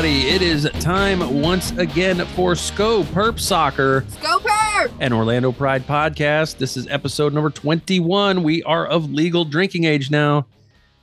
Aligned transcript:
everybody. 0.00 0.30
It 0.30 0.40
is 0.40 0.66
time 0.80 1.42
once 1.42 1.72
again 1.72 2.24
for 2.28 2.52
SkoPurp 2.52 3.38
Soccer. 3.38 4.00
Go 4.22 4.38
Perp! 4.38 4.90
An 4.98 5.12
Orlando 5.12 5.52
Pride 5.52 5.86
podcast. 5.86 6.56
This 6.56 6.78
is 6.78 6.86
episode 6.86 7.34
number 7.34 7.50
21. 7.50 8.42
We 8.42 8.62
are 8.62 8.86
of 8.86 9.12
legal 9.12 9.44
drinking 9.44 9.84
age 9.84 10.10
now. 10.10 10.46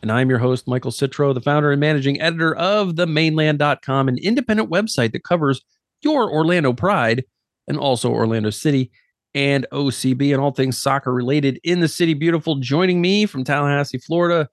And 0.02 0.12
I'm 0.12 0.32
your 0.32 0.40
host, 0.40 0.68
Michael 0.68 0.90
Citro, 0.90 1.32
the 1.36 1.42
founder 1.42 1.72
and 1.72 1.80
managing 1.80 2.20
editor 2.20 2.56
of 2.56 2.96
themaneland.com, 2.96 4.08
an 4.08 4.18
independent 4.18 4.72
website 4.72 5.12
that 5.12 5.24
covers 5.24 5.62
your 6.02 6.32
Orlando 6.32 6.74
Pride 6.74 7.24
and 7.68 7.78
also 7.78 8.12
Orlando 8.12 8.50
City 8.50 8.90
and 9.36 9.68
OCB 9.72 10.32
and 10.32 10.42
all 10.42 10.52
things 10.52 10.82
soccer 10.82 11.14
related 11.14 11.60
in 11.64 11.82
the 11.82 11.88
city. 11.88 12.16
Beautiful. 12.16 12.56
Joining 12.56 13.00
me 13.00 13.28
from 13.28 13.44
Tallahassee, 13.44 14.00
Florida, 14.00 14.50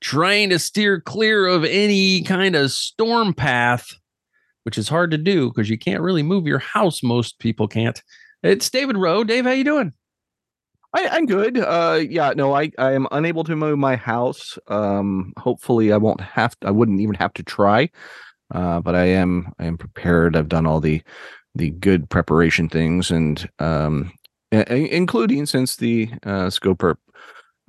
trying 0.00 0.50
to 0.50 0.58
steer 0.58 1.00
clear 1.00 1.46
of 1.46 1.64
any 1.64 2.22
kind 2.22 2.54
of 2.54 2.70
storm 2.70 3.34
path, 3.34 3.94
which 4.64 4.78
is 4.78 4.88
hard 4.88 5.10
to 5.10 5.18
do 5.18 5.48
because 5.48 5.70
you 5.70 5.78
can't 5.78 6.02
really 6.02 6.22
move 6.22 6.46
your 6.46 6.58
house. 6.58 7.02
Most 7.02 7.38
people 7.38 7.68
can't. 7.68 8.02
It's 8.42 8.70
David 8.70 8.96
Rowe. 8.96 9.24
Dave, 9.24 9.44
how 9.44 9.50
you 9.50 9.64
doing? 9.64 9.92
I, 10.94 11.16
am 11.16 11.26
good. 11.26 11.58
Uh, 11.58 12.00
yeah, 12.08 12.32
no, 12.34 12.54
I, 12.54 12.70
I 12.78 12.92
am 12.92 13.06
unable 13.10 13.44
to 13.44 13.56
move 13.56 13.78
my 13.78 13.96
house. 13.96 14.58
Um, 14.68 15.32
hopefully, 15.36 15.92
I 15.92 15.98
won't 15.98 16.20
have. 16.20 16.58
To, 16.60 16.68
I 16.68 16.70
wouldn't 16.70 17.00
even 17.00 17.14
have 17.16 17.34
to 17.34 17.42
try. 17.42 17.90
Uh, 18.54 18.80
but 18.80 18.94
I 18.94 19.04
am. 19.04 19.52
I 19.58 19.66
am 19.66 19.76
prepared. 19.76 20.34
I've 20.34 20.48
done 20.48 20.66
all 20.66 20.80
the 20.80 21.02
the 21.54 21.70
good 21.70 22.08
preparation 22.08 22.68
things, 22.68 23.10
and 23.10 23.48
um, 23.58 24.12
including 24.50 25.44
since 25.44 25.76
the 25.76 26.08
uh, 26.22 26.46
SkoPurp 26.46 26.96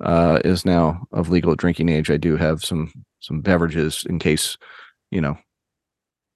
uh, 0.00 0.40
is 0.44 0.64
now 0.64 1.06
of 1.12 1.30
legal 1.30 1.54
drinking 1.54 1.88
age, 1.88 2.10
I 2.10 2.16
do 2.16 2.36
have 2.36 2.64
some 2.64 2.92
some 3.20 3.40
beverages 3.40 4.04
in 4.08 4.18
case, 4.18 4.56
you 5.10 5.20
know, 5.20 5.36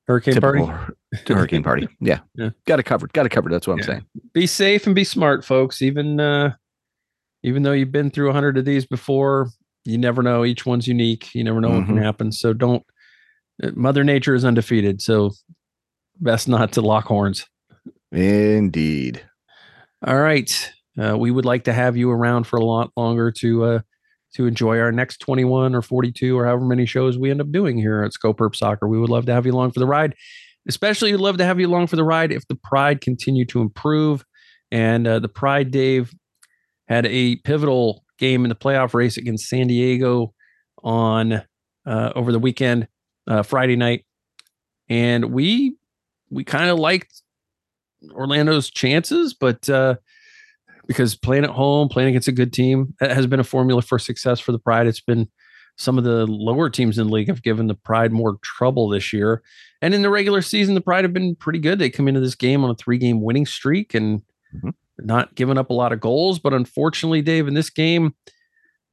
hurricane 0.07 0.41
party. 0.41 0.65
hurricane 1.27 1.63
party. 1.63 1.89
Yeah, 2.01 2.21
yeah. 2.35 2.51
got 2.67 2.81
it 2.81 2.85
covered. 2.85 3.13
Got 3.13 3.27
it 3.27 3.31
covered. 3.31 3.53
That's 3.53 3.67
what 3.67 3.79
yeah. 3.79 3.83
I'm 3.83 3.87
saying. 3.87 4.07
Be 4.33 4.47
safe 4.47 4.87
and 4.87 4.95
be 4.95 5.05
smart, 5.05 5.45
folks. 5.45 5.83
Even 5.83 6.21
uh, 6.21 6.55
even 7.43 7.63
though 7.63 7.73
you've 7.73 7.93
been 7.93 8.11
through 8.11 8.31
a 8.31 8.35
hundred 8.35 8.59
of 8.59 8.65
these 8.65 8.87
before, 8.87 9.49
you 9.85 9.99
never 9.99 10.23
know. 10.23 10.45
Each 10.45 10.67
one's 10.67 10.87
unique. 10.87 11.35
You 11.35 11.45
never 11.45 11.61
know 11.61 11.69
mm-hmm. 11.69 11.79
what 11.79 11.87
can 11.87 11.95
mm-hmm. 11.97 12.05
happen. 12.05 12.33
So 12.33 12.53
don't. 12.53 12.85
Uh, 13.63 13.71
Mother 13.75 14.05
Nature 14.05 14.35
is 14.35 14.45
undefeated. 14.45 15.01
So 15.01 15.33
best 16.21 16.49
not 16.49 16.73
to 16.73 16.81
lock 16.81 17.07
horns. 17.07 17.47
Indeed. 18.13 19.25
All 20.07 20.19
right. 20.21 20.73
Uh, 21.01 21.17
we 21.19 21.31
would 21.31 21.45
like 21.45 21.65
to 21.65 21.73
have 21.73 21.97
you 21.97 22.11
around 22.11 22.47
for 22.47 22.57
a 22.57 22.65
lot 22.65 22.91
longer 22.97 23.31
to 23.31 23.65
uh, 23.65 23.79
to 24.35 24.47
enjoy 24.47 24.79
our 24.79 24.93
next 24.93 25.19
21 25.19 25.75
or 25.75 25.83
42 25.83 26.37
or 26.37 26.45
however 26.45 26.65
many 26.65 26.87
shows 26.87 27.17
we 27.17 27.31
end 27.31 27.41
up 27.41 27.51
doing 27.53 27.79
here 27.79 28.03
at 28.03 28.13
SkoPurp 28.13 28.55
Soccer. 28.55 28.89
We 28.89 28.99
would 28.99 29.11
love 29.11 29.27
to 29.27 29.33
have 29.33 29.47
you 29.47 29.53
along 29.53 29.73
for 29.73 29.81
the 29.81 29.87
ride. 29.87 30.15
Especially, 30.67 31.13
we'd 31.13 31.21
love 31.21 31.37
to 31.39 31.45
have 31.45 31.61
you 31.61 31.69
along 31.69 31.89
for 31.89 31.97
the 31.97 32.05
ride 32.05 32.33
if 32.33 32.47
the 32.49 32.57
Pride 32.57 33.01
continue 33.01 33.45
to 33.47 33.61
improve. 33.61 34.25
And 34.71 35.07
uh, 35.07 35.19
the 35.19 35.29
Pride, 35.29 35.71
Dave, 35.71 36.13
had 36.89 37.07
a 37.07 37.37
pivotal 37.37 38.05
game 38.19 38.45
in 38.45 38.49
the 38.49 38.55
playoff 38.55 38.95
race 38.95 39.17
against 39.17 39.49
San 39.49 39.67
Diego 39.67 40.33
on 40.83 41.43
uh, 41.87 42.13
over 42.15 42.33
the 42.33 42.39
weekend, 42.39 42.89
uh, 43.27 43.43
Friday 43.43 43.77
night, 43.77 44.05
and 44.89 45.27
we 45.33 45.77
we 46.31 46.45
kind 46.45 46.71
of 46.71 46.79
liked 46.79 47.23
Orlando's 48.13 48.71
chances, 48.71 49.35
but 49.35 49.69
uh, 49.69 49.97
because 50.87 51.15
playing 51.17 51.45
at 51.45 51.51
home, 51.51 51.89
playing 51.89 52.11
against 52.11 52.29
a 52.29 52.33
good 52.33 52.53
team, 52.53 52.95
has 53.01 53.27
been 53.27 53.41
a 53.41 53.45
formula 53.45 53.83
for 53.83 53.99
success 53.99 54.41
for 54.41 54.53
the 54.53 54.59
Pride. 54.59 54.87
It's 54.87 55.01
been 55.01 55.29
some 55.77 55.99
of 55.99 56.05
the 56.05 56.27
lower 56.27 56.71
teams 56.71 56.99
in 56.99 57.09
the 57.09 57.13
league 57.13 57.29
have 57.29 57.43
given 57.43 57.67
the 57.67 57.75
Pride 57.75 58.13
more 58.13 58.39
trouble 58.43 58.89
this 58.89 59.13
year. 59.13 59.43
And 59.83 59.93
in 59.93 60.03
the 60.03 60.11
regular 60.11 60.43
season, 60.43 60.75
the 60.75 60.81
Pride 60.81 61.05
have 61.05 61.13
been 61.13 61.37
pretty 61.37 61.59
good. 61.59 61.79
They 61.79 61.91
come 61.91 62.09
into 62.09 62.21
this 62.21 62.35
game 62.35 62.65
on 62.65 62.71
a 62.71 62.75
three 62.75 62.99
game 62.99 63.23
winning 63.23 63.47
streak 63.47 63.95
and 63.95 64.23
mm-hmm 64.55 64.71
not 64.99 65.35
giving 65.35 65.59
up 65.59 65.71
a 65.71 65.75
lot 65.75 65.93
of 65.93 66.01
goals. 66.01 66.39
But 66.39 66.55
unfortunately, 66.55 67.23
Dave, 67.23 67.49
in 67.49 67.55
this 67.55 67.71
game, 67.71 68.15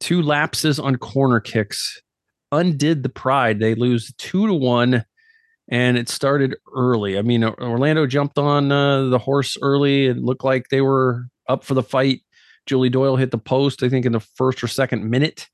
two 0.00 0.22
lapses 0.22 0.78
on 0.78 0.96
corner 0.96 1.40
kicks 1.40 2.00
undid 2.50 3.02
the 3.02 3.08
pride. 3.08 3.60
They 3.60 3.74
lose 3.74 4.12
two 4.18 4.46
to 4.46 4.54
one, 4.54 5.04
and 5.68 5.96
it 5.96 6.08
started 6.08 6.56
early. 6.74 7.18
I 7.18 7.22
mean, 7.22 7.44
Orlando 7.44 8.06
jumped 8.06 8.38
on 8.38 8.70
uh, 8.70 9.08
the 9.08 9.18
horse 9.18 9.56
early. 9.62 10.06
It 10.06 10.18
looked 10.18 10.44
like 10.44 10.68
they 10.68 10.80
were 10.80 11.26
up 11.48 11.64
for 11.64 11.74
the 11.74 11.82
fight. 11.82 12.20
Julie 12.66 12.90
Doyle 12.90 13.16
hit 13.16 13.30
the 13.30 13.38
post, 13.38 13.82
I 13.82 13.88
think, 13.88 14.06
in 14.06 14.12
the 14.12 14.20
first 14.20 14.62
or 14.62 14.68
second 14.68 15.08
minute, 15.08 15.48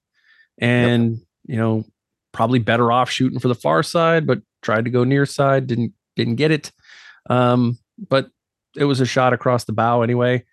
and 0.59 1.13
yep. 1.13 1.21
you 1.47 1.57
know, 1.57 1.85
probably 2.33 2.59
better 2.59 2.93
off 2.93 3.11
shooting 3.11 3.39
for 3.39 3.49
the 3.49 3.55
far 3.55 3.83
side, 3.83 4.27
but 4.27 4.41
tried 4.63 4.85
to 4.85 4.91
go 4.91 5.05
near 5.05 5.25
side, 5.25 5.67
didn't 5.67 5.93
didn't 6.17 6.37
get 6.37 6.51
it. 6.51 6.71
Um, 7.31 7.79
but 8.09 8.31
it 8.77 8.85
was 8.85 9.01
a 9.01 9.07
shot 9.07 9.33
across 9.33 9.65
the 9.65 9.73
bow 9.73 10.03
anyway. 10.03 10.45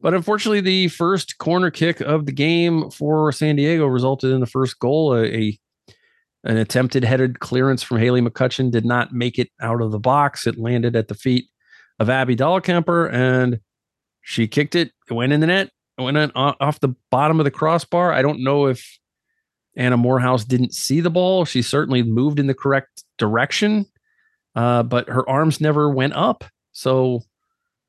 But 0.00 0.14
unfortunately, 0.14 0.60
the 0.60 0.88
first 0.88 1.38
corner 1.38 1.70
kick 1.70 2.00
of 2.00 2.26
the 2.26 2.32
game 2.32 2.90
for 2.90 3.32
San 3.32 3.56
Diego 3.56 3.86
resulted 3.86 4.30
in 4.30 4.40
the 4.40 4.46
first 4.46 4.78
goal. 4.78 5.14
A, 5.14 5.24
a 5.26 5.58
an 6.44 6.58
attempted 6.58 7.02
headed 7.02 7.40
clearance 7.40 7.82
from 7.82 7.98
Haley 7.98 8.20
McCutcheon 8.20 8.70
did 8.70 8.84
not 8.84 9.12
make 9.12 9.36
it 9.36 9.50
out 9.60 9.82
of 9.82 9.90
the 9.90 9.98
box. 9.98 10.46
It 10.46 10.58
landed 10.58 10.94
at 10.94 11.08
the 11.08 11.14
feet 11.14 11.46
of 11.98 12.08
Abby 12.08 12.36
Dahlkemper, 12.36 13.12
and 13.12 13.58
she 14.26 14.48
kicked 14.48 14.74
it. 14.74 14.90
It 15.08 15.14
went 15.14 15.32
in 15.32 15.38
the 15.38 15.46
net. 15.46 15.70
It 15.96 16.02
went 16.02 16.32
off 16.34 16.80
the 16.80 16.96
bottom 17.12 17.38
of 17.38 17.44
the 17.44 17.50
crossbar. 17.52 18.12
I 18.12 18.22
don't 18.22 18.42
know 18.42 18.66
if 18.66 18.98
Anna 19.76 19.96
Moorhouse 19.96 20.44
didn't 20.44 20.74
see 20.74 21.00
the 21.00 21.10
ball. 21.10 21.44
She 21.44 21.62
certainly 21.62 22.02
moved 22.02 22.40
in 22.40 22.48
the 22.48 22.54
correct 22.54 23.04
direction, 23.18 23.86
uh, 24.56 24.82
but 24.82 25.08
her 25.08 25.26
arms 25.30 25.60
never 25.60 25.88
went 25.88 26.14
up. 26.14 26.42
So 26.72 27.22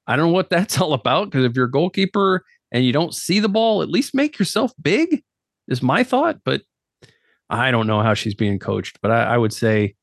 I 0.06 0.16
don't 0.16 0.28
know 0.28 0.34
what 0.34 0.50
that's 0.52 0.80
all 0.80 0.94
about 0.94 1.32
because 1.32 1.44
if 1.44 1.56
you're 1.56 1.66
a 1.66 1.72
goalkeeper 1.72 2.46
and 2.72 2.86
you 2.86 2.94
don't 2.94 3.16
see 3.16 3.40
the 3.40 3.50
ball, 3.50 3.82
at 3.82 3.90
least 3.90 4.14
make 4.14 4.38
yourself 4.38 4.72
big, 4.80 5.24
is 5.68 5.82
my 5.82 6.04
thought. 6.04 6.42
But 6.46 6.62
I 7.50 7.72
don't 7.72 7.88
know 7.88 8.04
how 8.04 8.14
she's 8.14 8.36
being 8.36 8.60
coached. 8.60 9.00
But 9.02 9.10
I, 9.10 9.24
I 9.24 9.38
would 9.40 9.54
say 9.54 9.96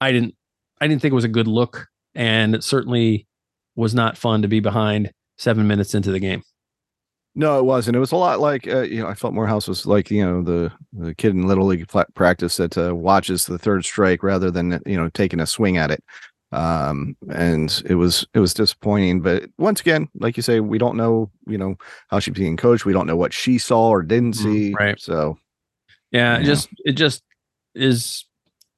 I 0.00 0.12
didn't 0.12 0.36
I 0.80 0.86
didn't 0.86 1.02
think 1.02 1.10
it 1.10 1.16
was 1.16 1.24
a 1.24 1.28
good 1.28 1.48
look, 1.48 1.88
and 2.14 2.54
it 2.54 2.62
certainly 2.62 3.26
was 3.74 3.96
not 3.96 4.16
fun 4.16 4.42
to 4.42 4.48
be 4.48 4.60
behind 4.60 5.10
seven 5.42 5.66
minutes 5.66 5.94
into 5.94 6.12
the 6.12 6.20
game. 6.20 6.42
No, 7.34 7.58
it 7.58 7.64
wasn't. 7.64 7.96
It 7.96 8.00
was 8.00 8.12
a 8.12 8.16
lot 8.16 8.40
like 8.40 8.68
uh, 8.68 8.82
you 8.82 9.00
know. 9.00 9.08
I 9.08 9.14
felt 9.14 9.32
Moorhouse 9.32 9.66
was 9.66 9.86
like 9.86 10.10
you 10.10 10.24
know 10.24 10.42
the 10.42 10.72
the 10.92 11.14
kid 11.14 11.34
in 11.34 11.46
little 11.46 11.66
league 11.66 11.90
practice 12.14 12.56
that 12.56 12.76
uh, 12.76 12.94
watches 12.94 13.46
the 13.46 13.58
third 13.58 13.84
strike 13.84 14.22
rather 14.22 14.50
than 14.50 14.80
you 14.84 14.96
know 14.96 15.08
taking 15.08 15.40
a 15.40 15.46
swing 15.46 15.76
at 15.78 15.90
it 15.90 16.04
um 16.52 17.16
and 17.30 17.82
it 17.86 17.94
was 17.94 18.26
it 18.34 18.38
was 18.38 18.52
disappointing 18.52 19.22
but 19.22 19.44
once 19.56 19.80
again 19.80 20.06
like 20.16 20.36
you 20.36 20.42
say 20.42 20.60
we 20.60 20.76
don't 20.76 20.98
know 20.98 21.30
you 21.46 21.56
know 21.56 21.74
how 22.08 22.18
she's 22.18 22.34
being 22.34 22.58
coached 22.58 22.84
we 22.84 22.92
don't 22.92 23.06
know 23.06 23.16
what 23.16 23.32
she 23.32 23.56
saw 23.56 23.88
or 23.88 24.02
didn't 24.02 24.34
mm, 24.34 24.42
see 24.42 24.74
right 24.74 25.00
so 25.00 25.34
yeah, 26.12 26.38
it 26.38 26.44
just 26.44 26.68
it 26.84 26.92
just 26.92 27.22
is 27.74 28.26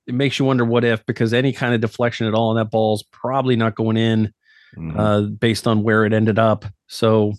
it 0.06 0.14
makes 0.14 0.38
you 0.38 0.44
wonder 0.44 0.64
what 0.64 0.84
if 0.84 1.04
because 1.04 1.34
any 1.34 1.52
kind 1.52 1.74
of 1.74 1.80
deflection 1.80 2.28
at 2.28 2.34
all 2.34 2.50
on 2.50 2.56
that 2.56 2.70
ball 2.70 2.94
is 2.94 3.02
probably 3.10 3.56
not 3.56 3.74
going 3.74 3.96
in 3.96 4.32
mm-hmm. 4.76 4.98
uh 4.98 5.22
based 5.22 5.66
on 5.66 5.82
where 5.82 6.04
it 6.04 6.12
ended 6.12 6.38
up 6.38 6.64
so 6.86 7.32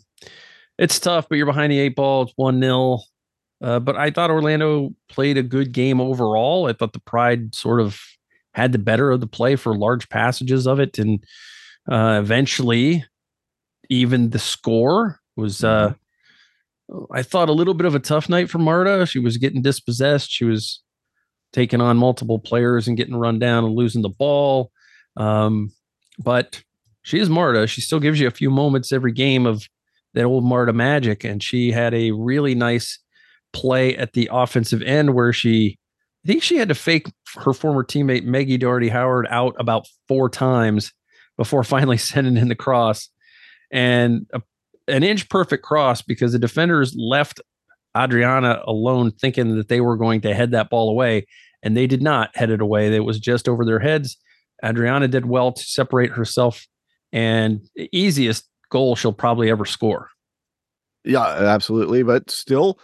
it's 0.77 0.99
tough 0.99 1.27
but 1.29 1.35
you're 1.35 1.45
behind 1.45 1.71
the 1.71 1.79
eight 1.79 1.95
ball 1.95 2.23
it's 2.23 2.33
one 2.35 2.59
nil 2.59 3.03
uh, 3.61 3.79
but 3.79 3.95
I 3.95 4.11
thought 4.11 4.31
Orlando 4.31 4.93
played 5.09 5.37
a 5.37 5.43
good 5.43 5.71
game 5.71 6.01
overall. 6.01 6.67
I 6.67 6.73
thought 6.73 6.93
the 6.93 6.99
Pride 6.99 7.55
sort 7.55 7.79
of 7.79 7.99
had 8.53 8.71
the 8.71 8.77
better 8.77 9.11
of 9.11 9.21
the 9.21 9.27
play 9.27 9.55
for 9.55 9.75
large 9.75 10.09
passages 10.09 10.67
of 10.67 10.79
it, 10.79 10.99
and 10.99 11.23
uh, 11.89 12.19
eventually, 12.21 13.05
even 13.89 14.29
the 14.29 14.39
score 14.39 15.19
was. 15.35 15.63
Uh, 15.63 15.89
mm-hmm. 15.89 17.05
I 17.11 17.23
thought 17.23 17.49
a 17.49 17.53
little 17.53 17.73
bit 17.73 17.87
of 17.87 17.95
a 17.95 17.99
tough 17.99 18.29
night 18.29 18.49
for 18.51 18.59
Marta. 18.59 19.07
She 19.07 19.17
was 19.17 19.37
getting 19.37 19.63
dispossessed. 19.63 20.29
She 20.29 20.45
was 20.45 20.83
taking 21.51 21.81
on 21.81 21.97
multiple 21.97 22.37
players 22.37 22.87
and 22.87 22.95
getting 22.95 23.15
run 23.15 23.39
down 23.39 23.65
and 23.65 23.73
losing 23.73 24.03
the 24.03 24.09
ball. 24.09 24.71
Um, 25.17 25.71
but 26.19 26.61
she 27.05 27.19
is 27.19 27.29
Marta. 27.29 27.67
She 27.67 27.81
still 27.81 27.99
gives 27.99 28.19
you 28.19 28.25
a 28.25 28.31
few 28.31 28.49
moments 28.49 28.91
every 28.91 29.11
game 29.11 29.45
of 29.45 29.69
that 30.15 30.23
old 30.23 30.43
Marta 30.43 30.73
magic. 30.73 31.23
And 31.23 31.41
she 31.41 31.71
had 31.71 31.93
a 31.93 32.09
really 32.09 32.55
nice 32.55 32.97
play 33.53 33.95
at 33.95 34.13
the 34.13 34.27
offensive 34.31 34.81
end 34.81 35.13
where 35.13 35.31
she 35.31 35.77
I 36.23 36.27
think 36.27 36.41
she 36.41 36.57
had 36.57 36.69
to 36.69 36.75
fake 36.75 37.05
her 37.35 37.53
former 37.53 37.83
teammate 37.83 38.23
Meggie 38.23 38.57
Dougherty 38.57 38.89
Howard 38.89 39.27
out 39.29 39.55
about 39.59 39.85
four 40.07 40.31
times 40.31 40.91
before 41.37 41.63
finally 41.63 41.97
sending 41.97 42.37
in 42.37 42.47
the 42.47 42.55
cross. 42.55 43.07
And 43.71 44.25
a, 44.33 44.41
an 44.87 45.03
inch 45.03 45.29
perfect 45.29 45.63
cross 45.63 46.01
because 46.01 46.31
the 46.31 46.39
defenders 46.39 46.95
left 46.97 47.39
Adriana 47.95 48.63
alone 48.65 49.11
thinking 49.11 49.55
that 49.57 49.67
they 49.67 49.79
were 49.79 49.95
going 49.95 50.21
to 50.21 50.33
head 50.33 50.49
that 50.51 50.71
ball 50.71 50.89
away. 50.89 51.27
And 51.61 51.77
they 51.77 51.85
did 51.85 52.01
not 52.01 52.35
head 52.35 52.49
it 52.49 52.61
away. 52.61 52.91
It 52.95 53.05
was 53.05 53.19
just 53.19 53.47
over 53.47 53.63
their 53.63 53.79
heads. 53.79 54.17
Adriana 54.65 55.07
did 55.07 55.27
well 55.27 55.51
to 55.51 55.63
separate 55.63 56.09
herself 56.09 56.65
and 57.15 57.61
easiest 57.93 58.49
goal 58.69 58.95
she'll 58.97 59.13
probably 59.13 59.49
ever 59.49 59.65
score. 59.65 60.09
Yeah, 61.05 61.25
absolutely. 61.25 62.03
But 62.03 62.29
still, 62.29 62.77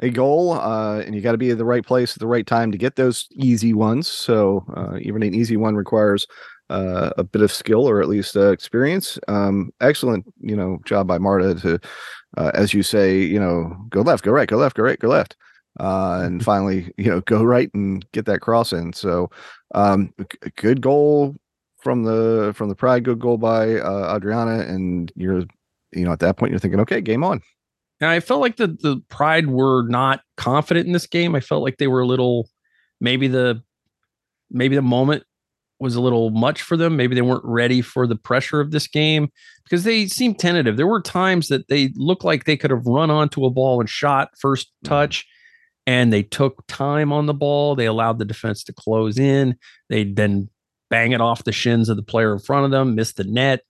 a 0.00 0.10
goal, 0.10 0.52
uh, 0.52 1.00
and 1.00 1.14
you 1.14 1.22
got 1.22 1.32
to 1.32 1.38
be 1.38 1.50
at 1.50 1.58
the 1.58 1.64
right 1.64 1.84
place 1.84 2.14
at 2.14 2.20
the 2.20 2.26
right 2.26 2.46
time 2.46 2.70
to 2.70 2.78
get 2.78 2.96
those 2.96 3.26
easy 3.32 3.72
ones. 3.72 4.06
So 4.06 4.64
uh, 4.76 4.98
even 5.00 5.22
an 5.22 5.34
easy 5.34 5.56
one 5.56 5.74
requires 5.74 6.26
uh, 6.68 7.10
a 7.16 7.24
bit 7.24 7.40
of 7.40 7.50
skill 7.50 7.88
or 7.88 8.02
at 8.02 8.08
least 8.08 8.36
uh, 8.36 8.50
experience. 8.50 9.18
Um, 9.26 9.70
excellent, 9.80 10.26
you 10.40 10.54
know, 10.54 10.78
job 10.84 11.06
by 11.06 11.16
Marta 11.16 11.54
to, 11.54 11.80
uh, 12.36 12.50
as 12.52 12.74
you 12.74 12.82
say, 12.82 13.18
you 13.18 13.40
know, 13.40 13.74
go 13.88 14.02
left, 14.02 14.22
go 14.22 14.32
right, 14.32 14.48
go 14.48 14.58
left, 14.58 14.76
go 14.76 14.82
right, 14.82 14.98
go 14.98 15.08
left, 15.08 15.34
uh, 15.80 16.20
and 16.22 16.44
finally, 16.44 16.92
you 16.98 17.06
know, 17.10 17.22
go 17.22 17.42
right 17.42 17.70
and 17.72 18.04
get 18.12 18.26
that 18.26 18.40
cross 18.40 18.74
in. 18.74 18.92
So, 18.92 19.30
um, 19.74 20.12
g- 20.20 20.50
good 20.56 20.82
goal 20.82 21.36
from 21.78 22.02
the 22.02 22.52
from 22.54 22.68
the 22.68 22.74
Pride, 22.74 23.04
good 23.04 23.20
goal 23.20 23.38
by 23.38 23.76
uh, 23.76 24.14
Adriana, 24.16 24.60
and 24.60 25.12
you're, 25.16 25.44
you 25.92 26.04
know, 26.04 26.12
at 26.12 26.20
that 26.20 26.36
point 26.36 26.50
you're 26.50 26.58
thinking, 26.58 26.80
okay, 26.80 27.00
game 27.00 27.24
on. 27.24 27.40
And 28.00 28.10
I 28.10 28.20
felt 28.20 28.40
like 28.40 28.56
the 28.56 28.68
the 28.68 29.00
Pride 29.08 29.48
were 29.48 29.86
not 29.88 30.20
confident 30.36 30.86
in 30.86 30.92
this 30.92 31.06
game. 31.06 31.34
I 31.34 31.40
felt 31.40 31.62
like 31.62 31.78
they 31.78 31.86
were 31.86 32.00
a 32.00 32.06
little, 32.06 32.48
maybe 33.00 33.28
the, 33.28 33.62
maybe 34.50 34.76
the 34.76 34.82
moment 34.82 35.24
was 35.80 35.94
a 35.94 36.00
little 36.00 36.30
much 36.30 36.62
for 36.62 36.76
them. 36.76 36.96
Maybe 36.96 37.14
they 37.14 37.22
weren't 37.22 37.44
ready 37.44 37.80
for 37.82 38.06
the 38.06 38.16
pressure 38.16 38.60
of 38.60 38.72
this 38.72 38.88
game 38.88 39.28
because 39.62 39.84
they 39.84 40.06
seemed 40.06 40.40
tentative. 40.40 40.76
There 40.76 40.88
were 40.88 41.00
times 41.00 41.48
that 41.48 41.68
they 41.68 41.92
looked 41.94 42.24
like 42.24 42.44
they 42.44 42.56
could 42.56 42.72
have 42.72 42.84
run 42.84 43.10
onto 43.10 43.44
a 43.44 43.50
ball 43.50 43.80
and 43.80 43.88
shot 43.88 44.30
first 44.38 44.72
touch, 44.82 45.24
and 45.86 46.12
they 46.12 46.24
took 46.24 46.66
time 46.66 47.12
on 47.12 47.26
the 47.26 47.34
ball. 47.34 47.76
They 47.76 47.86
allowed 47.86 48.18
the 48.18 48.24
defense 48.24 48.64
to 48.64 48.72
close 48.72 49.18
in. 49.18 49.56
They'd 49.88 50.16
then 50.16 50.50
bang 50.90 51.12
it 51.12 51.20
off 51.20 51.44
the 51.44 51.52
shins 51.52 51.88
of 51.88 51.96
the 51.96 52.02
player 52.02 52.32
in 52.32 52.38
front 52.38 52.64
of 52.64 52.70
them, 52.70 52.94
miss 52.94 53.12
the 53.12 53.24
net. 53.24 53.62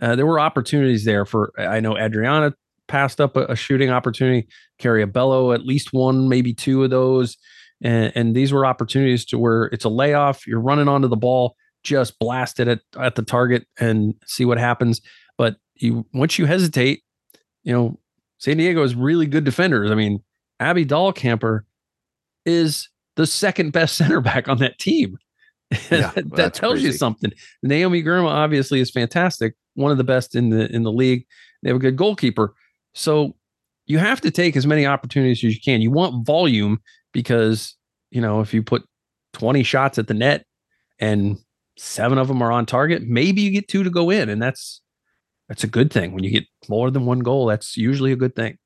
Uh, 0.00 0.16
there 0.16 0.26
were 0.26 0.40
opportunities 0.40 1.04
there 1.04 1.26
for. 1.26 1.52
I 1.58 1.80
know 1.80 1.96
Adriana 1.98 2.54
passed 2.88 3.20
up 3.20 3.36
a, 3.36 3.44
a 3.46 3.56
shooting 3.56 3.90
opportunity. 3.90 4.48
Kerry 4.78 5.04
Abello 5.04 5.54
at 5.54 5.64
least 5.64 5.92
one, 5.92 6.28
maybe 6.28 6.52
two 6.52 6.82
of 6.82 6.90
those. 6.90 7.36
And, 7.82 8.12
and 8.14 8.36
these 8.36 8.52
were 8.52 8.66
opportunities 8.66 9.24
to 9.26 9.38
where 9.38 9.64
it's 9.66 9.84
a 9.84 9.88
layoff, 9.88 10.46
you're 10.46 10.60
running 10.60 10.88
onto 10.88 11.08
the 11.08 11.16
ball, 11.16 11.56
just 11.82 12.18
blast 12.18 12.60
it 12.60 12.68
at, 12.68 12.80
at 12.98 13.14
the 13.14 13.22
target 13.22 13.66
and 13.78 14.14
see 14.26 14.44
what 14.44 14.58
happens. 14.58 15.00
But 15.38 15.56
you 15.76 16.04
once 16.12 16.38
you 16.38 16.46
hesitate, 16.46 17.02
you 17.62 17.72
know, 17.72 17.98
San 18.38 18.56
Diego 18.56 18.82
is 18.82 18.94
really 18.94 19.26
good 19.26 19.44
defenders. 19.44 19.90
I 19.90 19.94
mean, 19.94 20.22
Abby 20.58 20.84
Dahlkemper 20.84 21.62
is 22.44 22.88
the 23.16 23.26
second 23.26 23.72
best 23.72 23.96
center 23.98 24.20
back 24.20 24.48
on 24.48 24.58
that 24.58 24.78
team. 24.78 25.16
Yeah, 25.90 26.12
that 26.16 26.54
tells 26.54 26.82
you 26.82 26.92
something. 26.92 27.32
Naomi 27.62 28.02
Girma 28.02 28.28
obviously 28.28 28.80
is 28.80 28.90
fantastic, 28.90 29.54
one 29.74 29.92
of 29.92 29.98
the 29.98 30.04
best 30.04 30.34
in 30.34 30.50
the 30.50 30.72
in 30.74 30.82
the 30.82 30.92
league. 30.92 31.26
They 31.62 31.70
have 31.70 31.76
a 31.76 31.80
good 31.80 31.96
goalkeeper. 31.96 32.54
So 32.94 33.36
you 33.86 33.98
have 33.98 34.20
to 34.22 34.30
take 34.30 34.56
as 34.56 34.66
many 34.66 34.86
opportunities 34.86 35.44
as 35.44 35.54
you 35.54 35.60
can. 35.60 35.82
You 35.82 35.90
want 35.90 36.26
volume 36.26 36.80
because, 37.12 37.74
you 38.10 38.20
know, 38.20 38.40
if 38.40 38.54
you 38.54 38.62
put 38.62 38.84
20 39.34 39.62
shots 39.62 39.98
at 39.98 40.06
the 40.06 40.14
net 40.14 40.44
and 40.98 41.38
seven 41.76 42.18
of 42.18 42.28
them 42.28 42.42
are 42.42 42.52
on 42.52 42.66
target, 42.66 43.02
maybe 43.02 43.42
you 43.42 43.50
get 43.50 43.68
two 43.68 43.82
to 43.82 43.90
go 43.90 44.10
in. 44.10 44.28
And 44.28 44.40
that's 44.40 44.80
that's 45.48 45.64
a 45.64 45.68
good 45.68 45.92
thing. 45.92 46.12
When 46.12 46.22
you 46.22 46.30
get 46.30 46.44
more 46.68 46.90
than 46.90 47.04
one 47.04 47.20
goal, 47.20 47.46
that's 47.46 47.76
usually 47.76 48.12
a 48.12 48.16
good 48.16 48.36
thing. 48.36 48.58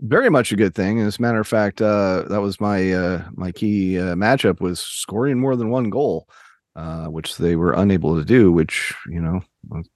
Very 0.00 0.28
much 0.30 0.52
a 0.52 0.56
good 0.56 0.74
thing. 0.74 1.00
As 1.00 1.18
a 1.18 1.22
matter 1.22 1.40
of 1.40 1.46
fact, 1.46 1.80
uh, 1.82 2.24
that 2.28 2.40
was 2.40 2.60
my 2.60 2.92
uh, 2.92 3.24
my 3.34 3.52
key 3.52 3.98
uh, 3.98 4.14
matchup 4.14 4.60
was 4.60 4.80
scoring 4.80 5.38
more 5.38 5.56
than 5.56 5.70
one 5.70 5.90
goal, 5.90 6.28
uh, 6.76 7.06
which 7.06 7.36
they 7.38 7.56
were 7.56 7.72
unable 7.72 8.16
to 8.18 8.24
do. 8.24 8.52
Which 8.52 8.94
you 9.08 9.20
know 9.20 9.40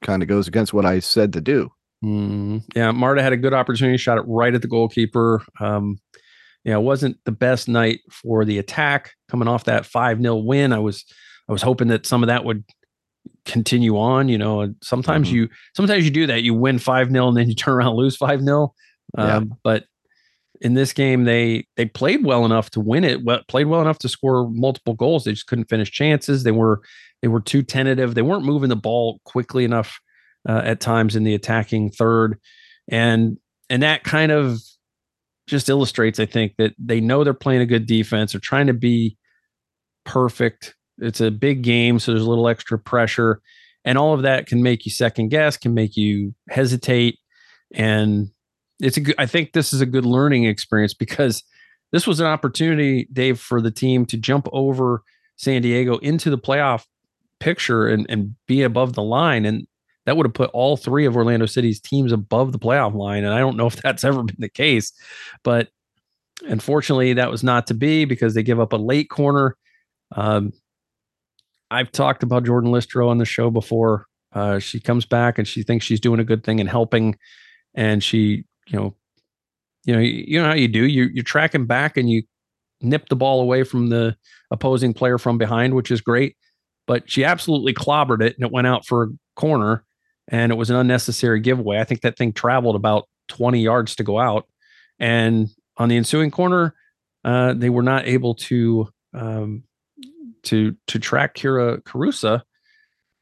kind 0.02 0.22
of 0.22 0.28
goes 0.28 0.48
against 0.48 0.72
what 0.72 0.86
I 0.86 0.98
said 1.00 1.32
to 1.34 1.40
do. 1.40 1.70
Mm, 2.04 2.64
yeah, 2.74 2.90
Marta 2.90 3.22
had 3.22 3.32
a 3.32 3.36
good 3.36 3.54
opportunity, 3.54 3.96
shot 3.96 4.18
it 4.18 4.24
right 4.26 4.54
at 4.54 4.62
the 4.62 4.68
goalkeeper. 4.68 5.40
Um, 5.60 6.00
yeah, 6.64 6.74
it 6.76 6.82
wasn't 6.82 7.18
the 7.24 7.32
best 7.32 7.68
night 7.68 8.00
for 8.10 8.44
the 8.44 8.58
attack 8.58 9.12
coming 9.28 9.48
off 9.48 9.64
that 9.64 9.86
5 9.86 10.20
0 10.20 10.36
win. 10.36 10.72
I 10.72 10.78
was 10.78 11.04
I 11.48 11.52
was 11.52 11.62
hoping 11.62 11.88
that 11.88 12.06
some 12.06 12.22
of 12.22 12.26
that 12.28 12.44
would 12.44 12.64
continue 13.44 13.98
on. 13.98 14.28
You 14.28 14.38
know, 14.38 14.72
sometimes 14.82 15.28
Mhm. 15.28 15.32
you 15.32 15.48
sometimes 15.76 16.04
you 16.04 16.10
do 16.10 16.26
that. 16.26 16.42
You 16.42 16.54
win 16.54 16.78
5 16.78 17.10
0 17.10 17.28
and 17.28 17.36
then 17.36 17.48
you 17.48 17.54
turn 17.54 17.74
around 17.74 17.88
and 17.88 17.96
lose 17.96 18.16
5 18.16 18.42
0. 18.42 18.74
Yeah. 19.16 19.36
Um, 19.36 19.54
but 19.62 19.84
in 20.60 20.74
this 20.74 20.92
game, 20.92 21.24
they 21.24 21.66
they 21.76 21.86
played 21.86 22.24
well 22.24 22.44
enough 22.44 22.70
to 22.70 22.80
win 22.80 23.04
it. 23.04 23.20
Played 23.48 23.66
well 23.66 23.80
enough 23.80 23.98
to 23.98 24.08
score 24.08 24.48
multiple 24.48 24.94
goals. 24.94 25.24
They 25.24 25.32
just 25.32 25.46
couldn't 25.46 25.68
finish 25.68 25.90
chances. 25.90 26.44
They 26.44 26.52
were 26.52 26.82
they 27.20 27.28
were 27.28 27.40
too 27.40 27.62
tentative. 27.62 28.14
They 28.14 28.22
weren't 28.22 28.44
moving 28.44 28.68
the 28.68 28.76
ball 28.76 29.20
quickly 29.24 29.64
enough 29.64 30.00
uh, 30.48 30.62
at 30.64 30.80
times 30.80 31.16
in 31.16 31.24
the 31.24 31.34
attacking 31.34 31.90
third, 31.90 32.38
and 32.88 33.38
and 33.70 33.82
that 33.82 34.04
kind 34.04 34.32
of 34.32 34.60
just 35.48 35.68
illustrates, 35.68 36.20
I 36.20 36.26
think, 36.26 36.54
that 36.58 36.74
they 36.78 37.00
know 37.00 37.24
they're 37.24 37.34
playing 37.34 37.62
a 37.62 37.66
good 37.66 37.86
defense. 37.86 38.32
They're 38.32 38.40
trying 38.40 38.68
to 38.68 38.74
be 38.74 39.16
perfect. 40.04 40.74
It's 40.98 41.20
a 41.20 41.30
big 41.30 41.62
game, 41.62 41.98
so 41.98 42.12
there's 42.12 42.24
a 42.24 42.28
little 42.28 42.48
extra 42.48 42.78
pressure, 42.78 43.40
and 43.84 43.98
all 43.98 44.14
of 44.14 44.22
that 44.22 44.46
can 44.46 44.62
make 44.62 44.84
you 44.84 44.92
second 44.92 45.30
guess, 45.30 45.56
can 45.56 45.74
make 45.74 45.96
you 45.96 46.34
hesitate, 46.48 47.18
and 47.74 48.30
it's 48.82 48.96
a 48.96 49.00
good. 49.00 49.14
I 49.16 49.26
think 49.26 49.52
this 49.52 49.72
is 49.72 49.80
a 49.80 49.86
good 49.86 50.04
learning 50.04 50.44
experience 50.44 50.92
because 50.92 51.42
this 51.92 52.06
was 52.06 52.20
an 52.20 52.26
opportunity, 52.26 53.08
Dave, 53.12 53.38
for 53.38 53.60
the 53.60 53.70
team 53.70 54.04
to 54.06 54.16
jump 54.16 54.48
over 54.52 55.02
San 55.36 55.62
Diego 55.62 55.98
into 55.98 56.30
the 56.30 56.38
playoff 56.38 56.84
picture 57.38 57.86
and, 57.88 58.06
and 58.08 58.34
be 58.46 58.62
above 58.62 58.94
the 58.94 59.02
line. 59.02 59.44
And 59.44 59.66
that 60.06 60.16
would 60.16 60.26
have 60.26 60.34
put 60.34 60.50
all 60.52 60.76
three 60.76 61.06
of 61.06 61.16
Orlando 61.16 61.46
City's 61.46 61.80
teams 61.80 62.12
above 62.12 62.52
the 62.52 62.58
playoff 62.58 62.94
line. 62.94 63.24
And 63.24 63.32
I 63.32 63.38
don't 63.38 63.56
know 63.56 63.66
if 63.66 63.76
that's 63.76 64.04
ever 64.04 64.22
been 64.22 64.36
the 64.38 64.48
case, 64.48 64.92
but 65.42 65.68
unfortunately, 66.42 67.12
that 67.14 67.30
was 67.30 67.42
not 67.42 67.66
to 67.68 67.74
be 67.74 68.04
because 68.04 68.34
they 68.34 68.42
give 68.42 68.60
up 68.60 68.72
a 68.72 68.76
late 68.76 69.10
corner. 69.10 69.56
Um, 70.14 70.52
I've 71.70 71.92
talked 71.92 72.22
about 72.22 72.44
Jordan 72.44 72.70
Listro 72.70 73.08
on 73.08 73.18
the 73.18 73.24
show 73.24 73.50
before. 73.50 74.06
Uh, 74.32 74.58
she 74.58 74.80
comes 74.80 75.06
back 75.06 75.38
and 75.38 75.46
she 75.46 75.62
thinks 75.62 75.84
she's 75.84 76.00
doing 76.00 76.20
a 76.20 76.24
good 76.24 76.44
thing 76.44 76.60
and 76.60 76.68
helping, 76.68 77.16
and 77.74 78.02
she, 78.02 78.44
you 78.72 78.78
know, 78.78 78.96
you 79.84 79.94
know, 79.94 80.00
you, 80.00 80.40
know 80.40 80.48
how 80.48 80.54
you 80.54 80.68
do. 80.68 80.84
You 80.86 81.10
you're 81.12 81.24
tracking 81.24 81.66
back 81.66 81.96
and 81.96 82.08
you 82.08 82.22
nip 82.80 83.08
the 83.08 83.16
ball 83.16 83.40
away 83.40 83.62
from 83.64 83.88
the 83.88 84.16
opposing 84.50 84.94
player 84.94 85.18
from 85.18 85.38
behind, 85.38 85.74
which 85.74 85.90
is 85.90 86.00
great. 86.00 86.36
But 86.86 87.10
she 87.10 87.24
absolutely 87.24 87.74
clobbered 87.74 88.22
it 88.22 88.36
and 88.36 88.44
it 88.44 88.52
went 88.52 88.66
out 88.66 88.86
for 88.86 89.04
a 89.04 89.08
corner 89.36 89.84
and 90.28 90.50
it 90.50 90.56
was 90.56 90.70
an 90.70 90.76
unnecessary 90.76 91.40
giveaway. 91.40 91.78
I 91.78 91.84
think 91.84 92.00
that 92.02 92.16
thing 92.16 92.32
traveled 92.32 92.76
about 92.76 93.08
20 93.28 93.60
yards 93.60 93.94
to 93.96 94.02
go 94.02 94.18
out. 94.18 94.46
And 94.98 95.48
on 95.76 95.88
the 95.88 95.96
ensuing 95.96 96.30
corner, 96.30 96.74
uh, 97.24 97.54
they 97.54 97.70
were 97.70 97.82
not 97.82 98.06
able 98.06 98.34
to 98.34 98.88
um, 99.14 99.64
to 100.44 100.76
to 100.88 100.98
track 100.98 101.36
Kyra 101.36 101.82
Carusa. 101.82 102.42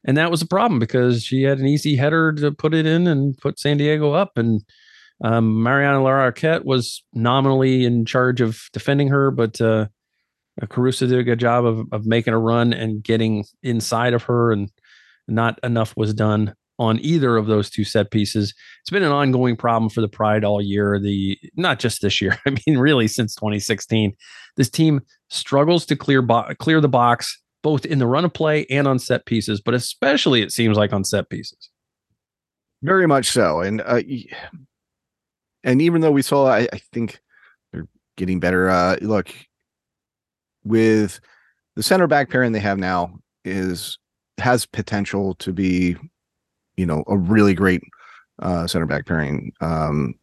And 0.03 0.17
that 0.17 0.31
was 0.31 0.41
a 0.41 0.47
problem 0.47 0.79
because 0.79 1.23
she 1.23 1.43
had 1.43 1.59
an 1.59 1.67
easy 1.67 1.95
header 1.95 2.33
to 2.33 2.51
put 2.51 2.73
it 2.73 2.87
in 2.87 3.05
and 3.07 3.37
put 3.37 3.59
San 3.59 3.77
Diego 3.77 4.13
up. 4.13 4.31
And 4.35 4.63
um, 5.23 5.61
Mariana 5.61 5.99
Larroquette 5.99 6.65
was 6.65 7.03
nominally 7.13 7.85
in 7.85 8.05
charge 8.05 8.41
of 8.41 8.61
defending 8.73 9.09
her, 9.09 9.31
but 9.31 9.61
uh, 9.61 9.87
Carusa 10.61 11.07
did 11.07 11.19
a 11.19 11.23
good 11.23 11.39
job 11.39 11.65
of, 11.65 11.85
of 11.91 12.05
making 12.05 12.33
a 12.33 12.39
run 12.39 12.73
and 12.73 13.03
getting 13.03 13.45
inside 13.63 14.13
of 14.13 14.23
her, 14.23 14.51
and 14.51 14.69
not 15.27 15.59
enough 15.63 15.95
was 15.95 16.13
done 16.13 16.55
on 16.79 16.99
either 17.01 17.37
of 17.37 17.45
those 17.45 17.69
two 17.69 17.83
set 17.83 18.09
pieces. 18.09 18.53
It's 18.81 18.89
been 18.89 19.03
an 19.03 19.11
ongoing 19.11 19.55
problem 19.55 19.89
for 19.89 20.01
the 20.01 20.07
Pride 20.07 20.43
all 20.43 20.61
year. 20.61 20.99
The 20.99 21.37
not 21.55 21.79
just 21.79 22.01
this 22.01 22.19
year. 22.19 22.39
I 22.47 22.55
mean, 22.65 22.79
really 22.79 23.07
since 23.07 23.35
2016, 23.35 24.13
this 24.57 24.69
team 24.69 25.01
struggles 25.29 25.85
to 25.85 25.95
clear 25.95 26.21
bo- 26.21 26.53
clear 26.59 26.81
the 26.81 26.89
box 26.89 27.39
both 27.63 27.85
in 27.85 27.99
the 27.99 28.07
run 28.07 28.25
of 28.25 28.33
play 28.33 28.65
and 28.71 28.87
on 28.87 28.97
set 28.97 29.27
pieces, 29.27 29.61
but 29.61 29.75
especially 29.75 30.41
it 30.41 30.51
seems 30.51 30.77
like 30.77 30.91
on 30.91 31.03
set 31.03 31.29
pieces. 31.29 31.69
Very 32.81 33.05
much 33.05 33.29
so, 33.29 33.61
and 33.61 33.81
uh, 33.81 34.01
and 35.63 35.81
even 35.81 36.01
though 36.01 36.11
we 36.11 36.21
saw, 36.21 36.47
I, 36.47 36.67
I 36.73 36.79
think 36.93 37.21
they're 37.71 37.87
getting 38.17 38.39
better. 38.39 38.69
Uh, 38.69 38.97
look, 39.01 39.33
with 40.63 41.19
the 41.75 41.83
center 41.83 42.07
back 42.07 42.29
pairing 42.29 42.51
they 42.51 42.59
have 42.59 42.77
now 42.77 43.13
is 43.45 43.97
has 44.37 44.65
potential 44.65 45.35
to 45.35 45.53
be, 45.53 45.95
you 46.77 46.85
know, 46.85 47.03
a 47.07 47.17
really 47.17 47.53
great 47.53 47.81
uh, 48.39 48.67
center 48.67 48.85
back 48.85 49.05
pairing. 49.05 49.51
Um, 49.61 50.15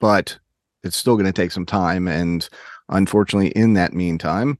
but 0.00 0.38
it's 0.82 0.96
still 0.96 1.14
going 1.14 1.26
to 1.26 1.32
take 1.32 1.50
some 1.50 1.66
time, 1.66 2.08
and 2.08 2.48
unfortunately, 2.90 3.48
in 3.50 3.74
that 3.74 3.94
meantime, 3.94 4.58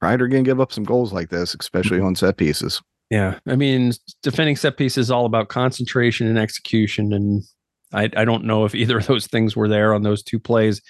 Pride 0.00 0.22
are 0.22 0.28
going 0.28 0.44
to 0.44 0.48
give 0.48 0.60
up 0.60 0.72
some 0.72 0.84
goals 0.84 1.12
like 1.12 1.28
this, 1.28 1.54
especially 1.58 2.00
on 2.00 2.14
set 2.14 2.36
pieces. 2.36 2.80
Yeah, 3.10 3.38
I 3.46 3.56
mean, 3.56 3.92
defending 4.22 4.56
set 4.56 4.76
pieces 4.76 5.06
is 5.06 5.10
all 5.10 5.26
about 5.26 5.48
concentration 5.48 6.26
and 6.26 6.38
execution, 6.38 7.12
and 7.12 7.42
I, 7.92 8.10
I 8.16 8.24
don't 8.24 8.44
know 8.44 8.64
if 8.64 8.74
either 8.74 8.98
of 8.98 9.06
those 9.06 9.26
things 9.26 9.56
were 9.56 9.68
there 9.68 9.94
on 9.94 10.02
those 10.02 10.22
two 10.22 10.38
plays. 10.38 10.80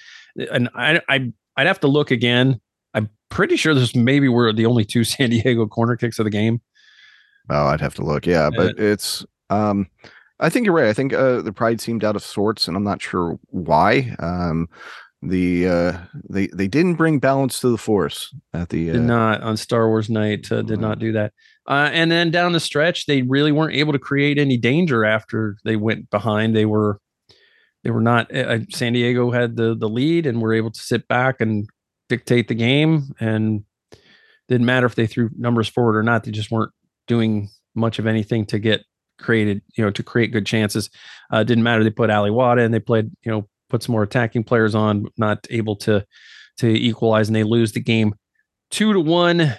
And 0.53 0.69
I, 0.75 1.01
I 1.09 1.33
I'd 1.57 1.67
have 1.67 1.81
to 1.81 1.89
look 1.89 2.11
again. 2.11 2.61
I'm 2.95 3.09
pretty 3.29 3.57
sure 3.57 3.75
this 3.75 3.95
maybe 3.95 4.29
were 4.29 4.53
the 4.53 4.67
only 4.67 4.85
two 4.85 5.05
San 5.05 5.31
Diego 5.31 5.67
corner 5.67 5.97
kicks 5.97 6.19
of 6.19 6.25
the 6.25 6.31
game. 6.31 6.61
Oh, 7.51 7.67
I'd 7.67 7.81
have 7.81 7.95
to 7.95 8.03
look. 8.05 8.27
Yeah, 8.27 8.51
but 8.55 8.79
it's 8.79 9.25
um 9.51 9.89
I 10.41 10.51
think 10.51 10.67
you're 10.67 10.75
right. 10.75 10.89
I 10.89 10.93
think 10.93 11.13
uh, 11.13 11.43
the 11.43 11.53
Pride 11.53 11.81
seemed 11.81 12.05
out 12.05 12.15
of 12.15 12.23
sorts, 12.23 12.69
and 12.69 12.77
I'm 12.77 12.85
not 12.85 13.03
sure 13.03 13.39
why. 13.47 14.15
Um, 14.21 14.69
the 15.23 15.69
uh, 15.69 15.99
they 16.29 16.47
they 16.49 16.69
didn't 16.69 16.95
bring 16.95 17.19
balance 17.19 17.61
to 17.61 17.71
the 17.71 17.79
Force 17.79 18.35
at 18.53 18.69
the 18.69 18.91
uh, 18.91 18.93
did 18.95 19.03
not 19.03 19.43
on 19.43 19.57
Star 19.57 19.89
Wars 19.89 20.09
night. 20.09 20.51
Uh, 20.51 20.63
did 20.63 20.81
not 20.81 20.99
do 20.99 21.13
that. 21.13 21.33
Uh, 21.67 21.91
and 21.93 22.11
then 22.11 22.31
down 22.31 22.53
the 22.53 22.61
stretch, 22.61 23.07
they 23.07 23.23
really 23.23 23.53
weren't 23.53 23.75
able 23.75 23.93
to 23.93 23.99
create 23.99 24.39
any 24.39 24.57
danger 24.57 25.05
after 25.05 25.57
they 25.65 25.77
went 25.77 26.09
behind. 26.11 26.55
They 26.55 26.67
were 26.67 27.01
they 27.83 27.91
were 27.91 28.01
not. 28.01 28.35
Uh, 28.35 28.61
San 28.71 28.93
Diego 28.93 29.31
had 29.33 29.57
the 29.57 29.75
the 29.75 29.89
lead 29.89 30.25
and 30.27 30.41
were 30.41 30.55
able 30.55 30.71
to 30.71 30.81
sit 30.81 31.09
back 31.09 31.41
and 31.41 31.69
dictate 32.09 32.49
the 32.49 32.55
game. 32.55 33.13
And 33.19 33.65
didn't 34.49 34.67
matter 34.67 34.87
if 34.87 34.95
they 34.95 35.07
threw 35.07 35.31
numbers 35.37 35.69
forward 35.69 35.97
or 35.97 36.03
not. 36.03 36.25
They 36.25 36.31
just 36.31 36.51
weren't 36.51 36.73
doing 37.07 37.51
much 37.75 37.99
of 37.99 38.07
anything 38.07 38.47
to 38.47 38.59
get 38.59 38.85
created, 39.19 39.63
you 39.77 39.85
know, 39.85 39.91
to 39.91 40.03
create 40.03 40.33
good 40.33 40.47
chances. 40.47 40.91
Uh, 41.31 41.45
didn't 41.45 41.65
matter. 41.65 41.85
They 41.85 41.91
put 41.91 42.11
Ally 42.11 42.31
Watt 42.31 42.59
and 42.59 42.73
they 42.73 42.81
played, 42.81 43.11
you 43.25 43.31
know, 43.31 43.49
put 43.69 43.83
some 43.83 43.93
more 43.93 44.03
attacking 44.03 44.45
players 44.45 44.75
on, 44.75 45.07
not 45.17 45.47
able 45.51 45.77
to 45.77 46.05
to 46.59 46.69
equalize, 46.69 47.29
and 47.29 47.37
they 47.37 47.45
lose 47.45 47.73
the 47.73 47.81
game 47.81 48.15
two 48.71 48.93
to 48.93 49.01
one. 49.01 49.55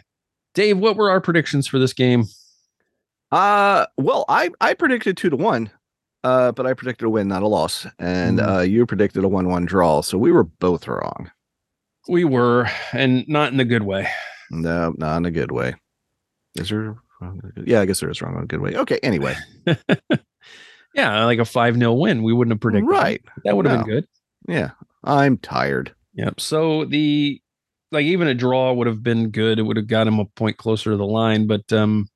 Dave, 0.53 0.77
what 0.77 0.95
were 0.95 1.09
our 1.09 1.21
predictions 1.21 1.67
for 1.67 1.79
this 1.79 1.93
game? 1.93 2.25
Uh 3.31 3.85
well, 3.97 4.25
I 4.27 4.49
I 4.59 4.73
predicted 4.73 5.17
two 5.17 5.29
to 5.29 5.35
one, 5.35 5.71
uh, 6.23 6.51
but 6.51 6.65
I 6.65 6.73
predicted 6.73 7.05
a 7.05 7.09
win, 7.09 7.27
not 7.27 7.43
a 7.43 7.47
loss, 7.47 7.85
and 7.99 8.39
mm. 8.39 8.57
uh, 8.57 8.61
you 8.61 8.85
predicted 8.85 9.23
a 9.23 9.27
one-one 9.27 9.65
draw, 9.65 10.01
so 10.01 10.17
we 10.17 10.31
were 10.31 10.43
both 10.43 10.87
wrong. 10.87 11.31
We 12.07 12.23
were, 12.23 12.67
and 12.91 13.27
not 13.27 13.53
in 13.53 13.59
a 13.59 13.65
good 13.65 13.83
way. 13.83 14.09
No, 14.49 14.95
not 14.97 15.17
in 15.17 15.25
a 15.25 15.31
good 15.31 15.51
way. 15.51 15.75
Is 16.55 16.69
there 16.69 16.97
yeah, 17.65 17.81
I 17.81 17.85
guess 17.85 17.99
there 17.99 18.09
is 18.09 18.21
wrong 18.21 18.35
on 18.35 18.43
a 18.43 18.47
good 18.47 18.61
way. 18.61 18.75
Okay, 18.75 18.99
anyway. 19.03 19.35
yeah, 20.93 21.25
like 21.25 21.39
a 21.39 21.46
5 21.46 21.77
0 21.77 21.93
win. 21.93 22.24
We 22.24 22.34
wouldn't 22.34 22.53
have 22.53 22.62
predicted. 22.62 22.89
Right. 22.89 23.22
That, 23.24 23.43
that 23.46 23.58
would 23.58 23.65
have 23.65 23.79
no. 23.79 23.86
been 23.86 23.96
good. 23.96 24.08
Yeah. 24.48 24.72
I'm 25.03 25.38
tired. 25.38 25.93
Yep. 26.13 26.39
So 26.39 26.86
the 26.86 27.41
like 27.91 28.05
even 28.05 28.27
a 28.27 28.34
draw 28.34 28.74
would 28.74 28.88
have 28.88 29.03
been 29.03 29.29
good. 29.29 29.60
It 29.60 29.63
would 29.63 29.77
have 29.77 29.88
got 29.88 30.08
him 30.08 30.19
a 30.19 30.25
point 30.25 30.58
closer 30.58 30.91
to 30.91 30.98
the 30.98 31.05
line, 31.05 31.48
but 31.48 31.72
um 31.72 32.08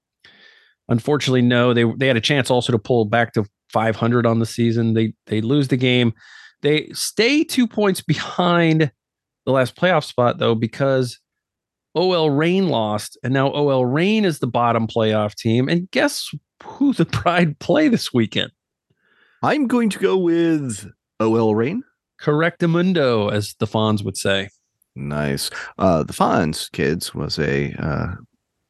unfortunately 0.90 1.42
no. 1.42 1.74
They 1.74 1.84
they 1.84 2.08
had 2.08 2.18
a 2.18 2.22
chance 2.22 2.50
also 2.50 2.72
to 2.72 2.80
pull 2.80 3.06
back 3.06 3.34
to 3.34 3.46
500 3.70 4.26
on 4.26 4.40
the 4.40 4.46
season. 4.46 4.94
They 4.94 5.14
they 5.28 5.42
lose 5.42 5.70
the 5.70 5.78
game. 5.78 6.14
They 6.62 6.90
stay 6.94 7.44
2 7.44 7.68
points 7.68 8.02
behind 8.08 8.92
the 9.46 9.52
last 9.52 9.76
playoff 9.76 10.04
spot 10.04 10.40
though 10.40 10.56
because 10.56 11.20
OL 11.96 12.32
Reign 12.32 12.70
lost, 12.70 13.18
and 13.24 13.34
now 13.34 13.52
OL 13.52 13.86
Reign 13.86 14.26
is 14.26 14.40
the 14.40 14.48
bottom 14.48 14.88
playoff 14.88 15.36
team. 15.36 15.70
And 15.70 15.90
guess 15.92 16.30
who 16.64 16.94
the 16.94 17.06
Pride 17.22 17.60
play 17.60 17.88
this 17.88 18.14
weekend? 18.14 18.52
I'm 19.44 19.68
going 19.68 19.90
to 19.90 20.00
go 20.00 20.18
with 20.18 20.90
OL 21.20 21.54
Reign. 21.54 21.84
Correctamundo, 22.22 23.32
as 23.32 23.56
the 23.60 23.68
Fonz 23.68 24.04
would 24.04 24.16
say. 24.16 24.48
Nice. 24.96 25.50
Uh, 25.78 26.04
the 26.04 26.14
Fonz 26.14 26.72
kids 26.72 27.14
was 27.14 27.38
a 27.38 27.74
uh, 27.78 28.16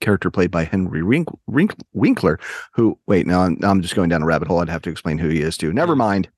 character 0.01 0.31
played 0.31 0.49
by 0.49 0.63
Henry 0.63 1.03
Wink- 1.03 1.29
Wink- 1.45 1.75
Winkler, 1.93 2.39
who, 2.73 2.97
wait, 3.05 3.27
now 3.27 3.41
I'm, 3.41 3.57
now 3.59 3.69
I'm 3.69 3.83
just 3.83 3.95
going 3.95 4.09
down 4.09 4.23
a 4.23 4.25
rabbit 4.25 4.47
hole. 4.47 4.59
I'd 4.59 4.69
have 4.69 4.81
to 4.83 4.89
explain 4.89 5.19
who 5.19 5.29
he 5.29 5.41
is 5.41 5.57
to. 5.57 5.71
Never 5.71 5.95
mind. 5.95 6.29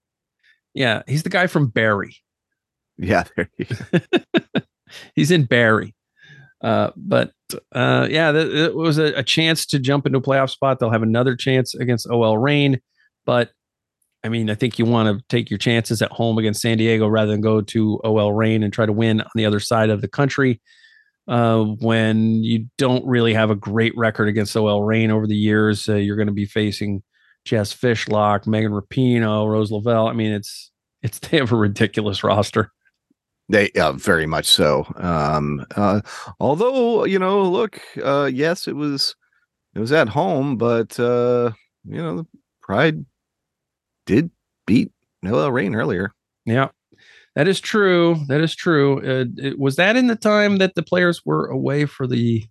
Yeah, 0.73 1.03
he's 1.07 1.23
the 1.23 1.29
guy 1.29 1.47
from 1.47 1.67
Barry. 1.67 2.17
Yeah, 2.97 3.23
there 3.35 3.49
he 3.57 3.67
he's 5.15 5.31
in 5.31 5.45
Barry. 5.45 5.95
Uh, 6.61 6.91
but 6.97 7.31
uh, 7.71 8.07
yeah, 8.09 8.33
th- 8.33 8.53
it 8.53 8.75
was 8.75 8.97
a, 8.97 9.13
a, 9.13 9.23
chance 9.23 9.65
to 9.67 9.79
jump 9.79 10.05
into 10.05 10.17
a 10.17 10.21
playoff 10.21 10.49
spot. 10.49 10.79
They'll 10.79 10.89
have 10.89 11.03
another 11.03 11.35
chance 11.35 11.75
against 11.75 12.09
OL 12.09 12.37
Reign, 12.37 12.81
but 13.25 13.51
I 14.25 14.29
mean, 14.29 14.49
I 14.49 14.55
think 14.55 14.79
you 14.79 14.85
want 14.85 15.15
to 15.15 15.23
take 15.29 15.51
your 15.51 15.59
chances 15.59 16.01
at 16.01 16.11
home 16.11 16.39
against 16.39 16.59
San 16.59 16.79
Diego 16.79 17.07
rather 17.07 17.31
than 17.31 17.41
go 17.41 17.61
to 17.61 18.01
OL 18.03 18.33
Reign 18.33 18.63
and 18.63 18.73
try 18.73 18.87
to 18.87 18.91
win 18.91 19.21
on 19.21 19.29
the 19.35 19.45
other 19.45 19.59
side 19.59 19.91
of 19.91 20.01
the 20.01 20.07
country. 20.07 20.59
Uh, 21.27 21.63
when 21.63 22.43
you 22.43 22.65
don't 22.79 23.05
really 23.05 23.35
have 23.35 23.51
a 23.51 23.55
great 23.55 23.93
record 23.95 24.27
against 24.27 24.57
OL 24.57 24.81
Reign 24.81 25.11
over 25.11 25.27
the 25.27 25.35
years, 25.35 25.87
uh, 25.87 25.93
you're 25.93 26.15
going 26.15 26.25
to 26.25 26.33
be 26.33 26.47
facing 26.47 27.03
Jess 27.45 27.71
Fishlock, 27.71 28.47
Megan 28.47 28.71
Rapinoe, 28.71 29.47
Rose 29.47 29.69
Lavelle. 29.69 30.07
I 30.07 30.13
mean, 30.13 30.31
it's 30.31 30.71
it's 31.03 31.19
they 31.19 31.37
have 31.37 31.51
a 31.51 31.55
ridiculous 31.55 32.23
roster. 32.23 32.71
They 33.47 33.69
uh, 33.73 33.91
very 33.91 34.25
much 34.25 34.47
so. 34.47 34.91
Um, 34.95 35.63
uh, 35.75 36.01
although 36.39 37.05
you 37.05 37.19
know, 37.19 37.43
look, 37.43 37.79
uh, 38.03 38.27
yes, 38.33 38.67
it 38.67 38.75
was 38.75 39.15
it 39.75 39.79
was 39.79 39.91
at 39.91 40.09
home, 40.09 40.57
but 40.57 40.99
uh, 40.99 41.51
you 41.83 42.01
know, 42.01 42.17
the 42.17 42.27
Pride 42.63 43.05
did 44.05 44.31
beat 44.65 44.91
OL 45.25 45.51
Reign 45.51 45.75
earlier. 45.75 46.11
Yeah, 46.45 46.69
that 47.35 47.47
is 47.47 47.59
true. 47.59 48.17
That 48.27 48.41
is 48.41 48.55
true. 48.55 48.99
Uh, 48.99 49.25
it, 49.37 49.59
was 49.59 49.75
that 49.75 49.95
in 49.95 50.07
the 50.07 50.15
time 50.15 50.57
that 50.57 50.75
the 50.75 50.83
players 50.83 51.25
were 51.25 51.47
away 51.47 51.85
for 51.85 52.07
the? 52.07 52.45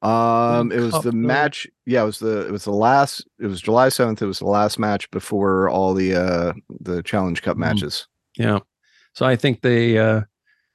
Um, 0.00 0.72
it 0.72 0.80
was 0.80 1.00
the 1.04 1.12
match. 1.12 1.66
Yeah, 1.86 2.02
it 2.02 2.06
was 2.06 2.18
the 2.18 2.46
it 2.46 2.52
was 2.52 2.64
the 2.64 2.72
last. 2.72 3.26
It 3.40 3.46
was 3.46 3.60
July 3.60 3.88
seventh. 3.88 4.20
It 4.22 4.26
was 4.26 4.40
the 4.40 4.46
last 4.46 4.78
match 4.78 5.10
before 5.10 5.68
all 5.68 5.94
the 5.94 6.14
uh 6.14 6.52
the 6.80 7.02
Challenge 7.02 7.40
Cup 7.42 7.54
mm-hmm. 7.54 7.60
matches. 7.60 8.06
Yeah. 8.36 8.60
So 9.14 9.26
I 9.26 9.36
think 9.36 9.60
they 9.60 9.98
uh, 9.98 10.22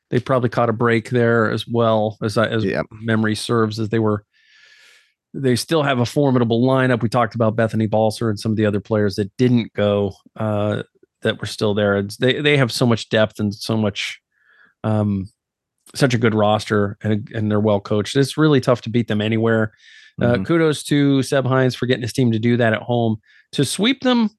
they 0.10 0.20
probably 0.20 0.50
caught 0.50 0.70
a 0.70 0.74
break 0.74 1.10
there 1.10 1.50
as 1.52 1.68
well 1.68 2.18
as 2.22 2.38
I, 2.38 2.48
as 2.48 2.64
yeah. 2.64 2.84
memory 2.92 3.36
serves, 3.36 3.80
as 3.80 3.90
they 3.90 4.00
were 4.00 4.24
they 5.34 5.56
still 5.56 5.84
have 5.84 6.00
a 6.00 6.06
formidable 6.06 6.66
lineup. 6.66 7.02
We 7.02 7.10
talked 7.10 7.36
about 7.36 7.56
Bethany 7.56 7.88
Balcer 7.88 8.30
and 8.30 8.40
some 8.40 8.52
of 8.52 8.58
the 8.58 8.66
other 8.66 8.80
players 8.80 9.16
that 9.16 9.36
didn't 9.38 9.74
go 9.74 10.14
uh, 10.36 10.84
that 11.22 11.40
were 11.40 11.48
still 11.48 11.74
there. 11.74 11.98
It's, 11.98 12.18
they 12.18 12.42
they 12.42 12.58
have 12.58 12.72
so 12.72 12.86
much 12.86 13.10
depth 13.10 13.40
and 13.40 13.54
so 13.54 13.78
much 13.78 14.22
um, 14.84 15.30
such 15.96 16.14
a 16.14 16.18
good 16.18 16.36
roster 16.36 16.98
and 17.02 17.30
and 17.34 17.52
they're 17.52 17.60
well 17.60 17.80
coached. 17.80 18.16
It's 18.16 18.38
really 18.38 18.62
tough 18.62 18.82
to 18.82 18.90
beat 18.90 19.08
them 19.08 19.22
anywhere. 19.22 19.74
Uh, 20.20 20.34
mm-hmm. 20.34 20.44
kudos 20.44 20.84
to 20.84 21.22
Seb 21.22 21.46
Hines 21.46 21.76
for 21.76 21.86
getting 21.86 22.02
his 22.02 22.14
team 22.14 22.32
to 22.32 22.40
do 22.40 22.58
that 22.58 22.74
at 22.74 22.82
home. 22.82 23.18
To 23.52 23.64
sweep 23.64 24.02
them, 24.02 24.32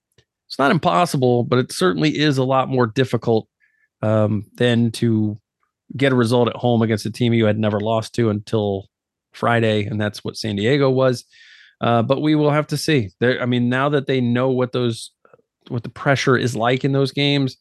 it's 0.49 0.59
not 0.59 0.73
impossible, 0.73 1.45
but 1.45 1.61
it 1.61 1.73
certainly 1.73 2.19
is 2.19 2.37
a 2.37 2.45
lot 2.45 2.69
more 2.69 2.87
difficult 2.87 3.47
um, 4.03 4.45
than 4.55 4.91
to 4.93 5.37
get 5.97 6.13
a 6.13 6.17
result 6.17 6.49
at 6.49 6.57
home 6.57 6.83
against 6.83 7.07
a 7.07 7.13
team 7.13 7.33
you 7.33 7.47
had 7.47 7.59
never 7.59 7.81
lost 7.81 8.15
to 8.15 8.29
until 8.29 8.89
Friday, 9.39 9.85
and 9.85 10.01
that's 10.01 10.23
what 10.23 10.37
San 10.37 10.57
Diego 10.57 10.91
was. 10.91 11.25
Uh, 11.81 12.03
but 12.03 12.21
we 12.21 12.35
will 12.35 12.51
have 12.51 12.67
to 12.69 12.77
see. 12.77 13.11
There, 13.21 13.41
I 13.41 13.47
mean, 13.47 13.69
now 13.69 13.89
that 13.89 14.07
they 14.07 14.21
know 14.21 14.51
what 14.51 14.73
those, 14.73 15.13
what 15.69 15.85
the 15.85 15.89
pressure 15.89 16.37
is 16.37 16.57
like 16.57 16.85
in 16.85 16.93
those 16.93 17.13
games, 17.13 17.57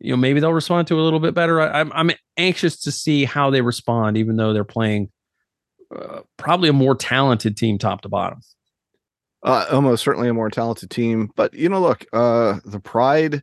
you 0.00 0.10
know, 0.10 0.16
maybe 0.16 0.40
they'll 0.40 0.52
respond 0.52 0.86
to 0.88 1.00
a 1.00 1.02
little 1.02 1.20
bit 1.20 1.34
better. 1.34 1.60
I, 1.60 1.80
am 1.80 1.92
I'm, 1.94 2.10
I'm 2.10 2.16
anxious 2.36 2.80
to 2.82 2.92
see 2.92 3.24
how 3.24 3.50
they 3.50 3.62
respond, 3.62 4.16
even 4.16 4.36
though 4.36 4.52
they're 4.52 4.64
playing 4.64 5.10
uh, 5.94 6.20
probably 6.36 6.68
a 6.68 6.74
more 6.74 6.94
talented 6.94 7.56
team, 7.56 7.78
top 7.78 8.02
to 8.02 8.08
bottom. 8.08 8.40
Uh, 9.42 9.66
almost 9.70 10.02
certainly 10.02 10.28
a 10.28 10.34
more 10.34 10.50
talented 10.50 10.90
team, 10.90 11.30
but 11.36 11.52
you 11.54 11.68
know, 11.68 11.80
look, 11.80 12.06
uh, 12.12 12.60
the 12.64 12.80
pride 12.80 13.42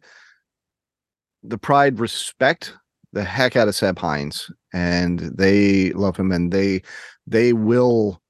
the 1.44 1.58
Pride 1.58 2.00
respect 2.00 2.74
the 3.14 3.24
heck 3.24 3.56
out 3.56 3.68
of 3.68 3.76
Seb 3.76 4.00
Hines, 4.00 4.50
and 4.74 5.20
they 5.20 5.92
love 5.94 6.18
him, 6.18 6.32
and 6.32 6.52
they 6.52 6.82
they 7.28 7.54
will 7.54 8.22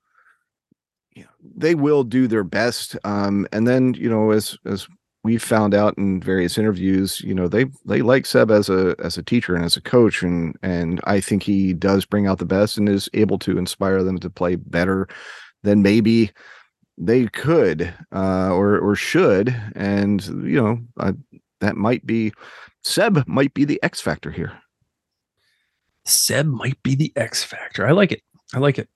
you 1.14 1.24
know, 1.24 1.30
they 1.56 1.76
will 1.76 2.04
do 2.04 2.28
their 2.28 2.44
best. 2.44 2.98
Um, 3.04 3.48
and 3.52 3.68
then 3.68 3.94
you 3.96 4.10
know, 4.10 4.32
as 4.32 4.58
as 4.66 4.88
we 5.24 5.38
found 5.38 5.74
out 5.76 5.98
in 5.98 6.20
various 6.22 6.58
interviews, 6.58 7.22
you 7.22 7.34
know, 7.34 7.48
they 7.48 7.66
they 7.86 8.02
like 8.02 8.26
Seb 8.26 8.50
as 8.50 8.70
a 8.70 8.96
as 9.00 9.18
a 9.18 9.24
teacher 9.24 9.56
and 9.56 9.64
as 9.64 9.78
a 9.78 9.82
coach, 9.82 10.24
and 10.24 10.56
and 10.64 11.00
I 11.04 11.20
think 11.20 11.44
he 11.44 11.74
does 11.74 12.06
bring 12.06 12.28
out 12.28 12.40
the 12.40 12.46
best 12.46 12.78
and 12.78 12.90
is 12.90 13.10
able 13.14 13.38
to 13.40 13.58
inspire 13.58 14.04
them 14.04 14.18
to 14.20 14.30
play 14.30 14.56
better 14.56 15.08
than 15.64 15.84
maybe 15.84 16.32
they 16.98 17.28
could 17.28 17.94
uh, 18.14 18.52
or 18.52 18.80
or 18.80 18.96
should. 18.96 19.56
And 19.76 20.24
you 20.26 20.62
know, 20.62 20.80
uh, 21.00 21.14
that 21.60 21.76
might 21.76 22.06
be 22.06 22.34
Seb 22.84 23.28
might 23.28 23.54
be 23.54 23.66
the 23.66 23.82
X 23.84 24.02
factor 24.02 24.32
here. 24.32 24.54
Seb 26.05 26.46
might 26.46 26.81
be 26.84 26.96
the 26.96 27.13
X 27.15 27.43
factor. 27.43 27.88
I 27.88 27.91
like 27.91 28.12
it. 28.12 28.22
I 28.53 28.60
like 28.60 28.79
it. 28.79 28.89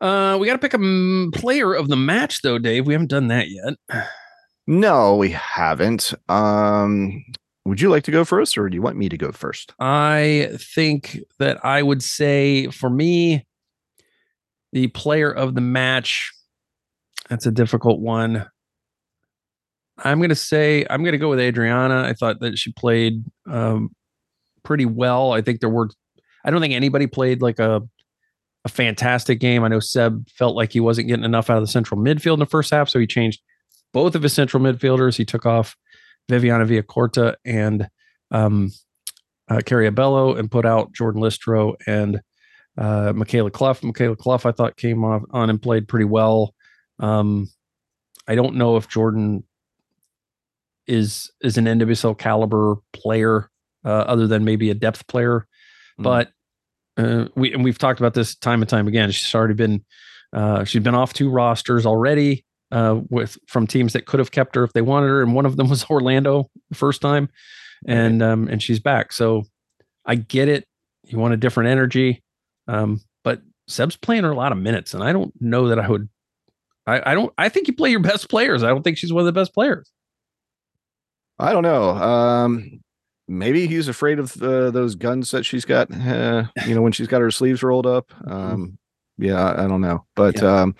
Uh, 0.00 0.36
we 0.40 0.46
got 0.46 0.52
to 0.52 0.58
pick 0.58 0.74
a 0.74 1.38
player 1.38 1.74
of 1.74 1.88
the 1.88 1.96
match, 1.96 2.42
though, 2.42 2.58
Dave. 2.58 2.86
We 2.86 2.94
haven't 2.94 3.10
done 3.10 3.28
that 3.28 3.46
yet. 3.48 3.74
No, 4.70 5.16
we 5.16 5.30
haven't. 5.30 6.12
Um, 6.28 7.24
would 7.64 7.80
you 7.80 7.88
like 7.88 8.02
to 8.02 8.10
go 8.10 8.22
first, 8.22 8.58
or 8.58 8.68
do 8.68 8.74
you 8.74 8.82
want 8.82 8.98
me 8.98 9.08
to 9.08 9.16
go 9.16 9.32
first? 9.32 9.72
I 9.78 10.50
think 10.58 11.18
that 11.38 11.64
I 11.64 11.82
would 11.82 12.02
say 12.02 12.66
for 12.66 12.90
me, 12.90 13.46
the 14.72 14.88
player 14.88 15.30
of 15.30 15.54
the 15.54 15.62
match. 15.62 16.30
That's 17.30 17.46
a 17.46 17.50
difficult 17.50 18.00
one. 18.00 18.46
I'm 20.04 20.18
going 20.18 20.28
to 20.28 20.34
say 20.34 20.86
I'm 20.90 21.02
going 21.02 21.12
to 21.12 21.18
go 21.18 21.30
with 21.30 21.40
Adriana. 21.40 22.02
I 22.02 22.12
thought 22.12 22.40
that 22.40 22.58
she 22.58 22.72
played 22.72 23.24
um, 23.46 23.90
pretty 24.62 24.86
well. 24.86 25.32
I 25.32 25.42
think 25.42 25.60
there 25.60 25.68
were. 25.68 25.90
I 26.44 26.50
don't 26.50 26.60
think 26.60 26.74
anybody 26.74 27.06
played 27.06 27.42
like 27.42 27.58
a 27.58 27.82
a 28.64 28.68
fantastic 28.68 29.40
game. 29.40 29.64
I 29.64 29.68
know 29.68 29.80
Seb 29.80 30.28
felt 30.30 30.56
like 30.56 30.72
he 30.72 30.80
wasn't 30.80 31.08
getting 31.08 31.24
enough 31.24 31.50
out 31.50 31.58
of 31.58 31.62
the 31.62 31.68
central 31.68 32.00
midfield 32.00 32.34
in 32.34 32.40
the 32.40 32.46
first 32.46 32.70
half, 32.70 32.88
so 32.88 32.98
he 32.98 33.06
changed 33.06 33.40
both 33.92 34.14
of 34.14 34.22
his 34.22 34.32
central 34.32 34.62
midfielders. 34.62 35.16
He 35.16 35.24
took 35.24 35.46
off 35.46 35.76
Viviana 36.28 36.66
Villacorta 36.66 37.36
and 37.44 37.88
um, 38.30 38.70
uh, 39.50 39.60
and 39.66 40.50
put 40.50 40.66
out 40.66 40.92
Jordan 40.92 41.22
Listro 41.22 41.74
and 41.86 42.20
uh, 42.76 43.12
Mikayla 43.12 43.52
Cluff. 43.52 43.80
Mikayla 43.80 44.16
Cluff, 44.16 44.46
I 44.46 44.52
thought, 44.52 44.76
came 44.76 45.04
off 45.04 45.22
on 45.30 45.50
and 45.50 45.60
played 45.60 45.88
pretty 45.88 46.04
well. 46.04 46.54
Um, 46.98 47.48
I 48.26 48.34
don't 48.34 48.56
know 48.56 48.76
if 48.76 48.88
Jordan 48.88 49.44
is 50.86 51.30
is 51.40 51.58
an 51.58 51.66
NWSL 51.66 52.18
caliber 52.18 52.76
player, 52.92 53.50
other 53.90 54.26
than 54.26 54.44
maybe 54.44 54.70
a 54.70 54.74
depth 54.74 55.06
player. 55.06 55.46
Mm. 55.98 56.04
But 56.04 56.30
uh, 56.96 57.28
we 57.36 57.52
and 57.52 57.62
we've 57.62 57.78
talked 57.78 58.00
about 58.00 58.14
this 58.14 58.34
time 58.34 58.62
and 58.62 58.68
time 58.68 58.88
again. 58.88 59.10
She's 59.10 59.34
already 59.34 59.54
been 59.54 59.84
uh, 60.32 60.64
she's 60.64 60.82
been 60.82 60.94
off 60.94 61.12
two 61.12 61.30
rosters 61.30 61.86
already 61.86 62.44
uh, 62.72 63.00
with 63.08 63.38
from 63.46 63.66
teams 63.66 63.92
that 63.92 64.06
could 64.06 64.20
have 64.20 64.30
kept 64.30 64.54
her 64.56 64.64
if 64.64 64.72
they 64.72 64.82
wanted 64.82 65.08
her, 65.08 65.22
and 65.22 65.34
one 65.34 65.46
of 65.46 65.56
them 65.56 65.68
was 65.70 65.84
Orlando 65.88 66.50
the 66.70 66.76
first 66.76 67.00
time, 67.00 67.28
and 67.86 68.22
um, 68.22 68.48
and 68.48 68.62
she's 68.62 68.80
back. 68.80 69.12
So 69.12 69.44
I 70.04 70.16
get 70.16 70.48
it. 70.48 70.64
You 71.04 71.18
want 71.18 71.34
a 71.34 71.38
different 71.38 71.70
energy, 71.70 72.22
um, 72.66 73.00
but 73.24 73.40
Seb's 73.68 73.96
playing 73.96 74.24
her 74.24 74.30
a 74.30 74.36
lot 74.36 74.52
of 74.52 74.58
minutes, 74.58 74.94
and 74.94 75.02
I 75.02 75.12
don't 75.12 75.32
know 75.40 75.68
that 75.68 75.78
I 75.78 75.88
would. 75.88 76.08
I, 76.86 77.12
I 77.12 77.14
don't. 77.14 77.32
I 77.38 77.48
think 77.48 77.68
you 77.68 77.74
play 77.74 77.90
your 77.90 78.00
best 78.00 78.28
players. 78.28 78.62
I 78.62 78.68
don't 78.68 78.82
think 78.82 78.98
she's 78.98 79.12
one 79.12 79.20
of 79.20 79.26
the 79.26 79.32
best 79.32 79.54
players. 79.54 79.90
I 81.38 81.52
don't 81.52 81.62
know. 81.62 81.90
Um, 81.90 82.80
maybe 83.28 83.66
he's 83.66 83.88
afraid 83.88 84.18
of 84.18 84.40
uh, 84.42 84.70
those 84.70 84.94
guns 84.94 85.30
that 85.30 85.44
she's 85.44 85.64
got. 85.64 85.90
Uh, 85.92 86.44
you 86.66 86.74
know, 86.74 86.82
when 86.82 86.92
she's 86.92 87.06
got 87.06 87.20
her 87.20 87.30
sleeves 87.30 87.62
rolled 87.62 87.86
up. 87.86 88.12
Mm-hmm. 88.28 88.54
Um, 88.54 88.78
yeah, 89.20 89.54
I 89.56 89.66
don't 89.66 89.80
know, 89.80 90.04
but 90.14 90.40
yeah. 90.40 90.60
um, 90.62 90.76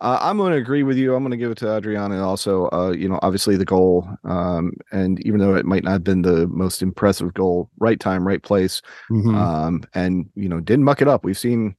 uh, 0.00 0.18
I'm 0.20 0.36
going 0.36 0.52
to 0.52 0.58
agree 0.58 0.84
with 0.84 0.96
you. 0.96 1.16
I'm 1.16 1.24
going 1.24 1.32
to 1.32 1.36
give 1.36 1.50
it 1.50 1.58
to 1.58 1.76
Adriana. 1.76 2.24
Also, 2.24 2.68
uh, 2.70 2.92
you 2.92 3.08
know, 3.08 3.18
obviously 3.22 3.56
the 3.56 3.64
goal, 3.64 4.08
um, 4.22 4.72
and 4.92 5.18
even 5.26 5.40
though 5.40 5.56
it 5.56 5.66
might 5.66 5.82
not 5.82 5.90
have 5.90 6.04
been 6.04 6.22
the 6.22 6.46
most 6.46 6.80
impressive 6.80 7.34
goal, 7.34 7.70
right 7.80 7.98
time, 7.98 8.26
right 8.26 8.42
place, 8.42 8.82
mm-hmm. 9.10 9.34
um, 9.34 9.82
and 9.94 10.30
you 10.36 10.48
know, 10.48 10.60
didn't 10.60 10.84
muck 10.84 11.02
it 11.02 11.08
up. 11.08 11.24
We've 11.24 11.36
seen 11.36 11.74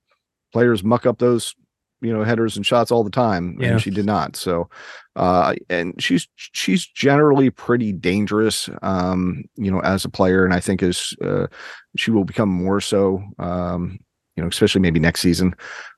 players 0.52 0.84
muck 0.84 1.06
up 1.06 1.20
those 1.20 1.56
you 2.04 2.14
know 2.14 2.24
headers 2.24 2.56
and 2.56 2.66
shots 2.66 2.92
all 2.92 3.04
the 3.04 3.10
time 3.10 3.58
yeah. 3.60 3.72
and 3.72 3.82
she 3.82 3.90
did 3.90 4.06
not 4.06 4.36
so 4.36 4.70
uh 5.16 5.54
and 5.70 6.02
she's 6.02 6.28
she's 6.36 6.86
generally 6.86 7.50
pretty 7.50 7.94
dangerous 7.94 8.70
um 8.82 9.44
you 9.56 9.72
know 9.72 9.80
as 9.82 10.06
a 10.06 10.10
player 10.10 10.46
and 10.46 10.54
i 10.54 10.60
think 10.60 10.84
is 10.84 11.16
uh 11.24 11.48
she 11.96 12.12
will 12.12 12.26
become 12.26 12.50
more 12.50 12.82
so 12.82 13.24
um 13.40 13.98
you 14.36 14.44
know 14.44 14.50
especially 14.50 14.82
maybe 14.82 15.00
next 15.00 15.22
season 15.22 15.56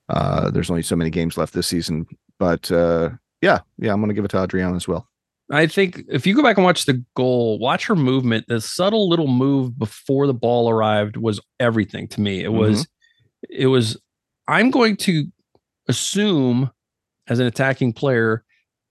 uh 0.09 0.49
there's 0.51 0.69
only 0.69 0.83
so 0.83 0.95
many 0.95 1.09
games 1.09 1.37
left 1.37 1.53
this 1.53 1.67
season 1.67 2.05
but 2.39 2.71
uh 2.71 3.09
yeah 3.41 3.59
yeah 3.79 3.91
i'm 3.91 3.99
gonna 3.99 4.13
give 4.13 4.25
it 4.25 4.31
to 4.31 4.41
adriana 4.41 4.75
as 4.75 4.87
well 4.87 5.07
I 5.51 5.67
think 5.67 6.03
if 6.09 6.25
you 6.25 6.35
go 6.35 6.41
back 6.41 6.57
and 6.57 6.65
watch 6.65 6.85
the 6.85 7.03
goal, 7.15 7.59
watch 7.59 7.85
her 7.85 7.95
movement, 7.95 8.45
the 8.47 8.59
subtle 8.59 9.07
little 9.07 9.27
move 9.27 9.77
before 9.77 10.25
the 10.25 10.33
ball 10.33 10.69
arrived 10.69 11.17
was 11.17 11.39
everything 11.59 12.07
to 12.09 12.21
me. 12.21 12.39
It 12.39 12.47
mm-hmm. 12.47 12.57
was, 12.57 12.87
it 13.49 13.67
was, 13.67 13.95
I'm 14.47 14.71
going 14.71 14.97
to 14.97 15.25
assume 15.87 16.71
as 17.27 17.39
an 17.39 17.47
attacking 17.47 17.93
player 17.93 18.43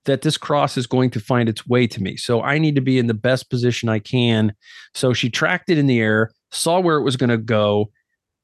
that 0.05 0.23
this 0.23 0.37
cross 0.37 0.77
is 0.77 0.87
going 0.87 1.11
to 1.11 1.21
find 1.21 1.49
its 1.49 1.67
way 1.67 1.87
to 1.87 2.03
me. 2.03 2.17
So 2.17 2.43
I 2.43 2.59
need 2.59 2.75
to 2.75 2.81
be 2.81 2.99
in 2.99 3.07
the 3.07 3.15
best 3.15 3.49
position 3.49 3.89
I 3.89 3.99
can. 3.99 4.53
So 4.95 5.13
she 5.13 5.31
tracked 5.31 5.71
it 5.71 5.79
in 5.79 5.87
the 5.87 6.01
air, 6.01 6.31
saw 6.51 6.81
where 6.81 6.97
it 6.97 7.03
was 7.03 7.17
going 7.17 7.31
to 7.31 7.39
go, 7.39 7.91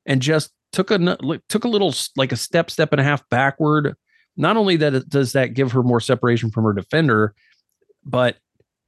and 0.07 0.23
just 0.23 0.51
took 0.73 0.91
a 0.91 1.19
took 1.49 1.65
a 1.65 1.69
little 1.69 1.95
like 2.17 2.33
a 2.33 2.37
step, 2.37 2.71
step 2.71 2.93
and 2.93 3.01
a 3.01 3.05
half 3.05 3.29
backward. 3.29 3.95
Not 4.37 4.57
only 4.57 4.77
that 4.77 5.09
does 5.09 5.33
that 5.33 5.55
give 5.55 5.73
her 5.73 5.83
more 5.83 6.01
separation 6.01 6.51
from 6.51 6.65
her 6.65 6.73
defender, 6.73 7.35
but 8.05 8.37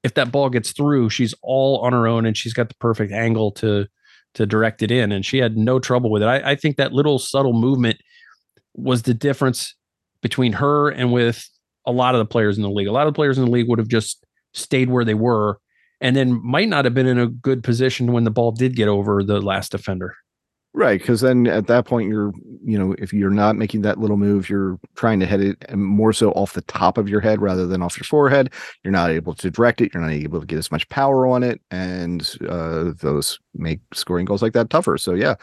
if 0.02 0.14
that 0.14 0.32
ball 0.32 0.48
gets 0.48 0.72
through, 0.72 1.10
she's 1.10 1.34
all 1.42 1.78
on 1.80 1.92
her 1.92 2.06
own 2.06 2.24
and 2.26 2.36
she's 2.36 2.54
got 2.54 2.68
the 2.68 2.74
perfect 2.76 3.12
angle 3.12 3.52
to 3.52 3.86
to 4.34 4.46
direct 4.46 4.82
it 4.82 4.90
in, 4.90 5.12
and 5.12 5.26
she 5.26 5.38
had 5.38 5.58
no 5.58 5.78
trouble 5.78 6.10
with 6.10 6.22
it. 6.22 6.26
I, 6.26 6.52
I 6.52 6.54
think 6.54 6.76
that 6.76 6.94
little 6.94 7.18
subtle 7.18 7.52
movement 7.52 7.98
was 8.74 9.02
the 9.02 9.14
difference 9.14 9.74
between 10.22 10.52
her 10.54 10.88
and 10.88 11.12
with 11.12 11.48
a 11.86 11.92
lot 11.92 12.14
of 12.14 12.20
the 12.20 12.26
players 12.26 12.56
in 12.56 12.62
the 12.62 12.70
league. 12.70 12.86
A 12.86 12.92
lot 12.92 13.06
of 13.06 13.12
the 13.12 13.16
players 13.16 13.38
in 13.38 13.44
the 13.44 13.50
league 13.50 13.68
would 13.68 13.78
have 13.78 13.88
just 13.88 14.24
stayed 14.54 14.90
where 14.90 15.04
they 15.04 15.14
were 15.14 15.58
and 16.00 16.16
then 16.16 16.44
might 16.44 16.68
not 16.68 16.84
have 16.84 16.94
been 16.94 17.06
in 17.06 17.18
a 17.18 17.26
good 17.26 17.62
position 17.62 18.12
when 18.12 18.24
the 18.24 18.30
ball 18.30 18.52
did 18.52 18.76
get 18.76 18.88
over 18.88 19.22
the 19.22 19.40
last 19.40 19.72
defender. 19.72 20.16
Right, 20.74 20.98
because 20.98 21.20
then 21.20 21.46
at 21.46 21.66
that 21.66 21.84
point 21.84 22.08
you're, 22.08 22.32
you 22.64 22.78
know, 22.78 22.94
if 22.98 23.12
you're 23.12 23.28
not 23.28 23.56
making 23.56 23.82
that 23.82 23.98
little 23.98 24.16
move, 24.16 24.48
you're 24.48 24.80
trying 24.94 25.20
to 25.20 25.26
head 25.26 25.42
it 25.42 25.76
more 25.76 26.14
so 26.14 26.30
off 26.32 26.54
the 26.54 26.62
top 26.62 26.96
of 26.96 27.10
your 27.10 27.20
head 27.20 27.42
rather 27.42 27.66
than 27.66 27.82
off 27.82 27.98
your 27.98 28.04
forehead. 28.04 28.50
You're 28.82 28.92
not 28.92 29.10
able 29.10 29.34
to 29.34 29.50
direct 29.50 29.82
it. 29.82 29.92
You're 29.92 30.02
not 30.02 30.12
able 30.12 30.40
to 30.40 30.46
get 30.46 30.58
as 30.58 30.72
much 30.72 30.88
power 30.88 31.26
on 31.26 31.42
it, 31.42 31.60
and 31.70 32.22
uh, 32.48 32.92
those 33.00 33.38
make 33.54 33.80
scoring 33.92 34.24
goals 34.24 34.40
like 34.40 34.54
that 34.54 34.70
tougher. 34.70 34.96
So 34.96 35.12
yeah, 35.12 35.34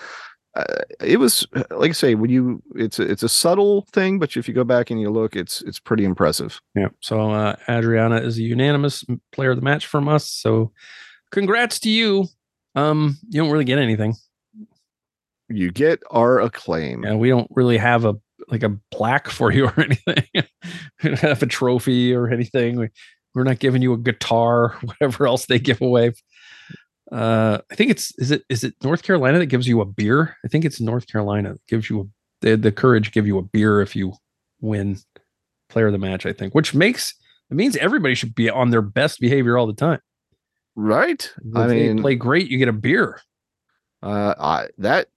it 1.01 1.19
was 1.19 1.47
like 1.71 1.89
I 1.89 1.93
say 1.93 2.15
when 2.15 2.29
you 2.29 2.61
it's 2.75 2.99
a, 2.99 3.03
it's 3.03 3.23
a 3.23 3.29
subtle 3.29 3.83
thing, 3.91 4.19
but 4.19 4.35
if 4.35 4.47
you 4.47 4.53
go 4.53 4.63
back 4.63 4.89
and 4.89 4.99
you 4.99 5.09
look, 5.09 5.35
it's 5.35 5.61
it's 5.61 5.79
pretty 5.79 6.05
impressive. 6.05 6.61
Yeah. 6.75 6.89
So 7.01 7.31
uh, 7.31 7.55
Adriana 7.67 8.17
is 8.17 8.37
a 8.37 8.43
unanimous 8.43 9.03
player 9.31 9.51
of 9.51 9.57
the 9.57 9.63
match 9.63 9.87
from 9.87 10.07
us. 10.07 10.29
So 10.29 10.71
congrats 11.31 11.79
to 11.81 11.89
you. 11.89 12.27
Um, 12.75 13.17
you 13.29 13.41
don't 13.41 13.51
really 13.51 13.65
get 13.65 13.79
anything. 13.79 14.15
You 15.47 15.71
get 15.71 16.01
our 16.11 16.39
acclaim. 16.39 17.03
Yeah, 17.03 17.15
we 17.15 17.29
don't 17.29 17.49
really 17.51 17.77
have 17.77 18.05
a 18.05 18.15
like 18.49 18.63
a 18.63 18.77
plaque 18.91 19.29
for 19.29 19.51
you 19.51 19.65
or 19.77 19.79
anything. 19.79 20.23
we 20.33 20.41
don't 21.03 21.19
have 21.19 21.43
a 21.43 21.47
trophy 21.47 22.13
or 22.13 22.29
anything. 22.29 22.77
We, 22.79 22.89
we're 23.35 23.43
not 23.43 23.59
giving 23.59 23.81
you 23.81 23.93
a 23.93 23.97
guitar, 23.97 24.77
whatever 24.81 25.27
else 25.27 25.45
they 25.45 25.59
give 25.59 25.81
away 25.81 26.13
uh 27.11 27.59
i 27.71 27.75
think 27.75 27.89
it's 27.91 28.17
is 28.19 28.31
it 28.31 28.43
is 28.49 28.63
it 28.63 28.75
north 28.83 29.03
carolina 29.03 29.39
that 29.39 29.47
gives 29.47 29.67
you 29.67 29.81
a 29.81 29.85
beer? 29.85 30.37
I 30.45 30.47
think 30.47 30.65
it's 30.65 30.79
north 30.79 31.07
carolina 31.07 31.53
that 31.53 31.67
gives 31.67 31.89
you 31.89 32.01
a 32.01 32.03
the, 32.41 32.55
the 32.55 32.71
courage 32.71 33.11
give 33.11 33.27
you 33.27 33.37
a 33.37 33.41
beer 33.41 33.81
if 33.81 33.95
you 33.95 34.13
win 34.61 34.97
player 35.69 35.87
of 35.87 35.91
the 35.91 35.97
match 35.97 36.25
i 36.25 36.33
think 36.33 36.53
which 36.53 36.73
makes 36.73 37.13
it 37.49 37.55
means 37.55 37.75
everybody 37.77 38.15
should 38.15 38.35
be 38.35 38.49
on 38.49 38.69
their 38.69 38.81
best 38.81 39.19
behavior 39.19 39.57
all 39.57 39.67
the 39.67 39.73
time. 39.73 39.99
Right. 40.75 41.31
If 41.43 41.57
i 41.57 41.67
mean 41.67 42.01
play 42.01 42.15
great 42.15 42.49
you 42.49 42.57
get 42.57 42.67
a 42.67 42.73
beer. 42.73 43.21
Uh 44.01 44.35
I, 44.39 44.67
that 44.77 45.07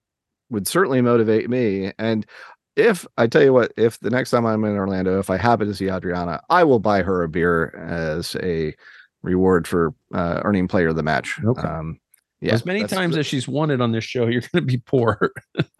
would 0.50 0.66
certainly 0.66 1.00
motivate 1.00 1.48
me. 1.48 1.92
And 1.98 2.26
if 2.74 3.06
I 3.18 3.26
tell 3.26 3.42
you 3.42 3.52
what, 3.52 3.72
if 3.76 4.00
the 4.00 4.10
next 4.10 4.30
time 4.30 4.46
I'm 4.46 4.64
in 4.64 4.76
Orlando, 4.76 5.18
if 5.18 5.30
I 5.30 5.36
happen 5.36 5.68
to 5.68 5.74
see 5.74 5.90
Adriana, 5.90 6.40
I 6.48 6.64
will 6.64 6.78
buy 6.78 7.02
her 7.02 7.22
a 7.22 7.28
beer 7.28 7.68
as 7.76 8.34
a 8.36 8.74
reward 9.22 9.66
for 9.66 9.94
uh, 10.14 10.40
earning 10.44 10.68
player 10.68 10.88
of 10.88 10.96
the 10.96 11.02
match. 11.02 11.38
Okay. 11.44 11.62
Um, 11.62 11.98
yeah, 12.40 12.54
as 12.54 12.66
many 12.66 12.84
times 12.84 13.14
the, 13.14 13.20
as 13.20 13.26
she's 13.26 13.46
won 13.46 13.70
it 13.70 13.80
on 13.80 13.92
this 13.92 14.04
show, 14.04 14.26
you're 14.26 14.40
going 14.40 14.50
to 14.54 14.62
be 14.62 14.78
poor. 14.78 15.32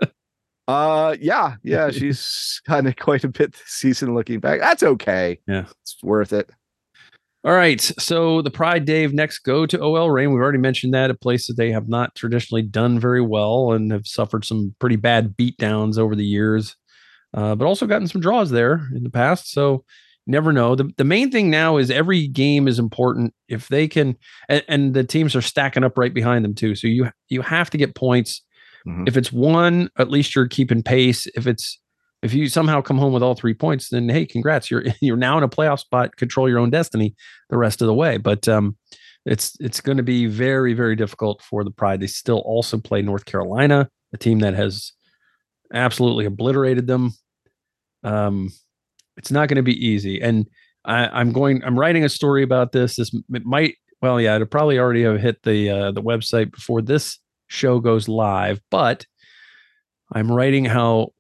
uh, 0.69 1.17
yeah, 1.21 1.57
yeah, 1.65 1.91
she's 1.91 2.61
kind 2.67 2.87
of 2.87 2.97
quite 2.97 3.25
a 3.25 3.29
bit 3.29 3.53
this 3.53 3.63
season. 3.67 4.15
Looking 4.15 4.39
back, 4.39 4.61
that's 4.61 4.83
okay. 4.83 5.41
Yeah, 5.49 5.67
it's 5.83 5.97
worth 6.03 6.33
it. 6.33 6.51
All 7.45 7.53
right, 7.53 7.81
so 7.81 8.41
the 8.41 8.53
Pride 8.53 8.85
Dave 8.85 9.13
next 9.13 9.41
go 9.41 9.67
to 9.67 9.83
OL 9.83 10.13
Reign. 10.13 10.31
We've 10.31 10.41
already 10.41 10.59
mentioned 10.59 10.95
that 10.95 11.11
a 11.11 11.15
place 11.15 11.49
that 11.49 11.57
they 11.57 11.73
have 11.73 11.89
not 11.89 12.15
traditionally 12.15 12.63
done 12.63 13.01
very 13.01 13.21
well 13.21 13.73
and 13.73 13.91
have 13.91 14.07
suffered 14.07 14.45
some 14.45 14.77
pretty 14.79 14.95
bad 14.95 15.37
beatdowns 15.37 15.99
over 15.99 16.15
the 16.15 16.25
years, 16.25 16.77
uh, 17.35 17.57
but 17.57 17.65
also 17.65 17.89
gotten 17.89 18.07
some 18.07 18.21
draws 18.21 18.53
there 18.53 18.89
in 18.95 19.03
the 19.03 19.11
past. 19.11 19.51
So 19.51 19.85
never 20.27 20.53
know. 20.53 20.75
The, 20.75 20.91
the 20.97 21.05
main 21.05 21.31
thing 21.31 21.51
now 21.51 21.77
is 21.77 21.91
every 21.91 22.29
game 22.29 22.69
is 22.69 22.79
important. 22.79 23.35
If 23.49 23.69
they 23.69 23.89
can, 23.89 24.17
and, 24.49 24.63
and 24.69 24.95
the 24.95 25.05
teams 25.05 25.35
are 25.35 25.43
stacking 25.43 25.85
up 25.85 25.99
right 25.99 26.15
behind 26.15 26.45
them 26.45 26.55
too. 26.55 26.75
So 26.75 26.87
you 26.87 27.11
you 27.29 27.43
have 27.43 27.71
to 27.71 27.79
get 27.79 27.95
points. 27.95 28.43
Mm-hmm. 28.87 29.05
If 29.07 29.17
it's 29.17 29.33
one, 29.33 29.89
at 29.99 30.11
least 30.11 30.35
you're 30.35 30.49
keeping 30.49 30.83
pace. 30.83 31.27
If 31.35 31.47
it's 31.47 31.81
if 32.23 32.33
you 32.33 32.49
somehow 32.49 32.81
come 32.81 32.99
home 32.99 33.13
with 33.13 33.23
all 33.23 33.35
three 33.35 33.55
points, 33.55 33.89
then 33.89 34.09
hey, 34.09 34.27
congrats. 34.27 34.71
You're 34.71 34.85
you're 35.01 35.17
now 35.17 35.37
in 35.39 35.45
a 35.45 35.49
playoff 35.49 35.81
spot. 35.81 36.17
Control 36.17 36.49
your 36.49 36.59
own 36.59 36.71
destiny 36.71 37.15
the 37.51 37.59
rest 37.59 37.81
of 37.81 37.87
the 37.87 37.95
way. 37.95 38.17
But 38.17 38.49
um, 38.49 38.77
it's 39.25 39.57
it's 39.61 39.81
going 39.81 39.99
to 39.99 40.03
be 40.03 40.27
very 40.27 40.75
very 40.75 40.97
difficult 40.97 41.43
for 41.43 41.65
the 41.65 41.71
Pride. 41.71 42.01
They 42.01 42.07
still 42.07 42.41
also 42.41 42.79
play 42.79 43.03
North 43.03 43.25
Carolina, 43.25 43.89
a 44.13 44.19
team 44.19 44.41
that 44.41 44.55
has 44.55 44.93
absolutely 45.73 46.27
obliterated 46.27 46.87
them. 46.87 47.13
Um, 48.05 48.51
it's 49.17 49.31
not 49.31 49.49
going 49.49 49.57
to 49.57 49.63
be 49.63 49.87
easy. 49.87 50.21
And 50.21 50.47
I, 50.85 51.21
am 51.21 51.33
going. 51.33 51.63
I'm 51.65 51.79
writing 51.79 52.05
a 52.05 52.09
story 52.09 52.43
about 52.43 52.73
this. 52.73 52.97
This 52.97 53.15
it 53.15 53.45
might. 53.45 53.77
Well, 54.01 54.21
yeah, 54.21 54.35
it'll 54.35 54.49
probably 54.49 54.79
already 54.79 55.05
have 55.05 55.21
hit 55.21 55.43
the 55.43 55.71
uh, 55.71 55.93
the 55.93 56.03
website 56.03 56.51
before 56.53 56.83
this 56.83 57.19
show 57.47 57.79
goes 57.79 58.09
live. 58.09 58.61
But 58.71 59.07
I'm 60.13 60.31
writing 60.31 60.65
how 60.65 61.11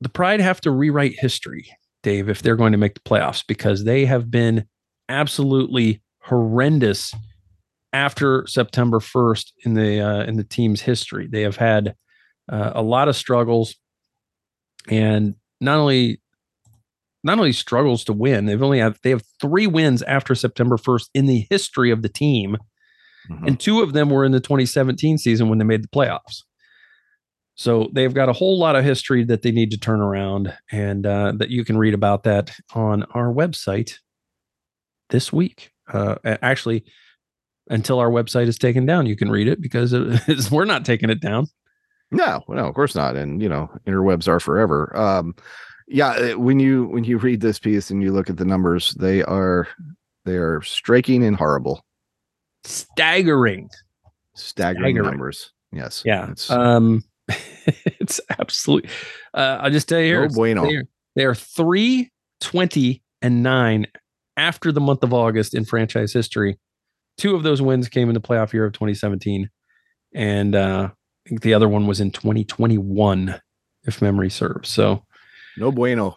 the 0.00 0.08
Pride 0.08 0.40
have 0.40 0.60
to 0.62 0.70
rewrite 0.70 1.18
history, 1.18 1.70
Dave, 2.02 2.28
if 2.28 2.42
they're 2.42 2.56
going 2.56 2.72
to 2.72 2.78
make 2.78 2.94
the 2.94 3.00
playoffs 3.00 3.44
because 3.46 3.84
they 3.84 4.04
have 4.04 4.30
been 4.30 4.66
absolutely 5.08 6.02
horrendous 6.22 7.14
after 7.92 8.46
September 8.46 8.98
1st 8.98 9.52
in 9.64 9.74
the 9.74 10.00
uh, 10.00 10.24
in 10.24 10.36
the 10.36 10.44
team's 10.44 10.82
history. 10.82 11.26
They 11.30 11.42
have 11.42 11.56
had 11.56 11.94
uh, 12.50 12.72
a 12.74 12.82
lot 12.82 13.08
of 13.08 13.16
struggles, 13.16 13.74
and 14.88 15.34
not 15.60 15.78
only 15.78 16.20
not 17.24 17.38
only 17.38 17.52
struggles 17.52 18.04
to 18.04 18.12
win, 18.12 18.46
they've 18.46 18.62
only 18.62 18.78
have 18.78 18.98
they 19.02 19.10
have 19.10 19.24
three 19.40 19.66
wins 19.66 20.02
after 20.02 20.34
September 20.34 20.76
1st 20.76 21.08
in 21.14 21.26
the 21.26 21.46
history 21.50 21.90
of 21.90 22.02
the 22.02 22.08
team. 22.08 22.56
Mm-hmm. 23.30 23.46
And 23.46 23.60
two 23.60 23.82
of 23.82 23.92
them 23.92 24.10
were 24.10 24.24
in 24.24 24.32
the 24.32 24.40
2017 24.40 25.18
season 25.18 25.48
when 25.48 25.58
they 25.58 25.64
made 25.64 25.82
the 25.82 25.88
playoffs. 25.88 26.44
So 27.58 27.90
they've 27.92 28.14
got 28.14 28.28
a 28.28 28.32
whole 28.32 28.58
lot 28.58 28.76
of 28.76 28.84
history 28.84 29.24
that 29.24 29.42
they 29.42 29.50
need 29.50 29.72
to 29.72 29.78
turn 29.78 30.00
around, 30.00 30.56
and 30.70 31.04
uh, 31.04 31.32
that 31.38 31.50
you 31.50 31.64
can 31.64 31.76
read 31.76 31.92
about 31.92 32.22
that 32.22 32.52
on 32.72 33.02
our 33.14 33.34
website 33.34 33.94
this 35.10 35.32
week. 35.32 35.72
Uh, 35.92 36.14
actually, 36.24 36.84
until 37.68 37.98
our 37.98 38.10
website 38.10 38.46
is 38.46 38.58
taken 38.58 38.86
down, 38.86 39.06
you 39.06 39.16
can 39.16 39.28
read 39.28 39.48
it 39.48 39.60
because 39.60 39.92
it, 39.92 40.20
we're 40.52 40.66
not 40.66 40.84
taking 40.84 41.10
it 41.10 41.20
down. 41.20 41.48
No, 42.12 42.44
no, 42.48 42.66
of 42.68 42.74
course 42.74 42.94
not. 42.94 43.16
And 43.16 43.42
you 43.42 43.48
know, 43.48 43.68
interwebs 43.86 44.28
are 44.28 44.40
forever. 44.40 44.96
Um, 44.96 45.34
yeah, 45.88 46.10
uh, 46.10 46.38
when 46.38 46.60
you 46.60 46.86
when 46.86 47.04
you 47.04 47.18
read 47.18 47.40
this 47.40 47.58
piece 47.58 47.90
and 47.90 48.02
you 48.02 48.12
look 48.12 48.28
at 48.28 48.36
the 48.36 48.44
numbers, 48.44 48.94
they 48.94 49.22
are 49.22 49.66
they 50.24 50.36
are 50.36 50.60
striking 50.62 51.24
and 51.24 51.36
horrible, 51.36 51.84
staggering, 52.64 53.70
staggering, 54.34 54.94
staggering. 54.94 55.10
numbers. 55.10 55.52
Yes. 55.72 56.02
Yeah. 56.04 56.30
It's, 56.30 56.50
um, 56.50 57.02
it's 57.28 58.20
absolutely. 58.38 58.90
Uh, 59.34 59.58
I'll 59.60 59.70
just 59.70 59.88
tell 59.88 60.00
you 60.00 60.06
here. 60.06 60.28
No 60.28 60.34
bueno. 60.34 60.64
They 60.64 60.76
are, 60.76 60.84
they 61.16 61.24
are 61.24 61.34
three 61.34 62.10
twenty 62.40 63.02
and 63.22 63.42
nine 63.42 63.86
after 64.36 64.70
the 64.70 64.80
month 64.80 65.02
of 65.02 65.12
August 65.12 65.54
in 65.54 65.64
franchise 65.64 66.12
history. 66.12 66.58
Two 67.16 67.34
of 67.34 67.42
those 67.42 67.60
wins 67.60 67.88
came 67.88 68.08
in 68.08 68.14
the 68.14 68.20
playoff 68.20 68.52
year 68.52 68.64
of 68.64 68.72
2017, 68.74 69.50
and 70.14 70.54
uh, 70.54 70.90
I 70.92 71.28
think 71.28 71.40
the 71.40 71.54
other 71.54 71.68
one 71.68 71.88
was 71.88 72.00
in 72.00 72.12
2021, 72.12 73.40
if 73.82 74.00
memory 74.00 74.30
serves. 74.30 74.68
So 74.68 75.04
no 75.58 75.72
bueno. 75.72 76.16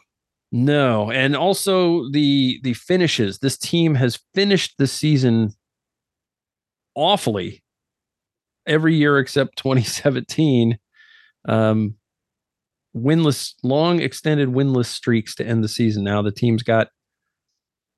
No, 0.51 1.09
and 1.11 1.35
also 1.35 2.09
the 2.09 2.59
the 2.63 2.73
finishes. 2.73 3.39
This 3.39 3.57
team 3.57 3.95
has 3.95 4.19
finished 4.33 4.75
the 4.77 4.87
season 4.87 5.53
awfully 6.95 7.63
every 8.67 8.95
year 8.95 9.17
except 9.17 9.57
2017. 9.57 10.77
Um, 11.47 11.95
winless, 12.95 13.53
long 13.63 14.01
extended 14.01 14.49
winless 14.49 14.87
streaks 14.87 15.35
to 15.35 15.45
end 15.45 15.63
the 15.63 15.69
season. 15.69 16.03
Now 16.03 16.21
the 16.21 16.31
team's 16.31 16.63
got 16.63 16.89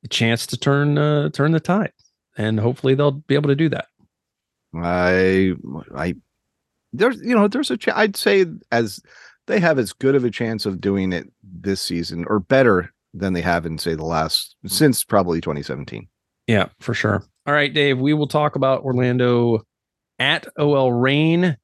a 0.03 0.07
chance 0.07 0.45
to 0.47 0.57
turn 0.57 0.97
uh, 0.97 1.29
turn 1.29 1.51
the 1.51 1.59
tide, 1.59 1.93
and 2.37 2.59
hopefully 2.59 2.93
they'll 2.93 3.11
be 3.11 3.35
able 3.35 3.49
to 3.49 3.55
do 3.55 3.69
that. 3.69 3.85
I 4.75 5.53
I 5.95 6.15
there's 6.91 7.19
you 7.21 7.35
know 7.35 7.47
there's 7.47 7.71
a 7.71 7.77
ch- 7.77 7.89
I'd 7.89 8.15
say 8.15 8.45
as 8.71 8.99
they 9.47 9.59
have 9.59 9.79
as 9.79 9.93
good 9.93 10.15
of 10.15 10.23
a 10.23 10.31
chance 10.31 10.65
of 10.65 10.81
doing 10.81 11.13
it 11.13 11.31
this 11.43 11.81
season 11.81 12.25
or 12.27 12.39
better 12.39 12.93
than 13.13 13.33
they 13.33 13.41
have 13.41 13.65
in 13.65 13.77
say 13.77 13.95
the 13.95 14.05
last 14.05 14.55
since 14.65 15.03
probably 15.03 15.41
2017. 15.41 16.07
Yeah, 16.47 16.67
for 16.79 16.93
sure. 16.93 17.23
All 17.45 17.53
right, 17.53 17.73
Dave, 17.73 17.99
we 17.99 18.13
will 18.13 18.27
talk 18.27 18.55
about 18.55 18.83
Orlando 18.83 19.65
at 20.19 20.47
OL 20.57 20.91
Reign 20.91 21.57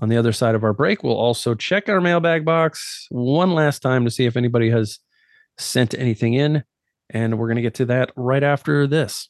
on 0.00 0.08
the 0.08 0.16
other 0.16 0.32
side 0.32 0.54
of 0.54 0.64
our 0.64 0.72
break. 0.72 1.02
We'll 1.02 1.16
also 1.16 1.54
check 1.54 1.88
our 1.88 2.00
mailbag 2.00 2.44
box 2.44 3.06
one 3.10 3.52
last 3.52 3.80
time 3.80 4.04
to 4.04 4.10
see 4.10 4.26
if 4.26 4.36
anybody 4.36 4.70
has 4.70 4.98
sent 5.58 5.94
anything 5.94 6.34
in. 6.34 6.64
And 7.10 7.38
we're 7.38 7.48
going 7.48 7.56
to 7.56 7.62
get 7.62 7.74
to 7.74 7.86
that 7.86 8.12
right 8.16 8.42
after 8.42 8.86
this. 8.86 9.28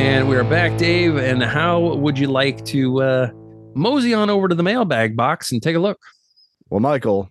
And 0.00 0.30
we 0.30 0.36
are 0.36 0.44
back, 0.44 0.78
Dave. 0.78 1.18
And 1.18 1.42
how 1.42 1.94
would 1.94 2.18
you 2.18 2.26
like 2.26 2.64
to 2.64 3.02
uh, 3.02 3.30
mosey 3.74 4.14
on 4.14 4.30
over 4.30 4.48
to 4.48 4.54
the 4.54 4.62
mailbag 4.62 5.14
box 5.14 5.52
and 5.52 5.62
take 5.62 5.76
a 5.76 5.78
look? 5.78 5.98
Well, 6.70 6.80
Michael, 6.80 7.28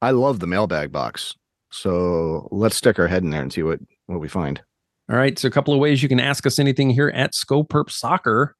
I 0.00 0.12
love 0.12 0.38
the 0.38 0.46
mailbag 0.46 0.92
box. 0.92 1.34
So 1.72 2.46
let's 2.52 2.76
stick 2.76 3.00
our 3.00 3.08
head 3.08 3.24
in 3.24 3.30
there 3.30 3.42
and 3.42 3.52
see 3.52 3.64
what, 3.64 3.80
what 4.06 4.20
we 4.20 4.28
find. 4.28 4.62
All 5.10 5.16
right. 5.16 5.36
So, 5.36 5.48
a 5.48 5.50
couple 5.50 5.74
of 5.74 5.80
ways 5.80 6.00
you 6.00 6.08
can 6.08 6.20
ask 6.20 6.46
us 6.46 6.60
anything 6.60 6.90
here 6.90 7.08
at 7.08 7.32
Perp 7.32 7.90
Soccer 7.90 8.54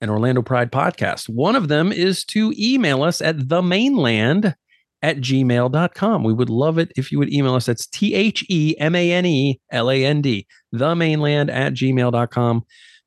and 0.00 0.10
Orlando 0.10 0.40
Pride 0.40 0.72
podcast. 0.72 1.28
One 1.28 1.56
of 1.56 1.68
them 1.68 1.92
is 1.92 2.24
to 2.26 2.54
email 2.56 3.02
us 3.02 3.20
at 3.20 3.50
the 3.50 3.60
maneland 3.60 4.54
at 5.02 5.18
gmail.com. 5.18 6.24
We 6.24 6.32
would 6.32 6.48
love 6.48 6.78
it 6.78 6.90
if 6.96 7.12
you 7.12 7.18
would 7.18 7.30
email 7.30 7.54
us. 7.54 7.66
That's 7.66 7.86
T 7.86 8.14
H 8.14 8.46
E 8.48 8.74
M 8.78 8.94
A 8.94 9.12
N 9.12 9.26
E 9.26 9.60
L 9.70 9.90
A 9.90 10.02
N 10.06 10.22
D, 10.22 10.46
the 10.72 10.94
maneland 10.96 11.50
at 11.50 11.74
gmail.com, 11.74 12.64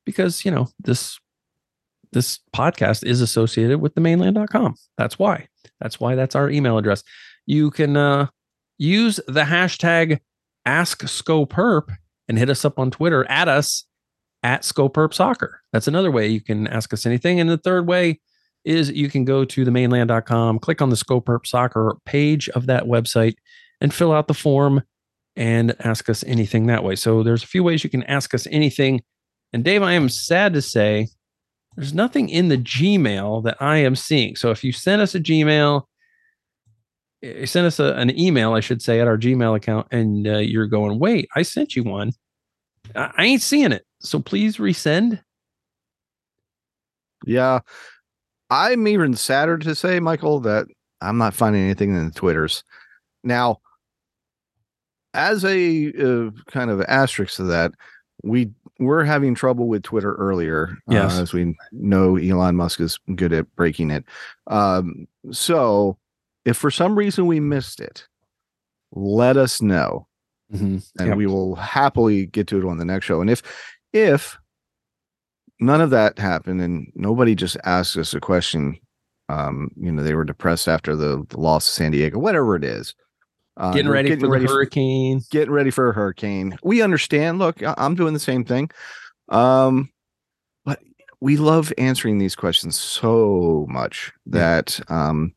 because, 0.08 0.42
you 0.42 0.50
know, 0.50 0.66
this 0.80 1.20
this 2.12 2.38
podcast 2.56 3.04
is 3.04 3.20
associated 3.20 3.82
with 3.82 3.94
the 3.94 4.00
maneland.com. 4.00 4.74
That's 4.96 5.18
why. 5.18 5.48
That's 5.82 6.00
why 6.00 6.14
that's 6.14 6.34
our 6.34 6.48
email 6.48 6.78
address. 6.78 7.04
You 7.44 7.70
can 7.70 7.98
uh, 7.98 8.28
use 8.78 9.20
the 9.28 9.42
hashtag 9.42 10.20
ask 10.64 11.02
SkoPurp 11.02 11.94
and 12.26 12.38
hit 12.38 12.48
us 12.48 12.64
up 12.64 12.78
on 12.78 12.90
Twitter 12.90 13.30
at 13.30 13.48
us 13.48 13.84
at 14.42 14.62
SkoPurp 14.62 15.12
Soccer. 15.12 15.60
That's 15.74 15.86
another 15.86 16.10
way 16.10 16.28
you 16.28 16.40
can 16.40 16.66
ask 16.66 16.94
us 16.94 17.04
anything. 17.04 17.40
And 17.40 17.50
the 17.50 17.58
third 17.58 17.86
way 17.86 18.20
is 18.64 18.90
you 18.90 19.10
can 19.10 19.26
go 19.26 19.44
to 19.44 19.64
the 19.66 19.70
maneland.com, 19.70 20.60
click 20.60 20.80
on 20.80 20.88
the 20.88 20.96
SkoPurp 20.96 21.46
Soccer 21.46 21.94
page 22.06 22.48
of 22.50 22.64
that 22.64 22.84
website, 22.84 23.34
and 23.82 23.92
fill 23.92 24.12
out 24.12 24.28
the 24.28 24.34
form 24.34 24.82
and 25.36 25.76
ask 25.80 26.08
us 26.08 26.24
anything 26.24 26.68
that 26.68 26.82
way. 26.82 26.96
So 26.96 27.22
there's 27.22 27.44
a 27.44 27.46
few 27.46 27.62
ways 27.62 27.84
you 27.84 27.90
can 27.90 28.02
ask 28.04 28.32
us 28.32 28.46
anything. 28.50 29.02
And 29.52 29.64
Dave, 29.64 29.82
I 29.82 29.92
am 29.92 30.08
sad 30.08 30.52
to 30.54 30.62
say 30.62 31.08
there's 31.76 31.94
nothing 31.94 32.28
in 32.28 32.48
the 32.48 32.58
Gmail 32.58 33.44
that 33.44 33.56
I 33.60 33.78
am 33.78 33.94
seeing. 33.94 34.36
So 34.36 34.50
if 34.50 34.64
you 34.64 34.72
send 34.72 35.00
us 35.00 35.14
a 35.14 35.20
Gmail, 35.20 35.82
eh, 37.22 37.46
send 37.46 37.66
us 37.66 37.78
a, 37.78 37.94
an 37.94 38.18
email, 38.18 38.52
I 38.52 38.60
should 38.60 38.82
say, 38.82 39.00
at 39.00 39.06
our 39.06 39.16
Gmail 39.16 39.56
account, 39.56 39.86
and 39.90 40.26
uh, 40.26 40.38
you're 40.38 40.66
going, 40.66 40.98
wait, 40.98 41.28
I 41.34 41.42
sent 41.42 41.76
you 41.76 41.84
one. 41.84 42.12
I, 42.94 43.12
I 43.16 43.24
ain't 43.24 43.42
seeing 43.42 43.72
it. 43.72 43.86
So 44.00 44.20
please 44.20 44.56
resend. 44.56 45.20
Yeah. 47.24 47.60
I'm 48.50 48.88
even 48.88 49.14
sadder 49.14 49.58
to 49.58 49.74
say, 49.74 50.00
Michael, 50.00 50.40
that 50.40 50.66
I'm 51.00 51.18
not 51.18 51.34
finding 51.34 51.62
anything 51.62 51.94
in 51.94 52.06
the 52.06 52.14
Twitters. 52.14 52.64
Now, 53.22 53.58
as 55.14 55.44
a 55.44 55.92
uh, 55.92 56.30
kind 56.50 56.70
of 56.70 56.80
asterisk 56.82 57.36
to 57.36 57.44
that, 57.44 57.72
we 58.22 58.50
were 58.78 59.04
having 59.04 59.34
trouble 59.34 59.68
with 59.68 59.82
Twitter 59.82 60.14
earlier. 60.14 60.70
Uh, 60.88 60.94
yes. 60.94 61.18
Uh, 61.18 61.22
as 61.22 61.32
we 61.32 61.54
know, 61.72 62.16
Elon 62.16 62.56
Musk 62.56 62.80
is 62.80 62.98
good 63.14 63.32
at 63.32 63.54
breaking 63.56 63.90
it. 63.90 64.04
Um, 64.46 65.06
so, 65.30 65.98
if 66.44 66.56
for 66.56 66.70
some 66.70 66.96
reason 66.96 67.26
we 67.26 67.40
missed 67.40 67.80
it, 67.80 68.06
let 68.92 69.36
us 69.36 69.60
know, 69.60 70.06
mm-hmm. 70.52 70.78
and 70.98 71.08
yep. 71.08 71.16
we 71.16 71.26
will 71.26 71.56
happily 71.56 72.26
get 72.26 72.46
to 72.48 72.58
it 72.58 72.64
on 72.64 72.78
the 72.78 72.84
next 72.84 73.06
show. 73.06 73.20
And 73.20 73.30
if 73.30 73.42
if 73.92 74.38
none 75.60 75.80
of 75.80 75.90
that 75.90 76.18
happened 76.18 76.60
and 76.60 76.90
nobody 76.94 77.34
just 77.34 77.56
asked 77.64 77.96
us 77.96 78.14
a 78.14 78.20
question 78.20 78.78
um 79.28 79.70
you 79.76 79.90
know 79.90 80.02
they 80.02 80.14
were 80.14 80.24
depressed 80.24 80.68
after 80.68 80.94
the, 80.94 81.24
the 81.30 81.40
loss 81.40 81.68
of 81.68 81.74
san 81.74 81.90
diego 81.90 82.18
whatever 82.18 82.54
it 82.54 82.64
is 82.64 82.94
uh, 83.58 83.72
getting 83.72 83.90
ready 83.90 84.08
getting 84.08 84.24
for 84.24 84.30
ready 84.30 84.46
hurricane 84.46 85.20
for, 85.20 85.26
getting 85.30 85.52
ready 85.52 85.70
for 85.70 85.90
a 85.90 85.92
hurricane 85.92 86.56
we 86.62 86.80
understand 86.82 87.38
look 87.38 87.60
i'm 87.76 87.94
doing 87.94 88.14
the 88.14 88.20
same 88.20 88.44
thing 88.44 88.70
um 89.28 89.90
but 90.64 90.80
we 91.20 91.36
love 91.36 91.72
answering 91.76 92.18
these 92.18 92.36
questions 92.36 92.78
so 92.78 93.66
much 93.68 94.12
that 94.26 94.80
um 94.88 95.34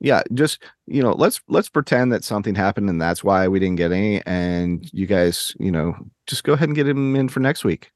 yeah 0.00 0.22
just 0.34 0.62
you 0.86 1.02
know 1.02 1.12
let's 1.12 1.40
let's 1.48 1.68
pretend 1.68 2.12
that 2.12 2.24
something 2.24 2.54
happened 2.54 2.90
and 2.90 3.00
that's 3.00 3.24
why 3.24 3.48
we 3.48 3.58
didn't 3.58 3.76
get 3.76 3.92
any 3.92 4.20
and 4.26 4.90
you 4.92 5.06
guys 5.06 5.54
you 5.58 5.70
know 5.70 5.94
just 6.26 6.44
go 6.44 6.52
ahead 6.52 6.68
and 6.68 6.76
get 6.76 6.88
him 6.88 7.16
in 7.16 7.28
for 7.28 7.40
next 7.40 7.64
week 7.64 7.90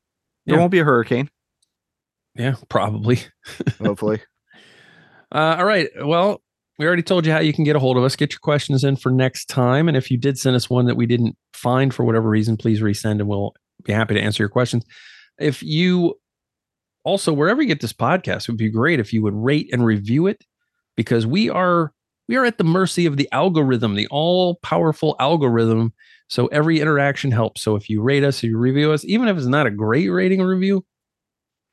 there 0.47 0.55
yeah. 0.55 0.61
won't 0.61 0.73
be 0.73 0.79
a 0.79 0.85
hurricane 0.85 1.29
yeah, 2.39 2.55
probably. 2.69 3.19
Hopefully. 3.83 4.23
Uh, 5.35 5.57
all 5.59 5.65
right. 5.65 5.89
Well, 6.01 6.41
we 6.79 6.87
already 6.87 7.03
told 7.03 7.27
you 7.27 7.33
how 7.33 7.41
you 7.41 7.53
can 7.53 7.65
get 7.65 7.77
a 7.77 7.81
hold 7.81 7.97
of 7.97 8.05
us. 8.05 8.15
Get 8.15 8.33
your 8.33 8.41
questions 8.41 8.85
in 8.85 8.97
for 8.97 9.11
next 9.11 9.47
time. 9.47 9.89
And 9.89 9.97
if 9.97 10.11
you 10.11 10.17
did 10.17 10.39
send 10.39 10.55
us 10.55 10.71
one 10.71 10.87
that 10.87 10.97
we 10.97 11.07
didn't 11.07 11.37
find 11.53 11.93
for 11.93 12.05
whatever 12.05 12.29
reason, 12.29 12.57
please 12.57 12.81
resend 12.81 13.13
and 13.13 13.29
we'll 13.29 13.53
be 13.85 13.93
happy 13.93 14.15
to 14.15 14.21
answer 14.21 14.43
your 14.43 14.49
questions. 14.49 14.85
If 15.39 15.63
you 15.63 16.15
also, 17.05 17.33
wherever 17.33 17.61
you 17.61 17.69
get 17.69 17.81
this 17.81 17.93
podcast, 17.93 18.43
it 18.43 18.49
would 18.49 18.59
be 18.59 18.71
great 18.71 19.01
if 19.01 19.13
you 19.13 19.23
would 19.23 19.35
rate 19.35 19.69
and 19.73 19.85
review 19.85 20.27
it 20.27 20.45
because 20.97 21.27
we 21.27 21.51
are 21.51 21.93
we 22.29 22.37
are 22.37 22.45
at 22.45 22.59
the 22.59 22.65
mercy 22.65 23.07
of 23.07 23.17
the 23.17 23.29
algorithm, 23.33 23.95
the 23.95 24.07
all 24.11 24.57
powerful 24.57 25.17
algorithm. 25.19 25.95
So 26.29 26.47
every 26.49 26.81
interaction 26.81 27.31
helps. 27.31 27.63
So 27.63 27.75
if 27.75 27.89
you 27.89 28.03
rate 28.03 28.23
us, 28.23 28.39
if 28.39 28.51
you 28.51 28.59
review 28.59 28.93
us, 28.93 29.05
even 29.07 29.29
if 29.29 29.37
it's 29.37 29.47
not 29.47 29.67
a 29.67 29.71
great 29.71 30.09
rating 30.09 30.43
or 30.43 30.49
review, 30.49 30.85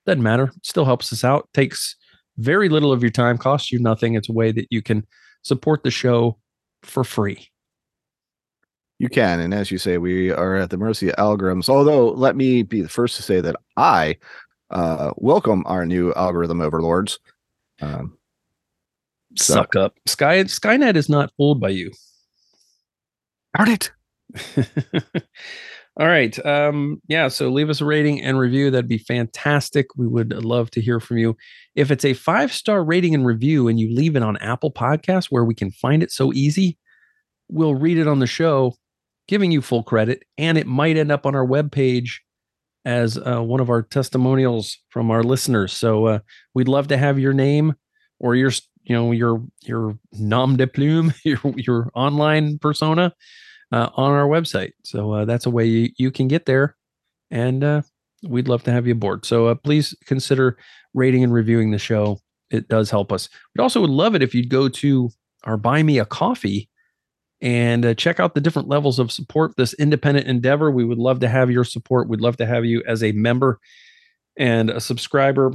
doesn't 0.06 0.24
matter. 0.24 0.46
It 0.56 0.66
still 0.66 0.86
helps 0.86 1.12
us 1.12 1.24
out. 1.24 1.50
Takes 1.54 1.96
very 2.38 2.70
little 2.70 2.92
of 2.92 3.02
your 3.02 3.12
time, 3.12 3.38
costs 3.38 3.72
you 3.72 3.80
nothing. 3.80 4.16
It's 4.16 4.30
a 4.30 4.34
way 4.34 4.52
that 4.52 4.68
you 4.70 4.82
can 4.82 5.06
support 5.44 5.84
the 5.84 5.92
show 5.92 6.38
for 6.84 7.04
free. 7.04 7.48
You 9.00 9.10
can. 9.10 9.40
And 9.40 9.54
as 9.54 9.72
you 9.72 9.78
say, 9.78 9.98
we 9.98 10.32
are 10.32 10.56
at 10.56 10.70
the 10.70 10.78
mercy 10.78 11.10
of 11.10 11.16
algorithms. 11.18 11.68
Although, 11.70 12.10
let 12.12 12.36
me 12.36 12.64
be 12.64 12.82
the 12.82 12.90
first 12.90 13.18
to 13.18 13.24
say 13.24 13.42
that 13.42 13.56
I 13.76 14.18
uh, 14.70 15.12
welcome 15.18 15.64
our 15.66 15.86
new 15.86 16.14
algorithm 16.14 16.62
overlords. 16.62 17.20
Um, 17.82 18.18
So- 19.38 19.56
Suck 19.56 19.76
up. 19.76 19.96
Sky 20.08 20.44
Skynet 20.46 20.96
is 20.96 21.10
not 21.10 21.32
fooled 21.38 21.60
by 21.60 21.70
you. 21.70 21.92
Darn 23.56 23.70
it. 23.70 23.92
All 25.98 26.08
right. 26.08 26.46
Um, 26.46 27.02
yeah. 27.08 27.30
So 27.30 27.50
leave 27.50 27.70
us 27.70 27.80
a 27.80 27.86
rating 27.86 28.22
and 28.22 28.38
review. 28.38 28.70
That'd 28.70 28.90
be 28.90 28.98
fantastic. 28.98 29.88
We 29.96 30.08
would 30.08 30.34
love 30.44 30.70
to 30.72 30.82
hear 30.82 31.00
from 31.00 31.20
you. 31.20 31.38
If 31.74 31.90
it's 31.90 32.04
a 32.04 32.14
five 32.14 32.52
star 32.52 32.84
rating 32.84 33.16
and 33.16 33.26
review 33.26 33.70
and 33.70 33.80
you 33.80 33.94
leave 33.96 34.18
it 34.18 34.24
on 34.24 34.36
Apple 34.38 34.72
Podcasts 34.72 35.28
where 35.30 35.46
we 35.46 35.56
can 35.56 35.72
find 35.72 36.04
it 36.04 36.12
so 36.12 36.34
easy, 36.34 36.78
we'll 37.48 37.76
read 37.76 37.98
it 37.98 38.08
on 38.08 38.20
the 38.20 38.28
show, 38.28 38.76
giving 39.30 39.52
you 39.52 39.62
full 39.62 39.84
credit. 39.84 40.24
And 40.38 40.58
it 40.58 40.68
might 40.68 40.98
end 40.98 41.14
up 41.14 41.26
on 41.26 41.34
our 41.34 41.48
webpage 41.48 42.10
as 42.84 43.18
uh, 43.18 43.42
one 43.42 43.62
of 43.62 43.70
our 43.70 43.82
testimonials 43.82 44.78
from 44.90 45.10
our 45.10 45.24
listeners. 45.24 45.72
So 45.72 46.08
uh, 46.08 46.20
we'd 46.54 46.68
love 46.68 46.90
to 46.90 46.98
have 46.98 47.20
your 47.20 47.34
name 47.34 47.74
or 48.20 48.36
your, 48.36 48.52
you 48.84 48.94
know, 48.96 49.14
your 49.14 49.42
your 49.64 49.98
nom 50.12 50.58
de 50.58 50.68
plume, 50.68 51.14
your 51.24 51.40
your 51.56 51.90
online 51.96 52.60
persona 52.60 53.14
uh, 53.76 53.90
on 53.96 54.14
our 54.14 54.26
website. 54.26 54.72
So 54.86 55.12
uh, 55.12 55.26
that's 55.26 55.46
a 55.46 55.50
way 55.50 55.66
you, 55.66 55.90
you 55.98 56.10
can 56.10 56.30
get 56.30 56.46
there, 56.46 56.78
and 57.30 57.62
uh, 57.64 57.82
we'd 58.24 58.48
love 58.48 58.64
to 58.64 58.72
have 58.72 58.88
you 58.88 58.94
aboard. 58.94 59.26
So 59.26 59.48
uh, 59.48 59.56
please 59.56 59.94
consider 60.06 60.58
rating 60.94 61.26
and 61.26 61.34
reviewing 61.34 61.72
the 61.72 61.78
show. 61.78 62.20
It 62.50 62.70
does 62.70 62.90
help 62.90 63.12
us. 63.12 63.28
We 63.54 63.62
also 63.62 63.82
would 63.82 63.90
love 63.90 64.16
it 64.16 64.24
if 64.24 64.34
you'd 64.34 64.50
go 64.50 64.70
to 64.70 65.10
our 65.44 65.58
Buy 65.58 65.84
Me 65.84 66.00
a 66.00 66.06
Coffee 66.06 66.70
and 67.42 67.86
uh, 67.86 67.94
check 67.96 68.22
out 68.22 68.34
the 68.34 68.40
different 68.40 68.70
levels 68.70 68.98
of 68.98 69.12
support 69.12 69.58
this 69.58 69.74
independent 69.74 70.28
endeavor. 70.28 70.72
We 70.72 70.86
would 70.86 70.98
love 70.98 71.20
to 71.20 71.28
have 71.28 71.52
your 71.52 71.66
support. 71.66 72.08
We'd 72.08 72.22
love 72.22 72.38
to 72.38 72.46
have 72.46 72.64
you 72.64 72.82
as 72.88 73.04
a 73.04 73.12
member 73.12 73.60
and 74.38 74.70
a 74.70 74.80
subscriber. 74.80 75.52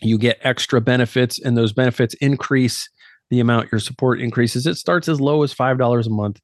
You 0.00 0.16
get 0.16 0.38
extra 0.42 0.80
benefits, 0.80 1.40
and 1.40 1.56
those 1.56 1.72
benefits 1.72 2.14
increase 2.14 2.88
the 3.30 3.40
amount 3.40 3.72
your 3.72 3.80
support 3.80 4.20
increases. 4.20 4.64
It 4.66 4.76
starts 4.76 5.08
as 5.08 5.20
low 5.20 5.42
as 5.42 5.52
five 5.52 5.76
dollars 5.76 6.06
a 6.06 6.10
month 6.10 6.40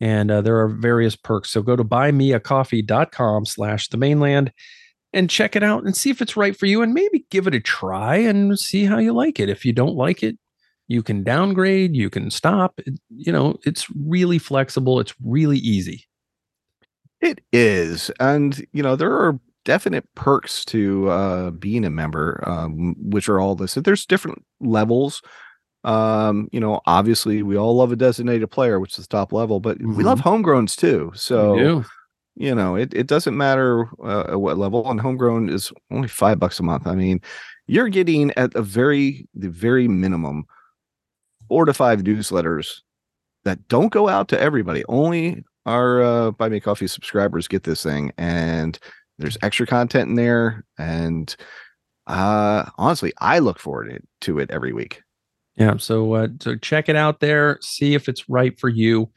and 0.00 0.30
uh, 0.30 0.40
there 0.40 0.58
are 0.58 0.68
various 0.68 1.16
perks. 1.16 1.50
So 1.50 1.62
go 1.62 1.76
to 1.76 1.84
buymeacoffee.com 1.84 3.46
slash 3.46 3.88
the 3.88 3.96
maneland 3.96 4.52
and 5.12 5.28
check 5.28 5.56
it 5.56 5.62
out 5.62 5.84
and 5.84 5.96
see 5.96 6.10
if 6.10 6.22
it's 6.22 6.36
right 6.36 6.56
for 6.56 6.66
you 6.66 6.82
and 6.82 6.94
maybe 6.94 7.24
give 7.30 7.46
it 7.46 7.54
a 7.54 7.60
try 7.60 8.16
and 8.16 8.58
see 8.58 8.84
how 8.84 8.98
you 8.98 9.12
like 9.12 9.40
it. 9.40 9.48
If 9.48 9.64
you 9.64 9.72
don't 9.72 9.96
like 9.96 10.22
it, 10.22 10.38
you 10.88 11.02
can 11.02 11.22
downgrade, 11.22 11.94
you 11.94 12.10
can 12.10 12.30
stop. 12.30 12.80
You 13.08 13.32
know, 13.32 13.56
it's 13.64 13.86
really 13.90 14.38
flexible. 14.38 15.00
It's 15.00 15.14
really 15.24 15.58
easy. 15.58 16.04
It 17.20 17.40
is. 17.52 18.10
And, 18.18 18.66
you 18.72 18.82
know, 18.82 18.96
there 18.96 19.12
are 19.12 19.38
definite 19.64 20.08
perks 20.14 20.64
to 20.64 21.10
uh, 21.10 21.50
being 21.50 21.84
a 21.84 21.90
member, 21.90 22.42
um, 22.46 22.96
which 22.98 23.28
are 23.28 23.40
all 23.40 23.54
listed. 23.54 23.84
There's 23.84 24.06
different 24.06 24.44
levels. 24.60 25.22
Um, 25.84 26.48
you 26.52 26.60
know, 26.60 26.80
obviously, 26.86 27.42
we 27.42 27.56
all 27.56 27.74
love 27.76 27.90
a 27.92 27.96
designated 27.96 28.50
player, 28.50 28.78
which 28.80 28.98
is 28.98 29.06
the 29.06 29.16
top 29.16 29.32
level, 29.32 29.60
but 29.60 29.78
we 29.80 30.04
love 30.04 30.20
homegrowns 30.20 30.76
too. 30.76 31.10
So, 31.14 31.54
You 32.36 32.54
know, 32.54 32.74
it, 32.76 32.94
it 32.94 33.06
doesn't 33.06 33.36
matter 33.36 33.86
uh, 34.02 34.32
at 34.32 34.40
what 34.40 34.56
level, 34.56 34.88
and 34.90 35.00
homegrown 35.00 35.48
is 35.50 35.72
only 35.90 36.08
five 36.08 36.38
bucks 36.38 36.58
a 36.60 36.62
month. 36.62 36.86
I 36.86 36.94
mean, 36.94 37.20
you're 37.66 37.88
getting 37.88 38.30
at 38.36 38.54
a 38.54 38.62
very, 38.62 39.26
the 39.34 39.48
very 39.50 39.88
minimum, 39.88 40.44
four 41.48 41.64
to 41.64 41.74
five 41.74 42.02
newsletters 42.02 42.80
that 43.44 43.66
don't 43.68 43.92
go 43.92 44.08
out 44.08 44.28
to 44.28 44.40
everybody. 44.40 44.84
Only 44.88 45.44
our 45.66 46.02
uh, 46.02 46.30
Buy 46.30 46.48
Me 46.48 46.60
Coffee 46.60 46.86
subscribers 46.86 47.48
get 47.48 47.64
this 47.64 47.82
thing, 47.82 48.12
and 48.16 48.78
there's 49.18 49.36
extra 49.42 49.66
content 49.66 50.08
in 50.10 50.14
there. 50.14 50.64
And 50.78 51.34
uh, 52.06 52.66
honestly, 52.78 53.12
I 53.18 53.38
look 53.40 53.58
forward 53.58 54.02
to 54.22 54.38
it 54.38 54.50
every 54.50 54.72
week. 54.72 55.02
Yeah. 55.60 55.76
So, 55.76 56.14
uh, 56.14 56.28
so 56.40 56.56
check 56.56 56.88
it 56.88 56.96
out 56.96 57.20
there. 57.20 57.58
See 57.60 57.94
if 57.94 58.08
it's 58.08 58.30
right 58.30 58.58
for 58.58 58.70
you. 58.70 59.10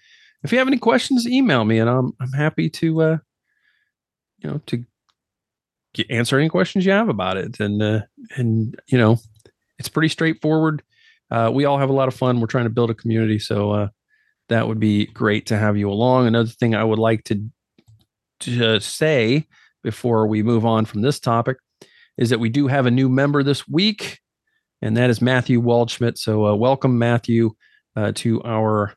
If 0.44 0.52
you 0.52 0.58
have 0.58 0.68
any 0.68 0.78
questions, 0.78 1.26
email 1.26 1.64
me, 1.64 1.80
and 1.80 1.90
I'm 1.90 2.12
I'm 2.20 2.34
happy 2.34 2.70
to, 2.70 3.02
uh, 3.02 3.18
you 4.40 4.50
know, 4.50 4.62
to 4.66 4.84
get, 5.94 6.12
answer 6.12 6.38
any 6.38 6.50
questions 6.50 6.86
you 6.86 6.92
have 6.92 7.08
about 7.08 7.38
it. 7.38 7.62
And 7.62 7.82
uh, 7.82 8.02
and 8.36 8.78
you 8.88 8.98
know, 8.98 9.20
it's 9.80 9.88
pretty 9.88 10.10
straightforward. 10.10 10.84
Uh, 11.32 11.50
we 11.52 11.64
all 11.64 11.78
have 11.78 11.90
a 11.90 11.94
lot 11.94 12.10
of 12.10 12.14
fun. 12.14 12.42
We're 12.42 12.48
trying 12.48 12.66
to 12.66 12.70
build 12.70 12.90
a 12.90 12.94
community, 12.94 13.40
so 13.40 13.72
uh, 13.72 13.88
that 14.50 14.68
would 14.68 14.82
be 14.82 15.06
great 15.06 15.46
to 15.46 15.58
have 15.58 15.78
you 15.78 15.90
along. 15.90 16.28
Another 16.28 16.50
thing 16.50 16.76
I 16.76 16.84
would 16.84 17.00
like 17.00 17.24
to 17.26 17.42
to 18.42 18.82
say 18.82 19.48
before 19.82 20.28
we 20.28 20.44
move 20.44 20.66
on 20.66 20.84
from 20.84 21.04
this 21.04 21.22
topic 21.22 21.56
is 22.18 22.30
that 22.32 22.42
we 22.42 22.50
do 22.50 22.68
have 22.68 22.86
a 22.86 22.92
new 22.92 23.08
member 23.08 23.44
this 23.44 23.66
week 23.66 24.20
and 24.84 24.98
that 24.98 25.10
is 25.10 25.22
Matthew 25.22 25.62
Waldschmidt. 25.62 26.18
So, 26.18 26.46
uh, 26.46 26.56
welcome, 26.56 27.00
Matthew, 27.00 27.52
uh, 27.96 28.12
to 28.16 28.44
our 28.44 28.94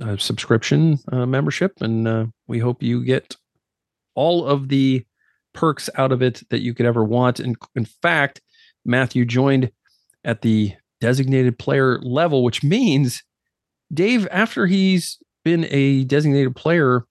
uh, 0.00 0.16
subscription 0.16 0.98
uh, 1.10 1.26
membership, 1.26 1.72
and 1.80 2.06
uh, 2.06 2.26
we 2.46 2.60
hope 2.60 2.80
you 2.80 3.04
get 3.04 3.36
all 4.14 4.46
of 4.46 4.68
the 4.68 5.04
perks 5.52 5.90
out 5.96 6.12
of 6.12 6.22
it 6.22 6.44
that 6.50 6.60
you 6.60 6.74
could 6.74 6.86
ever 6.86 7.02
want. 7.02 7.40
And 7.40 7.56
in 7.74 7.86
fact, 7.86 8.40
Matthew 8.84 9.24
joined 9.24 9.72
at 10.24 10.42
the 10.42 10.74
designated 11.00 11.58
player 11.58 11.98
level, 12.02 12.44
which 12.44 12.62
means 12.62 13.24
Dave, 13.92 14.28
after 14.30 14.68
he's 14.68 15.18
been 15.44 15.66
a 15.70 16.04
designated 16.04 16.54
player 16.54 17.04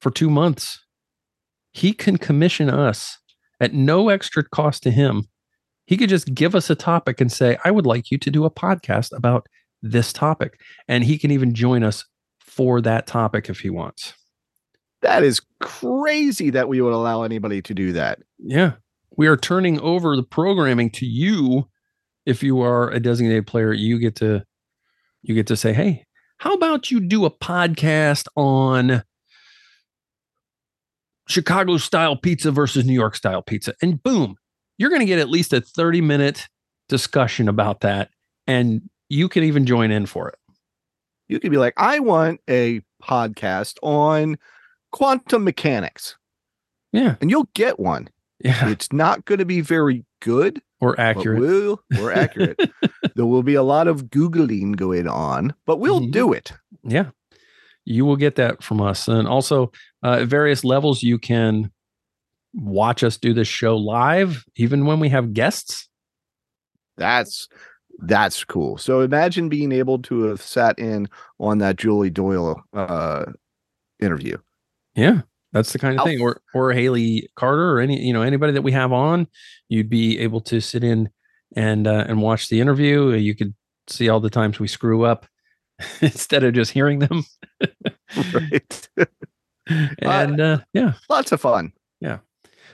for 0.00 0.12
two 0.12 0.30
months, 0.30 0.84
he 1.72 1.92
can 1.92 2.16
commission 2.16 2.70
us 2.70 3.18
at 3.58 3.74
no 3.74 4.08
extra 4.08 4.44
cost 4.44 4.84
to 4.84 4.92
him 4.92 5.26
he 5.86 5.96
could 5.96 6.08
just 6.08 6.34
give 6.34 6.54
us 6.54 6.70
a 6.70 6.74
topic 6.74 7.20
and 7.20 7.30
say, 7.30 7.58
I 7.64 7.70
would 7.70 7.86
like 7.86 8.10
you 8.10 8.18
to 8.18 8.30
do 8.30 8.44
a 8.44 8.50
podcast 8.50 9.16
about 9.16 9.46
this 9.82 10.12
topic. 10.12 10.60
And 10.88 11.04
he 11.04 11.18
can 11.18 11.30
even 11.30 11.54
join 11.54 11.82
us 11.82 12.04
for 12.40 12.80
that 12.80 13.06
topic 13.06 13.48
if 13.48 13.60
he 13.60 13.70
wants. 13.70 14.14
That 15.02 15.22
is 15.22 15.42
crazy 15.60 16.50
that 16.50 16.68
we 16.68 16.80
would 16.80 16.94
allow 16.94 17.22
anybody 17.22 17.60
to 17.62 17.74
do 17.74 17.92
that. 17.92 18.20
Yeah. 18.38 18.72
We 19.16 19.26
are 19.26 19.36
turning 19.36 19.78
over 19.80 20.16
the 20.16 20.22
programming 20.22 20.90
to 20.92 21.06
you. 21.06 21.68
If 22.24 22.42
you 22.42 22.62
are 22.62 22.90
a 22.90 23.00
designated 23.00 23.46
player, 23.46 23.72
you 23.72 23.98
get 23.98 24.16
to 24.16 24.44
you 25.22 25.34
get 25.34 25.46
to 25.48 25.56
say, 25.56 25.72
hey, 25.72 26.06
how 26.38 26.54
about 26.54 26.90
you 26.90 27.00
do 27.00 27.24
a 27.24 27.30
podcast 27.30 28.26
on 28.36 29.02
Chicago 31.28 31.76
style 31.76 32.16
pizza 32.16 32.50
versus 32.50 32.84
New 32.84 32.94
York 32.94 33.14
style 33.16 33.42
pizza? 33.42 33.74
And 33.82 34.02
boom, 34.02 34.36
you're 34.78 34.90
going 34.90 35.00
to 35.00 35.06
get 35.06 35.18
at 35.18 35.28
least 35.30 35.52
a 35.52 35.60
30 35.60 36.00
minute 36.00 36.48
discussion 36.88 37.48
about 37.48 37.80
that. 37.80 38.10
And 38.46 38.82
you 39.08 39.28
can 39.28 39.44
even 39.44 39.66
join 39.66 39.90
in 39.90 40.06
for 40.06 40.28
it. 40.28 40.36
You 41.28 41.40
could 41.40 41.50
be 41.50 41.56
like, 41.56 41.74
I 41.76 41.98
want 42.00 42.40
a 42.48 42.82
podcast 43.02 43.76
on 43.82 44.36
quantum 44.92 45.44
mechanics, 45.44 46.16
Yeah. 46.92 47.16
and 47.20 47.30
you'll 47.30 47.48
get 47.54 47.78
one. 47.80 48.08
Yeah. 48.40 48.68
It's 48.68 48.92
not 48.92 49.24
going 49.24 49.38
to 49.38 49.44
be 49.46 49.60
very 49.62 50.04
good, 50.20 50.60
Or 50.80 50.98
accurate. 51.00 51.40
we'll, 51.40 51.80
we're 51.98 52.12
accurate. 52.12 52.60
there 53.16 53.24
will 53.26 53.42
be 53.42 53.54
a 53.54 53.62
lot 53.62 53.88
of 53.88 54.04
Googling 54.06 54.76
going 54.76 55.08
on, 55.08 55.54
but 55.66 55.78
we'll 55.78 56.00
Mhm. 56.00 56.10
do 56.12 56.32
it. 56.32 56.52
Yeah. 56.82 57.10
You 57.86 58.04
will 58.04 58.16
get 58.16 58.36
that 58.36 58.62
from 58.62 58.80
us. 58.82 59.08
And 59.08 59.26
also, 59.26 59.72
uh, 60.02 60.18
at 60.20 60.28
various 60.28 60.62
levels, 60.64 61.02
you 61.02 61.18
can 61.18 61.70
watch 62.54 63.02
us 63.02 63.16
do 63.16 63.32
this 63.32 63.48
show 63.48 63.76
live, 63.76 64.44
even 64.56 64.86
when 64.86 65.00
we 65.00 65.08
have 65.10 65.34
guests. 65.34 65.88
That's 66.96 67.48
that's 67.98 68.44
cool. 68.44 68.78
So 68.78 69.00
imagine 69.00 69.48
being 69.48 69.72
able 69.72 69.98
to 70.00 70.24
have 70.24 70.42
sat 70.42 70.78
in 70.78 71.08
on 71.38 71.58
that 71.58 71.76
Julie 71.76 72.10
Doyle 72.10 72.62
uh 72.72 73.24
interview. 74.00 74.38
Yeah. 74.94 75.22
That's 75.52 75.72
the 75.72 75.78
kind 75.78 75.98
of 75.98 76.04
thing. 76.04 76.20
Or 76.20 76.40
or 76.52 76.72
Haley 76.72 77.28
Carter 77.36 77.72
or 77.72 77.80
any, 77.80 78.04
you 78.04 78.12
know, 78.12 78.22
anybody 78.22 78.52
that 78.52 78.62
we 78.62 78.72
have 78.72 78.92
on, 78.92 79.28
you'd 79.68 79.88
be 79.88 80.18
able 80.18 80.40
to 80.42 80.60
sit 80.60 80.82
in 80.82 81.08
and 81.54 81.86
uh, 81.86 82.04
and 82.08 82.20
watch 82.20 82.48
the 82.48 82.60
interview. 82.60 83.12
You 83.12 83.36
could 83.36 83.54
see 83.88 84.08
all 84.08 84.18
the 84.18 84.30
times 84.30 84.58
we 84.58 84.66
screw 84.66 85.04
up 85.04 85.26
instead 86.00 86.42
of 86.42 86.54
just 86.54 86.72
hearing 86.72 87.00
them. 87.00 87.24
Right. 88.32 88.88
and 89.98 90.40
uh, 90.40 90.58
yeah. 90.72 90.92
Lots 91.08 91.32
of 91.32 91.40
fun. 91.40 91.72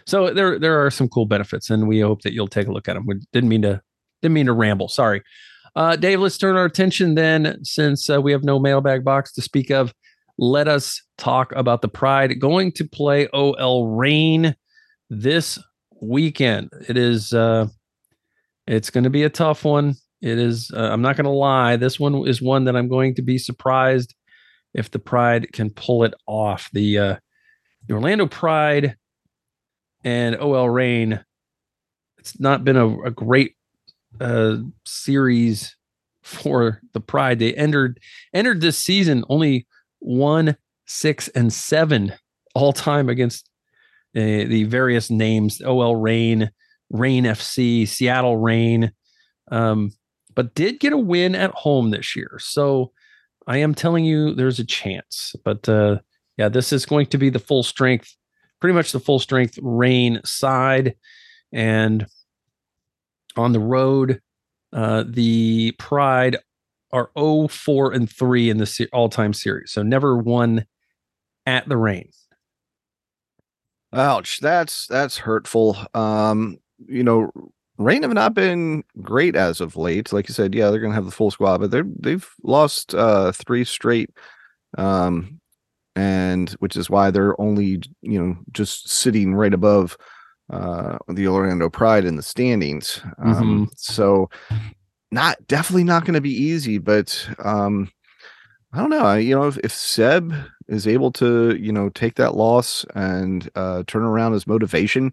So 0.06 0.32
there 0.32 0.58
there 0.58 0.84
are 0.84 0.90
some 0.90 1.08
cool 1.08 1.26
benefits, 1.26 1.70
and 1.70 1.88
we 1.88 2.00
hope 2.00 2.22
that 2.22 2.32
you'll 2.32 2.48
take 2.48 2.66
a 2.66 2.72
look 2.72 2.88
at 2.88 2.94
them. 2.94 3.06
We 3.06 3.16
didn't 3.32 3.48
mean 3.48 3.62
to 3.62 3.80
didn't 4.22 4.34
mean 4.34 4.46
to 4.46 4.52
ramble. 4.52 4.88
Sorry, 4.88 5.22
uh, 5.76 5.96
Dave. 5.96 6.20
Let's 6.20 6.38
turn 6.38 6.56
our 6.56 6.64
attention 6.64 7.14
then, 7.14 7.58
since 7.62 8.10
uh, 8.10 8.20
we 8.20 8.32
have 8.32 8.44
no 8.44 8.58
mailbag 8.58 9.04
box 9.04 9.32
to 9.34 9.42
speak 9.42 9.70
of. 9.70 9.92
Let 10.38 10.68
us 10.68 11.02
talk 11.18 11.52
about 11.54 11.82
the 11.82 11.88
Pride 11.88 12.40
going 12.40 12.72
to 12.72 12.88
play 12.88 13.28
OL 13.28 13.88
Reign 13.88 14.56
this 15.10 15.58
weekend. 16.00 16.70
It 16.88 16.96
is 16.96 17.32
uh, 17.32 17.66
it's 18.66 18.90
going 18.90 19.04
to 19.04 19.10
be 19.10 19.24
a 19.24 19.30
tough 19.30 19.64
one. 19.64 19.96
It 20.22 20.38
is. 20.38 20.70
Uh, 20.74 20.90
I'm 20.92 21.02
not 21.02 21.16
going 21.16 21.24
to 21.24 21.30
lie. 21.30 21.76
This 21.76 21.98
one 21.98 22.26
is 22.26 22.42
one 22.42 22.64
that 22.64 22.76
I'm 22.76 22.88
going 22.88 23.14
to 23.16 23.22
be 23.22 23.38
surprised 23.38 24.14
if 24.74 24.90
the 24.90 24.98
Pride 24.98 25.52
can 25.52 25.70
pull 25.70 26.04
it 26.04 26.14
off. 26.26 26.70
The 26.72 26.98
uh, 26.98 27.16
the 27.86 27.94
Orlando 27.94 28.26
Pride 28.26 28.96
and 30.04 30.36
OL 30.36 30.68
Reign. 30.70 31.24
It's 32.18 32.38
not 32.38 32.64
been 32.64 32.76
a, 32.76 33.00
a 33.02 33.10
great 33.10 33.54
uh, 34.20 34.56
series 34.84 35.76
for 36.22 36.80
the 36.92 37.00
Pride. 37.00 37.38
They 37.38 37.54
entered 37.54 37.98
entered 38.34 38.60
this 38.60 38.78
season 38.78 39.24
only 39.28 39.66
one, 40.00 40.56
six, 40.86 41.28
and 41.28 41.52
seven 41.52 42.12
all 42.54 42.72
time 42.72 43.08
against 43.08 43.48
uh, 44.16 44.20
the 44.20 44.64
various 44.64 45.10
names: 45.10 45.62
OL 45.62 45.96
Reign, 45.96 46.50
Reign 46.90 47.24
FC, 47.24 47.86
Seattle 47.88 48.36
Reign, 48.36 48.92
um, 49.50 49.92
but 50.34 50.54
did 50.54 50.80
get 50.80 50.92
a 50.92 50.98
win 50.98 51.34
at 51.34 51.52
home 51.52 51.90
this 51.90 52.14
year. 52.14 52.38
So 52.40 52.92
I 53.46 53.58
am 53.58 53.74
telling 53.74 54.04
you, 54.04 54.34
there's 54.34 54.58
a 54.58 54.64
chance. 54.64 55.34
But 55.44 55.68
uh, 55.68 55.98
yeah, 56.36 56.48
this 56.48 56.72
is 56.72 56.86
going 56.86 57.06
to 57.06 57.18
be 57.18 57.30
the 57.30 57.38
full 57.38 57.62
strength, 57.62 58.14
pretty 58.60 58.74
much 58.74 58.92
the 58.92 59.00
full 59.00 59.18
strength 59.18 59.58
Reign 59.62 60.20
side, 60.24 60.94
and 61.52 62.06
on 63.36 63.52
the 63.52 63.60
road 63.60 64.20
uh, 64.72 65.04
the 65.06 65.72
Pride 65.78 66.36
are 66.92 67.10
0 67.18 67.48
4 67.48 67.92
and 67.92 68.10
3 68.10 68.50
in 68.50 68.58
the 68.58 68.88
all 68.92 69.08
time 69.08 69.32
series. 69.32 69.72
So 69.72 69.82
never 69.82 70.16
won 70.16 70.66
at 71.46 71.68
the 71.68 71.76
Reign. 71.76 72.10
Ouch. 73.92 74.38
That's 74.40 74.86
that's 74.86 75.18
hurtful. 75.18 75.76
Um, 75.94 76.58
you 76.86 77.02
know, 77.02 77.30
Reign 77.76 78.02
have 78.02 78.12
not 78.12 78.34
been 78.34 78.84
great 79.00 79.34
as 79.34 79.60
of 79.60 79.76
late. 79.76 80.12
Like 80.12 80.28
you 80.28 80.34
said, 80.34 80.54
yeah, 80.54 80.70
they're 80.70 80.80
gonna 80.80 80.94
have 80.94 81.06
the 81.06 81.10
full 81.10 81.30
squad, 81.30 81.58
but 81.58 81.70
they're 81.70 81.86
they've 81.98 82.28
lost 82.42 82.94
uh 82.94 83.32
three 83.32 83.64
straight. 83.64 84.10
Um 84.78 85.39
and 86.00 86.50
which 86.60 86.76
is 86.78 86.88
why 86.88 87.10
they're 87.10 87.38
only, 87.38 87.82
you 88.00 88.18
know, 88.18 88.34
just 88.52 88.88
sitting 88.88 89.34
right 89.34 89.52
above 89.52 89.98
uh, 90.48 90.96
the 91.08 91.28
Orlando 91.28 91.68
Pride 91.68 92.06
in 92.06 92.16
the 92.16 92.22
standings. 92.22 93.02
Um, 93.18 93.34
mm-hmm. 93.34 93.64
So, 93.76 94.30
not 95.12 95.46
definitely 95.46 95.84
not 95.84 96.06
going 96.06 96.14
to 96.14 96.20
be 96.22 96.32
easy, 96.32 96.78
but 96.78 97.28
um, 97.44 97.90
I 98.72 98.78
don't 98.78 98.88
know. 98.88 99.14
You 99.14 99.34
know, 99.34 99.46
if, 99.46 99.58
if 99.58 99.72
Seb 99.72 100.32
is 100.68 100.86
able 100.86 101.12
to, 101.12 101.54
you 101.56 101.70
know, 101.70 101.90
take 101.90 102.14
that 102.14 102.34
loss 102.34 102.86
and 102.94 103.50
uh, 103.54 103.82
turn 103.86 104.02
around 104.02 104.32
his 104.32 104.46
motivation 104.46 105.12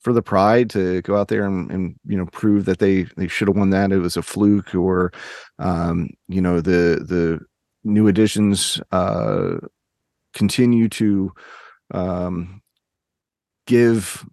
for 0.00 0.12
the 0.12 0.22
Pride 0.22 0.68
to 0.70 1.00
go 1.02 1.16
out 1.16 1.28
there 1.28 1.46
and, 1.46 1.70
and 1.70 1.94
you 2.06 2.16
know 2.16 2.26
prove 2.26 2.64
that 2.64 2.80
they 2.80 3.04
they 3.16 3.28
should 3.28 3.48
have 3.48 3.56
won 3.56 3.70
that 3.70 3.92
it 3.92 3.98
was 3.98 4.16
a 4.16 4.22
fluke 4.22 4.74
or 4.74 5.12
um, 5.60 6.10
you 6.26 6.40
know 6.40 6.60
the 6.60 7.04
the 7.06 7.38
new 7.84 8.08
additions 8.08 8.80
uh, 8.90 9.58
continue 10.34 10.88
to 10.90 11.32
um, 11.92 12.62
give 13.66 14.24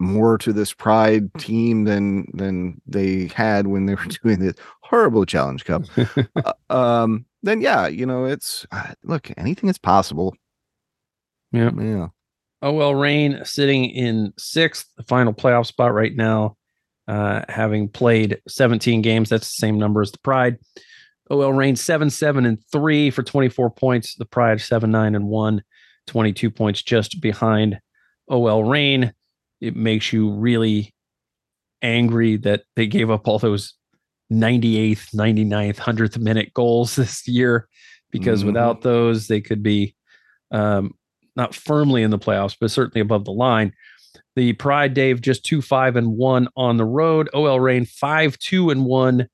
more 0.00 0.38
to 0.38 0.52
this 0.52 0.72
pride 0.72 1.32
team 1.34 1.84
than 1.84 2.26
than 2.32 2.80
they 2.86 3.26
had 3.34 3.66
when 3.66 3.86
they 3.86 3.94
were 3.94 4.04
doing 4.22 4.38
this 4.38 4.54
horrible 4.82 5.24
challenge 5.24 5.64
cup. 5.64 5.82
Uh, 6.36 6.52
um 6.70 7.24
then 7.42 7.60
yeah 7.60 7.86
you 7.86 8.06
know 8.06 8.24
it's 8.24 8.66
uh, 8.70 8.92
look 9.02 9.30
anything 9.36 9.68
is 9.68 9.78
possible. 9.78 10.34
Yeah. 11.52 11.70
Yeah. 11.78 12.08
Oh 12.62 12.72
well 12.72 12.94
reign 12.94 13.40
sitting 13.44 13.86
in 13.86 14.32
sixth 14.38 14.86
final 15.08 15.32
playoff 15.32 15.66
spot 15.66 15.92
right 15.92 16.14
now 16.14 16.56
uh 17.08 17.42
having 17.48 17.88
played 17.88 18.40
17 18.48 19.00
games 19.02 19.28
that's 19.28 19.48
the 19.48 19.66
same 19.66 19.78
number 19.78 20.02
as 20.02 20.12
the 20.12 20.18
pride 20.18 20.58
OL 21.30 21.52
Reign 21.52 21.76
7 21.76 22.10
7 22.10 22.46
and 22.46 22.58
3 22.72 23.10
for 23.10 23.22
24 23.22 23.70
points. 23.70 24.14
The 24.14 24.24
Pride 24.24 24.60
7 24.60 24.90
9 24.90 25.14
and 25.14 25.26
1, 25.26 25.62
22 26.06 26.50
points 26.50 26.82
just 26.82 27.20
behind 27.20 27.80
OL 28.28 28.64
Reign 28.64 29.12
it 29.60 29.76
makes 29.76 30.12
you 30.12 30.30
really 30.30 30.94
angry 31.82 32.36
that 32.36 32.62
they 32.76 32.86
gave 32.86 33.10
up 33.10 33.26
all 33.26 33.38
those 33.38 33.74
98th, 34.32 35.14
99th, 35.14 35.76
100th 35.76 36.18
minute 36.18 36.52
goals 36.54 36.96
this 36.96 37.26
year 37.26 37.68
because 38.10 38.40
mm-hmm. 38.40 38.48
without 38.48 38.82
those, 38.82 39.26
they 39.26 39.40
could 39.40 39.62
be 39.62 39.94
um, 40.50 40.92
not 41.36 41.54
firmly 41.54 42.02
in 42.02 42.10
the 42.10 42.18
playoffs, 42.18 42.56
but 42.60 42.70
certainly 42.70 43.00
above 43.00 43.24
the 43.24 43.32
line. 43.32 43.72
The 44.36 44.52
Pride 44.54 44.94
Dave 44.94 45.20
just 45.20 45.44
2 45.44 45.60
5 45.60 45.96
and 45.96 46.16
1 46.16 46.48
on 46.56 46.76
the 46.76 46.84
road. 46.84 47.28
OL 47.34 47.60
Reign 47.60 47.84
5 47.84 48.38
2 48.38 48.70
and 48.70 48.84
1 48.84 49.28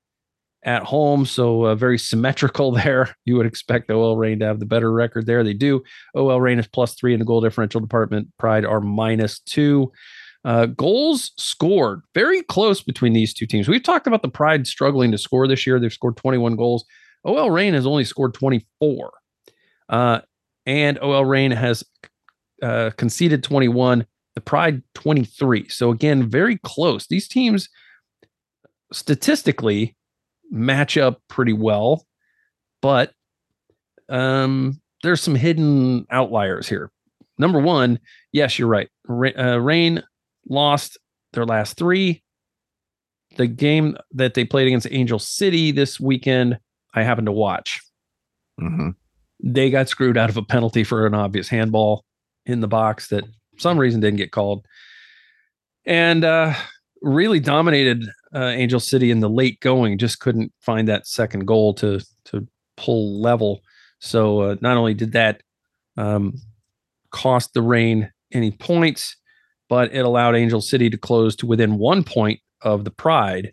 at 0.64 0.82
home. 0.82 1.26
So 1.26 1.66
uh, 1.66 1.74
very 1.74 1.98
symmetrical 1.98 2.72
there. 2.84 3.14
You 3.24 3.36
would 3.36 3.46
expect 3.46 3.90
OL 3.90 4.16
Reign 4.16 4.38
to 4.40 4.46
have 4.46 4.60
the 4.60 4.66
better 4.66 4.92
record 4.92 5.26
there. 5.26 5.44
They 5.44 5.54
do. 5.54 5.82
OL 6.14 6.40
Reign 6.40 6.58
is 6.58 6.66
plus 6.66 6.94
three 6.94 7.12
in 7.12 7.20
the 7.20 7.26
goal 7.26 7.40
differential 7.40 7.80
department. 7.80 8.28
Pride 8.38 8.64
are 8.64 8.80
minus 8.80 9.40
two. 9.40 9.92
Uh, 10.44 10.66
goals 10.66 11.32
scored 11.38 12.02
very 12.14 12.42
close 12.42 12.82
between 12.82 13.14
these 13.14 13.32
two 13.32 13.46
teams. 13.46 13.66
We've 13.66 13.82
talked 13.82 14.06
about 14.06 14.20
the 14.20 14.28
Pride 14.28 14.66
struggling 14.66 15.10
to 15.12 15.18
score 15.18 15.48
this 15.48 15.66
year. 15.66 15.80
They've 15.80 15.92
scored 15.92 16.18
21 16.18 16.56
goals. 16.56 16.84
OL 17.24 17.50
Reign 17.50 17.72
has 17.72 17.86
only 17.86 18.04
scored 18.04 18.34
24. 18.34 19.12
Uh, 19.88 20.20
and 20.66 20.98
OL 20.98 21.24
Reign 21.24 21.50
has 21.50 21.82
uh, 22.62 22.90
conceded 22.96 23.42
21, 23.42 24.06
the 24.34 24.40
Pride 24.42 24.82
23. 24.94 25.68
So 25.68 25.90
again, 25.90 26.28
very 26.28 26.58
close. 26.58 27.06
These 27.06 27.28
teams 27.28 27.70
statistically 28.92 29.96
match 30.54 30.96
up 30.96 31.20
pretty 31.28 31.52
well, 31.52 32.06
but 32.80 33.12
um, 34.08 34.80
there's 35.02 35.20
some 35.20 35.34
hidden 35.34 36.06
outliers 36.10 36.68
here. 36.68 36.90
Number 37.38 37.58
one, 37.58 37.98
yes, 38.32 38.58
you're 38.58 38.68
right. 38.68 38.88
Uh, 39.08 39.60
Reign 39.60 40.02
lost 40.48 40.98
their 41.32 41.44
last 41.44 41.76
three. 41.76 42.22
The 43.36 43.48
game 43.48 43.96
that 44.12 44.34
they 44.34 44.44
played 44.44 44.68
against 44.68 44.86
Angel 44.90 45.18
City 45.18 45.72
this 45.72 45.98
weekend, 45.98 46.58
I 46.94 47.02
happened 47.02 47.26
to 47.26 47.32
watch. 47.32 47.80
Mm-hmm. 48.60 48.90
They 49.42 49.70
got 49.70 49.88
screwed 49.88 50.16
out 50.16 50.30
of 50.30 50.36
a 50.36 50.42
penalty 50.42 50.84
for 50.84 51.06
an 51.06 51.14
obvious 51.14 51.48
handball 51.48 52.04
in 52.46 52.60
the 52.60 52.68
box 52.68 53.08
that 53.08 53.24
some 53.58 53.78
reason 53.78 54.00
didn't 54.00 54.18
get 54.18 54.30
called, 54.30 54.64
and 55.84 56.24
uh, 56.24 56.54
really 57.04 57.40
dominated 57.40 58.04
uh, 58.34 58.46
Angel 58.46 58.80
City 58.80 59.10
in 59.10 59.20
the 59.20 59.28
late 59.28 59.60
going. 59.60 59.98
Just 59.98 60.20
couldn't 60.20 60.52
find 60.60 60.88
that 60.88 61.06
second 61.06 61.46
goal 61.46 61.74
to 61.74 62.00
to 62.26 62.46
pull 62.76 63.20
level. 63.20 63.60
So 64.00 64.40
uh, 64.40 64.56
not 64.60 64.76
only 64.76 64.94
did 64.94 65.12
that 65.12 65.42
um, 65.96 66.34
cost 67.10 67.54
the 67.54 67.62
Reign 67.62 68.10
any 68.32 68.50
points, 68.50 69.16
but 69.68 69.94
it 69.94 70.04
allowed 70.04 70.34
Angel 70.34 70.60
City 70.60 70.90
to 70.90 70.98
close 70.98 71.36
to 71.36 71.46
within 71.46 71.78
one 71.78 72.04
point 72.04 72.40
of 72.62 72.84
the 72.84 72.90
Pride. 72.90 73.52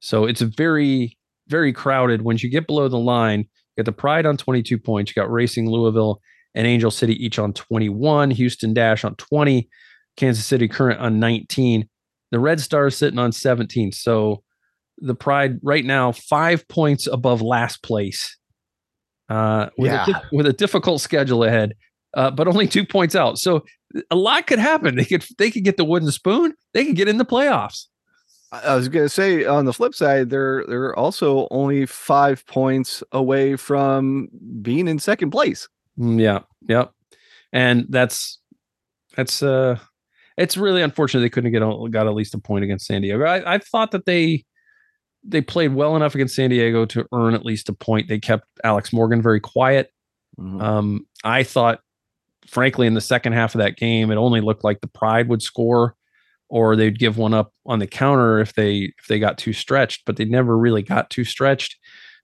So 0.00 0.24
it's 0.24 0.40
very, 0.40 1.16
very 1.48 1.72
crowded. 1.72 2.22
Once 2.22 2.42
you 2.42 2.50
get 2.50 2.66
below 2.66 2.88
the 2.88 2.98
line, 2.98 3.40
you 3.40 3.84
got 3.84 3.84
the 3.84 3.92
Pride 3.92 4.26
on 4.26 4.36
22 4.36 4.78
points. 4.78 5.10
You 5.10 5.20
got 5.20 5.30
Racing 5.30 5.70
Louisville 5.70 6.20
and 6.54 6.66
Angel 6.66 6.90
City 6.90 7.14
each 7.24 7.38
on 7.38 7.52
21, 7.52 8.30
Houston 8.32 8.74
Dash 8.74 9.04
on 9.04 9.14
20, 9.16 9.68
Kansas 10.16 10.44
City 10.44 10.68
Current 10.68 11.00
on 11.00 11.20
19. 11.20 11.88
The 12.32 12.40
Red 12.40 12.60
Stars 12.60 12.96
sitting 12.96 13.20
on 13.20 13.30
17. 13.30 13.92
So 13.92 14.42
the 14.98 15.14
Pride 15.14 15.60
right 15.62 15.84
now, 15.84 16.10
five 16.10 16.66
points 16.66 17.06
above 17.06 17.40
last 17.40 17.82
place. 17.82 18.36
Uh, 19.28 19.70
with, 19.78 19.92
yeah. 19.92 20.06
a, 20.08 20.36
with 20.36 20.46
a 20.46 20.52
difficult 20.52 21.00
schedule 21.00 21.44
ahead, 21.44 21.74
uh, 22.14 22.30
but 22.30 22.48
only 22.48 22.66
two 22.66 22.84
points 22.84 23.14
out. 23.14 23.38
So 23.38 23.64
a 24.10 24.16
lot 24.16 24.46
could 24.46 24.58
happen. 24.58 24.96
They 24.96 25.04
could 25.04 25.24
they 25.38 25.50
could 25.50 25.64
get 25.64 25.76
the 25.76 25.84
wooden 25.84 26.10
spoon. 26.10 26.54
They 26.74 26.84
could 26.84 26.96
get 26.96 27.08
in 27.08 27.18
the 27.18 27.24
playoffs. 27.24 27.86
I 28.52 28.74
was 28.74 28.88
going 28.88 29.06
to 29.06 29.08
say 29.08 29.46
on 29.46 29.64
the 29.64 29.72
flip 29.72 29.94
side, 29.94 30.28
they're 30.28 30.64
they're 30.66 30.94
also 30.94 31.48
only 31.50 31.86
five 31.86 32.46
points 32.46 33.02
away 33.12 33.56
from 33.56 34.28
being 34.60 34.88
in 34.88 34.98
second 34.98 35.30
place. 35.30 35.68
Mm, 35.98 36.20
yeah, 36.20 36.40
yeah, 36.68 36.86
and 37.52 37.86
that's 37.88 38.38
that's 39.16 39.42
uh, 39.42 39.78
it's 40.36 40.56
really 40.56 40.82
unfortunate 40.82 41.20
they 41.20 41.30
couldn't 41.30 41.52
get 41.52 41.62
got 41.90 42.06
at 42.06 42.14
least 42.14 42.34
a 42.34 42.38
point 42.38 42.64
against 42.64 42.86
San 42.86 43.02
Diego. 43.02 43.24
I, 43.24 43.54
I 43.54 43.58
thought 43.58 43.90
that 43.92 44.06
they 44.06 44.44
they 45.24 45.40
played 45.40 45.74
well 45.74 45.94
enough 45.94 46.14
against 46.14 46.34
San 46.34 46.50
Diego 46.50 46.84
to 46.86 47.06
earn 47.12 47.34
at 47.34 47.44
least 47.44 47.68
a 47.68 47.72
point. 47.72 48.08
They 48.08 48.18
kept 48.18 48.46
Alex 48.64 48.92
Morgan 48.92 49.22
very 49.22 49.40
quiet. 49.40 49.90
Mm-hmm. 50.38 50.60
Um, 50.60 51.06
I 51.22 51.44
thought 51.44 51.80
frankly, 52.46 52.86
in 52.86 52.94
the 52.94 53.00
second 53.00 53.32
half 53.32 53.54
of 53.54 53.60
that 53.60 53.76
game, 53.76 54.10
it 54.10 54.16
only 54.16 54.40
looked 54.40 54.64
like 54.64 54.80
the 54.80 54.88
Pride 54.88 55.28
would 55.28 55.42
score, 55.42 55.94
or 56.48 56.76
they'd 56.76 56.98
give 56.98 57.16
one 57.16 57.34
up 57.34 57.52
on 57.66 57.78
the 57.78 57.86
counter 57.86 58.40
if 58.40 58.54
they 58.54 58.92
if 58.98 59.06
they 59.08 59.18
got 59.18 59.38
too 59.38 59.52
stretched. 59.52 60.04
But 60.06 60.16
they 60.16 60.24
never 60.24 60.56
really 60.56 60.82
got 60.82 61.10
too 61.10 61.24
stretched. 61.24 61.76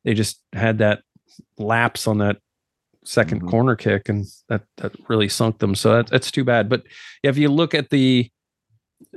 They 0.04 0.14
just 0.14 0.42
had 0.52 0.78
that 0.78 1.02
lapse 1.58 2.06
on 2.06 2.18
that 2.18 2.38
2nd 3.08 3.38
mm-hmm. 3.38 3.48
corner 3.48 3.76
kick, 3.76 4.08
and 4.08 4.26
that 4.48 4.62
that 4.76 4.92
really 5.08 5.28
sunk 5.28 5.58
them. 5.58 5.74
So 5.74 5.94
that, 5.96 6.08
that's 6.08 6.30
too 6.30 6.44
bad. 6.44 6.68
But 6.68 6.84
if 7.22 7.36
you 7.38 7.48
look 7.48 7.74
at 7.74 7.90
the 7.90 8.30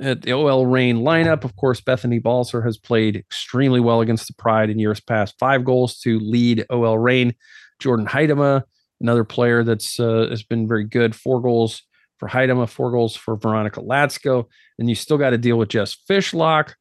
at 0.00 0.22
the 0.22 0.32
OL 0.32 0.66
Reign 0.66 0.98
lineup, 0.98 1.44
of 1.44 1.56
course, 1.56 1.80
Bethany 1.80 2.18
Balcer 2.18 2.62
has 2.62 2.78
played 2.78 3.16
extremely 3.16 3.80
well 3.80 4.00
against 4.00 4.26
the 4.28 4.34
Pride 4.34 4.70
in 4.70 4.78
years 4.78 5.00
past. 5.00 5.34
Five 5.38 5.64
goals 5.64 5.98
to 6.00 6.18
lead 6.20 6.64
OL 6.70 6.98
Reign. 6.98 7.34
Jordyn 7.80 8.06
Huitema 8.06 8.62
another 9.02 9.24
player 9.24 9.64
that's 9.64 10.00
uh, 10.00 10.28
has 10.30 10.42
been 10.42 10.66
very 10.66 10.84
good. 10.84 11.14
Four 11.14 11.42
goals 11.42 11.82
for 12.18 12.28
Huitema, 12.28 12.68
four 12.68 12.90
goals 12.90 13.16
for 13.16 13.36
Veronica 13.36 13.80
Latsko, 13.80 14.46
and 14.78 14.88
you 14.88 14.94
still 14.94 15.18
got 15.18 15.30
to 15.30 15.38
deal 15.38 15.58
with 15.58 15.68
Jess 15.68 15.96
Fishlock, 16.08 16.74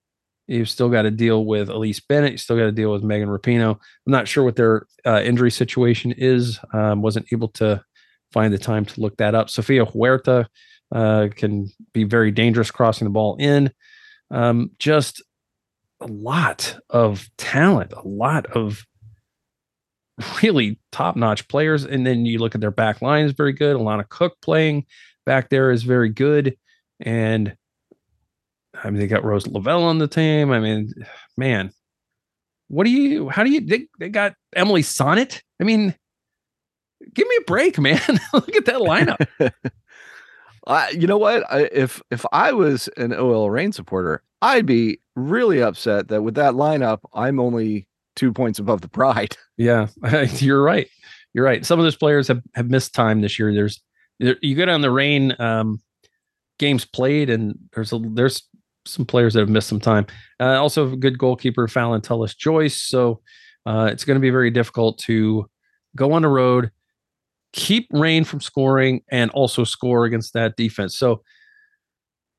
You've 0.48 0.70
still 0.70 0.90
got 0.90 1.04
to 1.04 1.12
deal 1.12 1.46
with 1.46 1.70
Elyse 1.70 2.02
Bennett. 2.08 2.34
You 2.34 2.38
still 2.38 2.58
got 2.58 2.66
to 2.66 2.72
deal 2.72 2.92
with 2.92 3.04
Megan 3.04 3.30
Rapinoe. 3.30 3.72
I'm 3.72 4.12
not 4.12 4.28
sure 4.28 4.44
what 4.44 4.56
their 4.56 4.86
uh, 5.06 5.22
injury 5.24 5.52
situation 5.52 6.14
is. 6.18 6.60
Um, 6.74 7.02
wasn't 7.02 7.28
able 7.32 7.50
to 7.50 7.84
find 8.34 8.54
the 8.54 8.58
time 8.58 8.86
to 8.86 9.02
look 9.02 9.18
that 9.18 9.36
up. 9.36 9.50
Sofia 9.50 9.86
Huerta 9.86 10.48
uh, 10.92 11.30
can 11.36 11.70
be 11.94 12.04
very 12.04 12.32
dangerous 12.32 12.72
crossing 12.72 13.06
the 13.06 13.12
ball 13.12 13.36
in. 13.40 13.72
Um, 14.30 14.72
just 14.80 15.22
a 16.02 16.08
lot 16.08 16.78
of 16.90 17.30
talent, 17.38 17.94
a 17.94 18.08
lot 18.08 18.48
of 18.48 18.84
really 20.42 20.80
top 20.92 21.16
notch 21.16 21.48
players. 21.48 21.86
And 21.86 22.06
then 22.06 22.26
you 22.26 22.40
look 22.40 22.56
at 22.56 22.62
their 22.62 22.72
back 22.72 23.02
line 23.02 23.26
is 23.26 23.34
very 23.34 23.54
good. 23.54 23.76
Alana 23.76 24.08
Cook 24.08 24.36
playing 24.42 24.86
back 25.26 25.50
there 25.50 25.72
is 25.72 25.84
very 25.84 26.10
good. 26.10 26.58
And 27.00 27.56
I 28.74 28.90
mean, 28.90 29.00
they 29.00 29.08
got 29.08 29.24
Rose 29.24 29.48
Lavelle 29.48 29.84
on 29.84 29.98
the 29.98 30.08
team. 30.08 30.52
I 30.52 30.60
mean, 30.60 30.94
man, 31.38 31.72
what 32.68 32.86
do 32.86 32.90
you, 32.90 33.30
how 33.30 33.44
do 33.44 33.52
you, 33.52 33.62
they, 33.62 33.88
they 34.00 34.10
got 34.10 34.36
Emily 34.56 34.82
Sonnett. 34.82 35.42
I 35.60 35.64
mean, 35.64 35.96
give 37.14 37.28
me 37.28 37.36
a 37.40 37.46
break, 37.46 37.80
man. 37.80 38.02
look 38.34 38.56
at 38.56 38.66
that 38.66 38.82
lineup. 38.82 39.52
Uh, 40.68 40.86
you 40.94 41.08
know 41.08 41.18
what? 41.18 41.44
I, 41.52 41.68
if 41.72 42.02
if 42.12 42.24
I 42.32 42.52
was 42.52 42.88
an 42.98 43.14
OL 43.14 43.50
Reign 43.50 43.72
supporter, 43.72 44.22
I'd 44.42 44.68
be 44.68 45.00
really 45.16 45.62
upset 45.62 46.08
that 46.10 46.22
with 46.22 46.36
that 46.36 46.54
lineup, 46.54 47.00
I'm 47.14 47.40
only 47.40 47.88
two 48.16 48.32
points 48.32 48.60
above 48.60 48.82
the 48.82 48.88
Pride. 48.88 49.36
Yeah, 49.58 49.88
you're 50.38 50.64
right. 50.64 50.88
You're 51.34 51.46
right. 51.46 51.64
Some 51.64 51.78
of 51.78 51.84
those 51.84 51.96
players 51.96 52.28
have, 52.30 52.42
have 52.56 52.70
missed 52.70 52.96
time 52.96 53.22
this 53.22 53.38
year. 53.38 53.54
There's 53.54 53.80
there, 54.20 54.38
you 54.42 54.56
go 54.56 54.66
down 54.66 54.82
the 54.82 54.90
Reign 54.90 55.36
um, 55.38 55.82
games 56.58 56.84
played, 56.84 57.30
and 57.30 57.60
there's 57.74 57.94
a 57.94 58.00
there's 58.00 58.42
some 58.86 59.06
players 59.06 59.34
that 59.34 59.40
have 59.42 59.50
missed 59.50 59.70
some 59.70 59.80
time. 59.80 60.06
Uh, 60.40 60.60
also, 60.60 60.96
good 60.96 61.18
goalkeeper, 61.18 61.68
Fallon 61.68 62.02
Tullis 62.02 62.36
Joyce. 62.36 62.82
So 62.82 63.22
uh, 63.66 63.90
it's 63.92 64.06
going 64.06 64.16
to 64.16 64.22
be 64.22 64.30
very 64.30 64.52
difficult 64.52 64.98
to 65.00 65.50
go 65.96 66.14
on 66.14 66.22
the 66.22 66.28
road 66.28 66.72
keep 67.54 67.88
Reign 67.92 68.24
from 68.24 68.42
scoring 68.42 69.04
and 69.10 69.32
also 69.32 69.64
score 69.64 70.06
against 70.06 70.34
that 70.34 70.56
defense. 70.56 70.98
So 70.98 71.24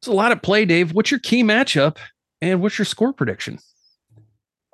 it's 0.01 0.09
a 0.09 0.13
lot 0.13 0.33
of 0.33 0.43
play, 0.43 0.65
Dave. 0.65 0.93
What's 0.93 1.11
your 1.11 1.21
key 1.21 1.43
matchup 1.43 1.99
and 2.41 2.61
what's 2.61 2.79
your 2.79 2.87
score 2.87 3.13
prediction? 3.13 3.59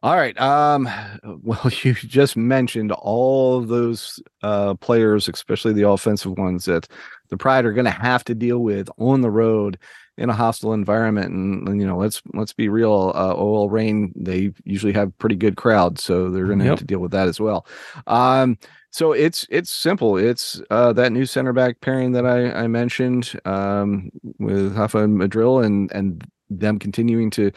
All 0.02 0.16
right. 0.16 0.38
Um, 0.40 0.88
well, 1.42 1.70
you 1.82 1.94
just 1.94 2.36
mentioned 2.36 2.92
all 2.92 3.58
of 3.58 3.68
those 3.68 4.22
uh, 4.42 4.74
players, 4.74 5.28
especially 5.28 5.72
the 5.72 5.88
offensive 5.88 6.38
ones 6.38 6.66
that 6.66 6.88
the 7.28 7.36
Pride 7.36 7.64
are 7.64 7.72
going 7.72 7.84
to 7.84 7.90
have 7.90 8.24
to 8.24 8.34
deal 8.34 8.58
with 8.58 8.90
on 8.98 9.20
the 9.20 9.30
road 9.30 9.78
in 10.16 10.30
a 10.30 10.34
hostile 10.34 10.72
environment. 10.72 11.32
And, 11.32 11.68
and 11.68 11.80
you 11.80 11.86
know, 11.86 11.96
let's 11.96 12.20
let's 12.34 12.52
be 12.52 12.68
real. 12.68 13.12
Uh, 13.14 13.34
OL 13.34 13.70
Reign, 13.70 14.12
they 14.16 14.52
usually 14.64 14.92
have 14.92 15.16
pretty 15.18 15.36
good 15.36 15.56
crowds, 15.56 16.02
so 16.02 16.30
they're 16.30 16.46
going 16.46 16.58
to 16.58 16.64
yep. 16.64 16.72
have 16.72 16.78
to 16.80 16.84
deal 16.84 16.98
with 16.98 17.12
that 17.12 17.28
as 17.28 17.40
well. 17.40 17.66
Um, 18.06 18.58
so 18.90 19.12
it's 19.12 19.46
it's 19.50 19.70
simple. 19.70 20.16
It's 20.16 20.60
uh, 20.70 20.92
that 20.94 21.12
new 21.12 21.26
center 21.26 21.52
back 21.52 21.80
pairing 21.80 22.12
that 22.12 22.26
I, 22.26 22.50
I 22.50 22.66
mentioned 22.66 23.38
um, 23.44 24.10
with 24.38 24.74
Hafa 24.74 25.04
and 25.04 25.18
Madril, 25.18 25.64
and 25.64 25.90
and 25.92 26.26
them 26.50 26.78
continuing 26.78 27.30
to 27.30 27.52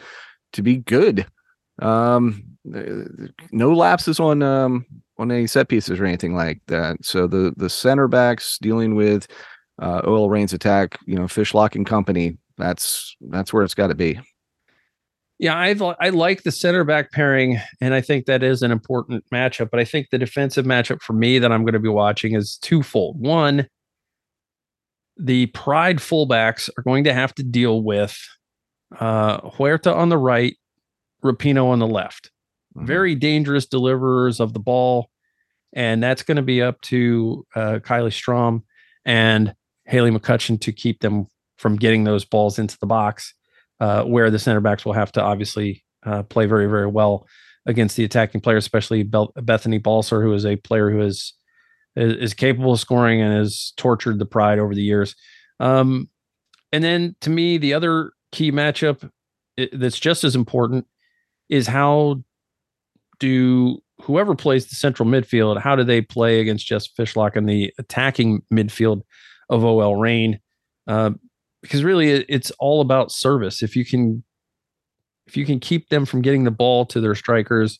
to 0.52 0.62
be 0.62 0.76
good. 0.76 1.26
Um, 1.80 2.44
no 2.64 3.72
lapses 3.72 4.20
on 4.20 4.42
um, 4.42 4.86
on 5.18 5.32
any 5.32 5.46
set 5.46 5.68
pieces 5.68 5.98
or 5.98 6.04
anything 6.04 6.34
like 6.34 6.60
that. 6.66 6.96
So 7.02 7.26
the 7.26 7.54
the 7.56 7.70
center 7.70 8.08
backs 8.08 8.58
dealing 8.58 8.94
with 8.94 9.26
uh, 9.82 10.00
OL 10.04 10.30
Reign's 10.30 10.52
attack, 10.52 10.98
you 11.06 11.16
know, 11.16 11.24
Fishlock 11.24 11.74
and 11.74 11.84
company. 11.84 12.38
That's 12.56 13.16
that's 13.20 13.52
where 13.52 13.64
it's 13.64 13.74
got 13.74 13.88
to 13.88 13.94
be. 13.94 14.20
Yeah, 15.38 15.58
i've 15.58 15.82
I 15.82 16.10
like 16.10 16.44
the 16.44 16.52
center 16.52 16.84
back 16.84 17.10
pairing, 17.10 17.60
and 17.80 17.94
I 17.94 18.00
think 18.00 18.26
that 18.26 18.44
is 18.44 18.62
an 18.62 18.70
important 18.70 19.24
matchup. 19.34 19.70
But 19.70 19.80
I 19.80 19.84
think 19.84 20.10
the 20.10 20.18
defensive 20.18 20.64
matchup 20.64 21.02
for 21.02 21.14
me 21.14 21.40
that 21.40 21.50
I'm 21.50 21.62
going 21.62 21.72
to 21.72 21.80
be 21.80 21.88
watching 21.88 22.34
is 22.34 22.58
twofold. 22.58 23.18
One, 23.18 23.66
the 25.16 25.46
Pride 25.46 25.98
fullbacks 25.98 26.70
are 26.78 26.82
going 26.82 27.02
to 27.04 27.12
have 27.12 27.34
to 27.34 27.42
deal 27.42 27.82
with 27.82 28.16
uh, 29.00 29.40
Huerta 29.40 29.92
on 29.92 30.10
the 30.10 30.18
right, 30.18 30.56
Rapinoe 31.24 31.66
on 31.66 31.80
the 31.80 31.88
left. 31.88 32.30
Mm-hmm. 32.76 32.86
Very 32.86 33.14
dangerous 33.16 33.66
deliverers 33.66 34.38
of 34.38 34.52
the 34.52 34.60
ball, 34.60 35.10
and 35.72 36.00
that's 36.00 36.22
going 36.22 36.36
to 36.36 36.42
be 36.42 36.62
up 36.62 36.80
to 36.82 37.44
uh, 37.56 37.80
Kylie 37.82 38.12
Strom 38.12 38.62
and 39.04 39.54
Haley 39.84 40.10
McCutcheon 40.10 40.60
to 40.60 40.72
keep 40.72 41.00
them 41.00 41.26
from 41.58 41.76
getting 41.76 42.04
those 42.04 42.24
balls 42.24 42.58
into 42.58 42.78
the 42.78 42.86
box 42.86 43.34
uh, 43.80 44.04
where 44.04 44.30
the 44.30 44.38
center 44.38 44.60
backs 44.60 44.84
will 44.84 44.92
have 44.92 45.12
to 45.12 45.22
obviously 45.22 45.84
uh, 46.04 46.22
play 46.24 46.46
very, 46.46 46.66
very 46.66 46.86
well 46.86 47.26
against 47.66 47.96
the 47.96 48.04
attacking 48.04 48.40
players, 48.40 48.64
especially 48.64 49.02
Bethany 49.02 49.78
Balcer, 49.78 50.22
who 50.22 50.32
is 50.32 50.44
a 50.44 50.56
player 50.56 50.90
who 50.90 51.00
is, 51.00 51.34
is, 51.94 52.34
capable 52.34 52.72
of 52.72 52.80
scoring 52.80 53.20
and 53.20 53.32
has 53.32 53.72
tortured 53.76 54.18
the 54.18 54.26
Pride 54.26 54.58
over 54.58 54.74
the 54.74 54.82
years. 54.82 55.14
Um, 55.60 56.08
and 56.72 56.82
then 56.82 57.14
to 57.20 57.30
me, 57.30 57.58
the 57.58 57.74
other 57.74 58.12
key 58.32 58.50
matchup 58.50 59.08
that's 59.72 60.00
just 60.00 60.24
as 60.24 60.34
important 60.34 60.86
is 61.48 61.66
how 61.66 62.22
do 63.20 63.78
whoever 64.00 64.34
plays 64.34 64.66
the 64.66 64.74
central 64.74 65.08
midfield, 65.08 65.60
how 65.60 65.76
do 65.76 65.84
they 65.84 66.00
play 66.00 66.40
against 66.40 66.66
Jess 66.66 66.88
Fishlock 66.88 67.36
in 67.36 67.46
the 67.46 67.72
attacking 67.78 68.42
midfield 68.52 69.02
of 69.48 69.64
OL 69.64 69.96
Reign? 69.96 70.40
Uh, 70.86 71.10
because 71.62 71.84
really 71.84 72.10
it's 72.10 72.50
all 72.58 72.80
about 72.80 73.12
service. 73.12 73.62
If 73.62 73.76
you 73.76 73.84
can 73.84 74.24
if 75.26 75.36
you 75.36 75.46
can 75.46 75.60
keep 75.60 75.88
them 75.88 76.04
from 76.04 76.20
getting 76.20 76.44
the 76.44 76.50
ball 76.50 76.84
to 76.86 77.00
their 77.00 77.14
strikers, 77.14 77.78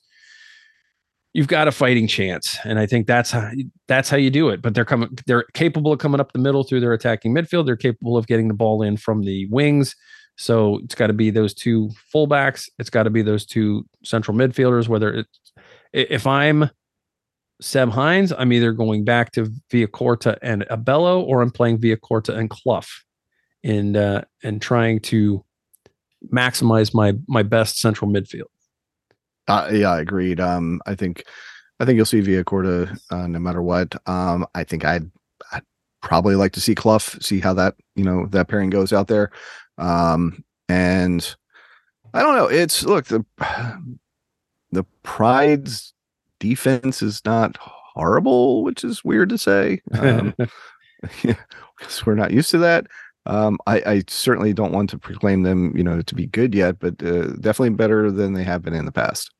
you've 1.33 1.49
got 1.49 1.69
a 1.69 1.73
fighting 1.73 2.07
chance. 2.07 2.57
And 2.65 2.79
I 2.79 2.87
think 2.87 3.07
that's 3.07 3.31
how 3.31 3.51
that's 3.89 4.09
how 4.09 4.17
you 4.17 4.31
do 4.31 4.49
it. 4.49 4.63
But 4.63 4.75
they're 4.75 4.85
coming 4.85 5.11
they're 5.27 5.45
capable 5.55 5.93
of 5.93 5.99
coming 5.99 6.21
up 6.21 6.33
the 6.33 6.39
middle 6.39 6.65
through 6.65 6.81
their 6.81 6.93
attacking 6.93 7.35
midfield. 7.35 7.67
They're 7.67 7.77
capable 7.77 8.17
of 8.17 8.27
getting 8.27 8.49
the 8.49 8.55
ball 8.55 8.83
in 8.83 8.97
from 8.97 9.23
the 9.25 9.47
wings. 9.47 9.95
So 10.37 10.79
it's 10.85 10.95
got 10.95 11.09
to 11.09 11.13
be 11.13 11.31
those 11.31 11.53
two 11.53 11.91
fullbacks. 12.15 12.69
It's 12.79 12.91
got 12.91 13.03
to 13.03 13.11
be 13.11 13.23
those 13.23 13.45
two 13.45 13.87
central 14.05 14.37
midfielders. 14.37 14.89
Whether 14.89 15.13
it's 15.13 15.53
if 15.93 16.27
I'm 16.27 16.71
Seb 17.63 17.91
Hines, 17.91 18.33
I'm 18.37 18.53
either 18.53 18.73
going 18.73 19.05
back 19.05 19.31
to 19.33 19.51
Villacorta 19.73 20.37
and 20.43 20.63
Abello, 20.71 21.23
or 21.23 21.43
I'm 21.43 21.51
playing 21.51 21.79
Villacorta 21.79 22.37
and 22.37 22.51
Cluff 22.51 23.05
and 23.63 23.97
uh, 23.97 24.23
and 24.43 24.61
trying 24.61 25.01
to 25.01 25.45
maximize 26.33 26.93
my 26.93 27.15
my 27.29 27.43
best 27.43 27.79
central 27.79 28.11
midfield. 28.11 28.51
Uh, 29.49 29.71
yeah, 29.73 29.97
agreed. 29.97 30.41
Um, 30.41 30.81
I 30.87 30.95
think 30.95 31.25
I 31.81 31.85
think 31.85 31.97
you'll 31.97 32.07
see 32.07 32.21
Villacorta 32.21 32.99
uh, 33.11 33.27
no 33.27 33.39
matter 33.39 33.63
what. 33.63 33.95
Um, 34.09 34.47
I 34.55 34.65
think 34.65 34.85
I'd, 34.85 35.11
I'd 35.53 35.63
probably 36.01 36.35
like 36.35 36.53
to 36.53 36.61
see 36.61 36.75
Cluff, 36.75 37.17
see 37.21 37.41
how 37.41 37.55
that 37.55 37.77
you 37.95 38.05
know 38.05 38.27
that 38.27 38.49
pairing 38.49 38.71
goes 38.71 38.93
out 38.93 39.09
there. 39.09 39.31
Um, 39.79 40.45
and 40.69 41.37
I 42.13 42.23
don't 42.23 42.37
know. 42.37 42.47
It's 42.47 42.85
look 42.85 43.07
the 43.07 43.25
the 44.73 44.85
Pride's 45.03 45.95
defense 46.43 47.03
is 47.03 47.25
not 47.25 47.57
horrible, 47.61 48.65
which 48.65 48.83
is 48.83 49.05
weird 49.05 49.29
to 49.29 49.39
say. 49.39 49.81
Um, 49.93 50.35
yeah, 51.23 51.37
because 51.79 52.05
we're 52.05 52.17
not 52.17 52.33
used 52.33 52.51
to 52.51 52.59
that. 52.59 52.89
Um, 53.25 53.59
I, 53.69 53.83
I, 53.87 54.03
certainly 54.09 54.53
don't 54.53 54.73
want 54.73 54.91
to 54.91 54.99
proclaim 54.99 55.45
them, 55.45 55.77
you 55.77 55.85
know, 55.85 56.03
to 56.03 56.15
be 56.17 56.27
good 56.27 56.57
yet, 56.57 56.81
but 56.81 57.01
uh, 57.05 57.29
definitely 57.35 57.71
better 57.71 58.11
than 58.11 58.33
they 58.33 58.43
have 58.43 58.63
been 58.63 58.75
in 58.75 58.85
the 58.85 58.91
past. 58.91 59.31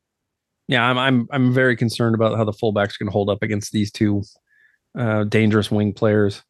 Yeah, 0.69 0.85
I'm 0.85 0.97
I'm 0.97 1.27
I'm 1.31 1.53
very 1.53 1.75
concerned 1.75 2.15
about 2.15 2.37
how 2.37 2.45
the 2.45 2.53
fullbacks 2.53 2.97
can 2.97 3.07
hold 3.07 3.29
up 3.29 3.43
against 3.43 3.73
these 3.73 3.91
two 3.91 4.23
uh, 4.97 5.25
dangerous 5.25 5.69
wing 5.69 5.91
players. 5.91 6.41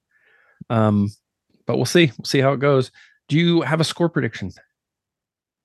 Um, 0.69 1.09
but 1.65 1.77
we'll 1.77 1.85
see. 1.85 2.11
We'll 2.19 2.25
see 2.25 2.39
how 2.39 2.53
it 2.53 2.59
goes. 2.59 2.91
Do 3.29 3.37
you 3.37 3.61
have 3.61 3.81
a 3.81 3.83
score 3.83 4.09
prediction? 4.09 4.51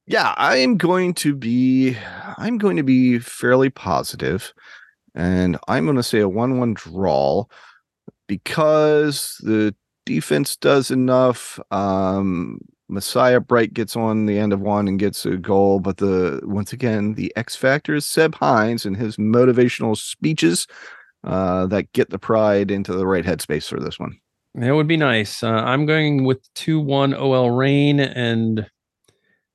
Yeah, 0.08 0.32
I 0.38 0.56
am 0.56 0.78
going 0.78 1.12
to 1.14 1.34
be 1.34 1.94
I'm 2.38 2.56
going 2.56 2.78
to 2.78 2.82
be 2.82 3.18
fairly 3.18 3.68
positive, 3.68 4.54
and 5.14 5.58
I'm 5.68 5.84
going 5.84 5.98
to 5.98 6.02
say 6.02 6.20
a 6.20 6.28
one-one 6.28 6.72
draw 6.72 7.44
because 8.26 9.36
the 9.42 9.74
defense 10.06 10.56
does 10.56 10.90
enough. 10.90 11.60
Um, 11.70 12.58
Messiah 12.88 13.38
Bright 13.38 13.74
gets 13.74 13.96
on 13.96 14.24
the 14.24 14.38
end 14.38 14.54
of 14.54 14.60
one 14.60 14.88
and 14.88 14.98
gets 14.98 15.26
a 15.26 15.36
goal, 15.36 15.78
but 15.78 15.98
the 15.98 16.40
once 16.42 16.72
again 16.72 17.12
the 17.12 17.30
X 17.36 17.54
factor 17.54 17.94
is 17.94 18.06
Seb 18.06 18.34
Hines 18.34 18.86
and 18.86 18.96
his 18.96 19.18
motivational 19.18 19.94
speeches 19.94 20.66
uh, 21.24 21.66
that 21.66 21.92
get 21.92 22.08
the 22.08 22.18
pride 22.18 22.70
into 22.70 22.94
the 22.94 23.06
right 23.06 23.26
headspace 23.26 23.68
for 23.68 23.78
this 23.78 24.00
one. 24.00 24.18
That 24.54 24.74
would 24.74 24.88
be 24.88 24.96
nice. 24.96 25.42
Uh, 25.42 25.50
I'm 25.50 25.84
going 25.84 26.24
with 26.24 26.40
two 26.54 26.80
one 26.80 27.12
OL 27.12 27.50
Reign 27.50 28.00
and 28.00 28.66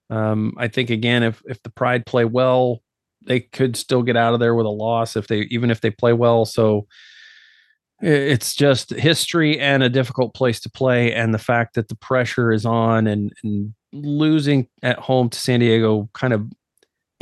um, 0.10 0.54
I 0.58 0.68
think 0.68 0.90
again 0.90 1.24
if 1.24 1.42
if 1.46 1.62
the 1.64 1.70
Pride 1.70 2.06
play 2.06 2.26
well, 2.26 2.82
they 3.26 3.42
could 3.42 3.76
still 3.76 4.04
get 4.04 4.18
out 4.18 4.34
of 4.34 4.40
there 4.40 4.56
with 4.56 4.66
a 4.66 4.70
loss 4.70 5.16
if 5.16 5.28
they 5.28 5.42
even 5.50 5.72
if 5.72 5.82
they 5.82 5.92
play 5.92 6.14
well. 6.14 6.46
So 6.46 6.88
it's 8.02 8.54
just 8.54 8.90
history 8.90 9.60
and 9.60 9.82
a 9.82 9.90
difficult 9.90 10.34
place 10.34 10.60
to 10.60 10.70
play 10.70 11.14
and 11.14 11.34
the 11.34 11.40
fact 11.40 11.76
that 11.76 11.88
the 11.88 11.96
pressure 11.96 12.52
is 12.52 12.66
on 12.66 13.08
and, 13.08 13.32
and 13.44 13.74
losing 13.94 14.68
at 14.82 15.00
home 15.00 15.30
to 15.30 15.40
san 15.40 15.62
diego 15.62 16.10
kind 16.14 16.34
of 16.34 16.46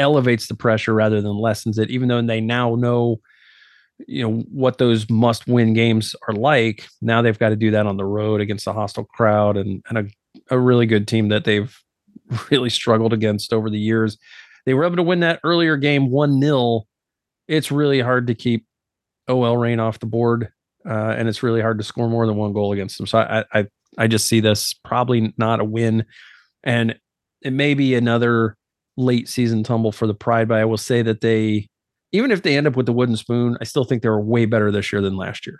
elevates 0.02 0.48
the 0.48 0.56
pressure 0.56 0.94
rather 0.94 1.22
than 1.22 1.38
lessens 1.38 1.78
it, 1.78 1.90
even 1.90 2.08
though 2.08 2.22
they 2.22 2.42
now 2.42 2.76
know 2.76 3.20
you 4.08 4.24
know 4.24 4.40
what 4.52 4.80
those 4.80 5.08
must 5.10 5.48
win 5.48 5.74
games 5.74 6.16
are 6.28 6.34
like 6.34 6.88
now 7.02 7.22
they've 7.22 7.38
got 7.38 7.50
to 7.50 7.56
do 7.56 7.70
that 7.70 7.86
on 7.86 7.98
the 7.98 8.06
road 8.06 8.42
against 8.42 8.66
a 8.66 8.74
hostile 8.74 9.06
crowd 9.06 9.58
and, 9.58 9.84
and 9.90 9.98
a, 10.00 10.06
a 10.50 10.58
really 10.58 10.88
good 10.88 11.08
team 11.08 11.30
that 11.30 11.44
they've 11.44 11.78
really 12.52 12.70
struggled 12.70 13.14
against 13.14 13.54
over 13.54 13.70
the 13.70 13.80
years. 13.80 14.18
They 14.66 14.74
were 14.74 14.86
able 14.86 14.98
to 14.98 15.04
win 15.04 15.22
that 15.22 15.40
earlier 15.44 15.78
game 15.78 16.10
1-0 16.10 16.84
it's 17.48 17.72
really 17.72 18.00
hard 18.00 18.28
to 18.28 18.36
keep 18.36 18.66
ol 19.28 19.58
reign 19.58 19.80
off 19.80 20.00
the 20.00 20.06
board 20.06 20.50
uh, 20.88 21.16
and 21.18 21.28
it's 21.28 21.44
really 21.44 21.60
hard 21.60 21.78
to 21.78 21.84
score 21.84 22.08
more 22.08 22.26
than 22.26 22.38
one 22.38 22.54
goal 22.54 22.72
against 22.72 22.98
them. 22.98 23.08
So 23.08 23.20
I, 23.20 23.44
I 23.54 23.68
i 23.98 24.08
just 24.08 24.28
see 24.28 24.40
this 24.40 24.74
probably 24.86 25.34
not 25.38 25.60
a 25.60 25.66
win 25.66 26.06
and 26.64 26.98
it 27.42 27.52
may 27.52 27.74
be 27.74 27.94
another 27.94 28.56
late 28.96 29.28
season 29.28 29.64
tumble 29.64 29.92
for 29.92 30.08
the 30.08 30.14
pride 30.14 30.48
but 30.48 30.60
i 30.60 30.66
will 30.66 30.78
say 30.78 31.02
that 31.02 31.20
they 31.20 31.68
even 32.12 32.32
if 32.32 32.42
they 32.42 32.58
end 32.58 32.68
up 32.68 32.76
with 32.76 32.86
the 32.86 32.94
wooden 32.94 33.16
spoon, 33.16 33.58
I 33.62 33.64
still 33.64 33.84
think 33.84 34.02
they're 34.02 34.20
way 34.20 34.46
better 34.46 34.72
this 34.72 34.92
year 34.92 35.02
than 35.02 35.16
last 35.16 35.48
year. 35.48 35.60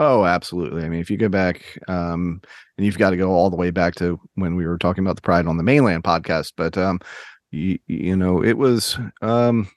Oh, 0.00 0.24
absolutely. 0.24 0.82
I 0.82 0.88
mean, 0.88 1.00
if 1.00 1.10
you 1.10 1.18
go 1.18 1.28
back, 1.28 1.78
um, 1.86 2.40
and 2.78 2.86
you've 2.86 2.96
got 2.96 3.10
to 3.10 3.18
go 3.18 3.32
all 3.32 3.50
the 3.50 3.56
way 3.56 3.70
back 3.70 3.94
to 3.96 4.18
when 4.34 4.56
we 4.56 4.66
were 4.66 4.78
talking 4.78 5.04
about 5.04 5.16
the 5.16 5.22
Pride 5.22 5.46
on 5.46 5.58
the 5.58 5.62
Mane 5.62 5.84
Land 5.84 6.04
podcast, 6.04 6.54
but 6.56 6.78
um, 6.78 7.00
you, 7.50 7.78
you 7.86 8.16
know, 8.16 8.42
it 8.42 8.56
was 8.56 8.98
um, 9.20 9.70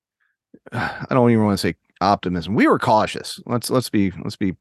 I 0.72 1.06
don't 1.10 1.30
even 1.32 1.44
want 1.44 1.58
to 1.58 1.68
say 1.68 1.74
optimism. 2.00 2.54
We 2.54 2.68
were 2.68 2.78
cautious. 2.78 3.40
Let's 3.46 3.68
let's 3.68 3.90
be 3.90 4.12
let's 4.22 4.36
be 4.36 4.54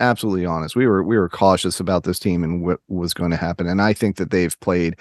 absolutely 0.00 0.46
honest. 0.46 0.74
We 0.74 0.86
were 0.86 1.02
we 1.02 1.18
were 1.18 1.28
cautious 1.28 1.78
about 1.78 2.04
this 2.04 2.18
team 2.18 2.42
and 2.42 2.64
what 2.64 2.80
was 2.88 3.12
going 3.12 3.32
to 3.32 3.36
happen, 3.36 3.66
and 3.66 3.82
I 3.82 3.92
think 3.92 4.16
that 4.16 4.30
they've 4.30 4.58
played 4.60 4.96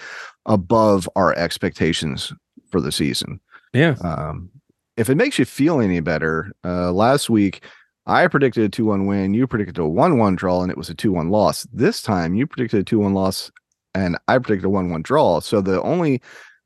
above 0.45 1.07
our 1.15 1.33
expectations 1.35 2.33
for 2.69 2.81
the 2.81 2.91
season. 2.91 3.39
Yeah. 3.73 3.95
Um, 4.01 4.49
if 4.97 5.09
it 5.09 5.15
makes 5.15 5.39
you 5.39 5.45
feel 5.45 5.79
any 5.79 6.01
better, 6.01 6.51
uh, 6.65 6.91
last 6.91 7.29
week 7.29 7.63
I 8.07 8.25
predicted 8.27 8.63
a 8.63 8.69
2 8.69 8.85
1 8.85 9.05
win. 9.05 9.33
You 9.33 9.45
predicted 9.47 9.77
a 9.77 9.87
1 9.87 10.17
1 10.17 10.35
draw, 10.35 10.61
and 10.61 10.71
it 10.71 10.77
was 10.77 10.89
a 10.89 10.95
2 10.95 11.11
1 11.11 11.29
loss. 11.29 11.67
This 11.73 12.01
time 12.01 12.33
you 12.35 12.47
predicted 12.47 12.79
a 12.79 12.83
2 12.83 12.99
1 12.99 13.13
loss, 13.13 13.51
and 13.93 14.17
I 14.27 14.37
predicted 14.39 14.65
a 14.65 14.69
1 14.69 14.89
1 14.89 15.01
draw. 15.01 15.39
So 15.41 15.61
the 15.61 15.81
only 15.83 16.21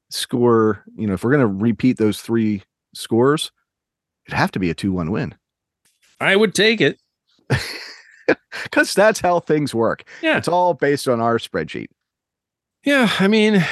score, 0.10 0.84
you 0.96 1.08
know, 1.08 1.14
if 1.14 1.24
we're 1.24 1.32
going 1.32 1.42
to 1.42 1.64
repeat 1.64 1.98
those 1.98 2.22
three 2.22 2.64
scores, 2.94 3.52
it'd 4.28 4.38
have 4.38 4.52
to 4.52 4.60
be 4.60 4.70
a 4.70 4.76
2 4.76 4.94
1 4.94 5.12
win. 5.12 5.36
I 6.20 6.36
would 6.36 6.56
take 6.56 6.80
it. 6.82 7.00
Because 8.64 8.94
that's 8.94 9.20
how 9.20 9.40
things 9.42 9.74
work. 9.76 10.04
Yeah. 10.22 10.38
It's 10.38 10.48
all 10.48 10.74
based 10.74 11.08
on 11.08 11.20
our 11.20 11.38
spreadsheet. 11.38 11.88
Yeah. 12.86 13.10
I 13.20 13.28
mean, 13.28 13.66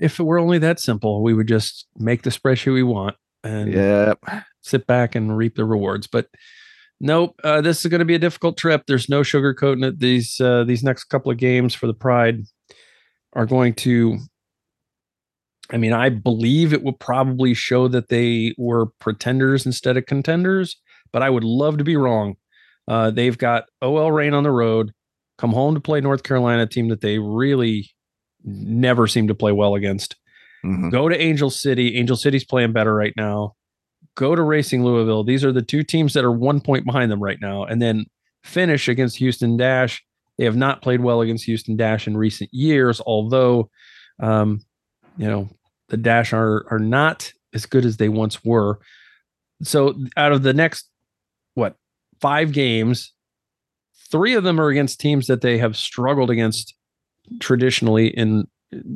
if 0.00 0.20
it 0.20 0.22
were 0.24 0.38
only 0.38 0.58
that 0.58 0.78
simple, 0.78 1.22
we 1.22 1.34
would 1.34 1.48
just 1.48 1.86
make 1.96 2.22
the 2.22 2.30
spreadsheet 2.30 2.72
we 2.72 2.82
want 2.84 3.16
and 3.42 3.72
Yep. 3.72 4.24
sit 4.62 4.86
back 4.86 5.14
and 5.16 5.36
reap 5.36 5.56
the 5.56 5.64
rewards. 5.64 6.06
But 6.06 6.28
nope, 7.00 7.34
uh, 7.44 7.60
this 7.60 7.84
is 7.84 7.90
going 7.90 7.98
to 8.00 8.04
be 8.04 8.14
a 8.14 8.18
difficult 8.18 8.56
trip. 8.56 8.82
There's 8.86 9.08
no 9.08 9.22
sugarcoating 9.22 9.84
it. 9.86 9.98
These 10.00 10.40
uh, 10.40 10.64
these 10.64 10.82
next 10.82 11.04
couple 11.04 11.30
of 11.30 11.38
games 11.38 11.74
for 11.74 11.86
the 11.86 11.94
Pride 11.94 12.42
are 13.34 13.46
going 13.46 13.74
to. 13.74 14.18
I 15.72 15.78
mean, 15.78 15.92
I 15.92 16.10
believe 16.10 16.72
it 16.72 16.84
will 16.84 16.92
probably 16.92 17.52
show 17.52 17.88
that 17.88 18.08
they 18.08 18.54
were 18.56 18.86
pretenders 19.00 19.66
instead 19.66 19.96
of 19.96 20.06
contenders, 20.06 20.76
but 21.12 21.22
I 21.22 21.30
would 21.30 21.42
love 21.42 21.78
to 21.78 21.84
be 21.84 21.96
wrong. 21.96 22.36
Uh, 22.86 23.10
they've 23.10 23.36
got 23.36 23.64
OL 23.82 24.12
Reign 24.12 24.32
on 24.32 24.44
the 24.44 24.52
road, 24.52 24.92
come 25.38 25.52
home 25.52 25.74
to 25.74 25.80
play 25.80 26.00
North 26.00 26.22
Carolina, 26.22 26.62
a 26.62 26.66
team 26.66 26.88
that 26.90 27.00
they 27.00 27.18
really 27.18 27.90
never 28.44 29.08
seem 29.08 29.26
to 29.26 29.34
play 29.34 29.50
well 29.50 29.74
against. 29.74 30.14
Mhm. 30.64 30.92
Go 30.92 31.08
to 31.08 31.20
Angel 31.20 31.50
City. 31.50 31.96
Angel 31.96 32.16
City's 32.16 32.44
playing 32.44 32.72
better 32.72 32.94
right 32.94 33.14
now. 33.16 33.54
Go 34.16 34.34
to 34.34 34.42
Racing 34.42 34.84
Louisville. 34.84 35.22
These 35.22 35.44
are 35.44 35.52
the 35.52 35.62
two 35.62 35.82
teams 35.82 36.14
that 36.14 36.24
are 36.24 36.32
one 36.32 36.60
point 36.60 36.86
behind 36.86 37.12
them 37.12 37.22
right 37.22 37.38
now. 37.40 37.64
And 37.64 37.80
then 37.80 38.06
finish 38.42 38.88
against 38.88 39.18
Houston 39.18 39.56
Dash. 39.56 40.02
They 40.38 40.44
have 40.44 40.56
not 40.56 40.82
played 40.82 41.02
well 41.02 41.20
against 41.20 41.44
Houston 41.44 41.76
Dash 41.76 42.06
in 42.06 42.16
recent 42.16 42.50
years, 42.52 43.00
although, 43.06 43.70
um, 44.20 44.60
you 45.18 45.26
know, 45.26 45.48
the 45.88 45.96
Dash 45.96 46.32
are 46.32 46.66
are 46.70 46.78
not 46.78 47.32
as 47.54 47.66
good 47.66 47.84
as 47.84 47.98
they 47.98 48.08
once 48.08 48.44
were. 48.44 48.78
So 49.62 49.94
out 50.16 50.32
of 50.32 50.42
the 50.42 50.54
next 50.54 50.90
what 51.54 51.76
five 52.20 52.52
games, 52.52 53.12
three 54.10 54.34
of 54.34 54.44
them 54.44 54.60
are 54.60 54.68
against 54.68 55.00
teams 55.00 55.26
that 55.26 55.42
they 55.42 55.58
have 55.58 55.76
struggled 55.76 56.30
against 56.30 56.74
traditionally 57.40 58.08
in 58.08 58.46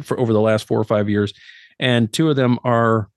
for 0.02 0.18
over 0.18 0.32
the 0.32 0.40
last 0.40 0.66
four 0.66 0.78
or 0.78 0.84
five 0.84 1.08
years, 1.08 1.32
and 1.78 2.10
two 2.12 2.30
of 2.30 2.36
them 2.36 2.58
are 2.64 3.09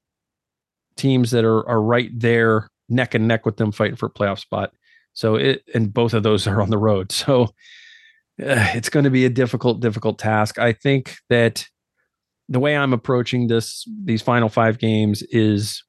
teams 0.95 1.31
that 1.31 1.45
are 1.45 1.67
are 1.67 1.81
right 1.81 2.09
there 2.13 2.69
neck 2.89 3.13
and 3.13 3.27
neck 3.27 3.45
with 3.45 3.57
them 3.57 3.71
fighting 3.71 3.95
for 3.95 4.07
a 4.07 4.11
playoff 4.11 4.39
spot. 4.39 4.73
So 5.13 5.35
it 5.35 5.63
and 5.73 5.93
both 5.93 6.13
of 6.13 6.23
those 6.23 6.47
are 6.47 6.61
on 6.61 6.69
the 6.69 6.77
road. 6.77 7.11
So 7.11 7.43
uh, 8.41 8.71
it's 8.73 8.89
going 8.89 9.03
to 9.03 9.11
be 9.11 9.25
a 9.25 9.29
difficult, 9.29 9.79
difficult 9.79 10.17
task. 10.17 10.57
I 10.57 10.73
think 10.73 11.15
that 11.29 11.67
the 12.49 12.59
way 12.59 12.75
I'm 12.75 12.93
approaching 12.93 13.47
this 13.47 13.87
these 14.03 14.21
final 14.21 14.49
five 14.49 14.79
games 14.79 15.21
is 15.23 15.83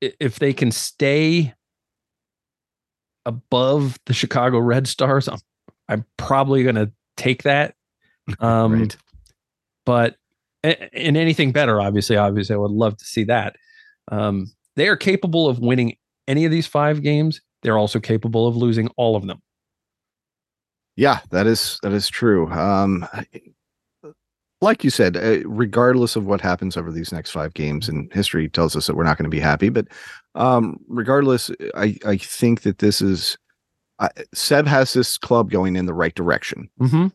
if 0.00 0.38
they 0.38 0.52
can 0.52 0.70
stay 0.70 1.54
above 3.26 3.98
the 4.06 4.12
Chicago 4.12 4.58
Red 4.58 4.86
Stars, 4.86 5.28
I'm, 5.28 5.38
I'm 5.88 6.04
probably 6.18 6.62
going 6.62 6.74
to 6.74 6.92
take 7.16 7.42
that. 7.44 7.74
Um, 8.40 8.80
right. 8.80 8.96
but 9.84 10.16
in 10.92 11.16
anything 11.16 11.52
better, 11.52 11.80
obviously, 11.80 12.16
obviously, 12.16 12.54
I 12.54 12.58
would 12.58 12.70
love 12.70 12.96
to 12.96 13.04
see 13.04 13.24
that. 13.24 13.56
Um, 14.10 14.52
they 14.76 14.88
are 14.88 14.96
capable 14.96 15.48
of 15.48 15.58
winning 15.58 15.96
any 16.26 16.44
of 16.44 16.50
these 16.50 16.66
five 16.66 17.02
games. 17.02 17.40
They're 17.62 17.78
also 17.78 18.00
capable 18.00 18.46
of 18.46 18.56
losing 18.56 18.88
all 18.96 19.16
of 19.16 19.26
them. 19.26 19.40
Yeah, 20.96 21.20
that 21.30 21.46
is 21.46 21.78
that 21.82 21.92
is 21.92 22.08
true. 22.08 22.50
Um, 22.52 23.06
like 24.60 24.84
you 24.84 24.90
said, 24.90 25.16
uh, 25.16 25.46
regardless 25.48 26.16
of 26.16 26.24
what 26.26 26.40
happens 26.40 26.76
over 26.76 26.90
these 26.92 27.12
next 27.12 27.30
five 27.30 27.52
games, 27.54 27.88
and 27.88 28.12
history 28.12 28.48
tells 28.48 28.76
us 28.76 28.86
that 28.86 28.94
we're 28.94 29.04
not 29.04 29.18
going 29.18 29.24
to 29.24 29.30
be 29.30 29.40
happy, 29.40 29.68
but 29.68 29.86
um, 30.34 30.78
regardless, 30.88 31.50
I 31.74 31.98
I 32.06 32.16
think 32.16 32.62
that 32.62 32.78
this 32.78 33.02
is 33.02 33.36
uh, 33.98 34.08
Seb 34.32 34.66
has 34.66 34.92
this 34.92 35.18
club 35.18 35.50
going 35.50 35.76
in 35.76 35.86
the 35.86 35.94
right 35.94 36.14
direction, 36.14 36.68
Mm-hmm. 36.80 37.06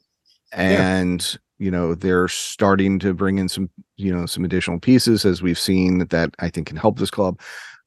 and 0.52 1.38
you 1.60 1.70
know 1.70 1.94
they're 1.94 2.28
starting 2.28 3.00
to 3.00 3.14
bring 3.14 3.38
in 3.38 3.50
some 3.50 3.70
you 3.98 4.14
know 4.14 4.26
some 4.26 4.44
additional 4.44 4.80
pieces 4.80 5.26
as 5.26 5.42
we've 5.42 5.60
seen 5.60 6.00
that, 6.00 6.10
that 6.10 6.34
I 6.40 6.50
think 6.50 6.68
can 6.68 6.78
help 6.78 7.00
this 7.00 7.12
club. 7.12 7.40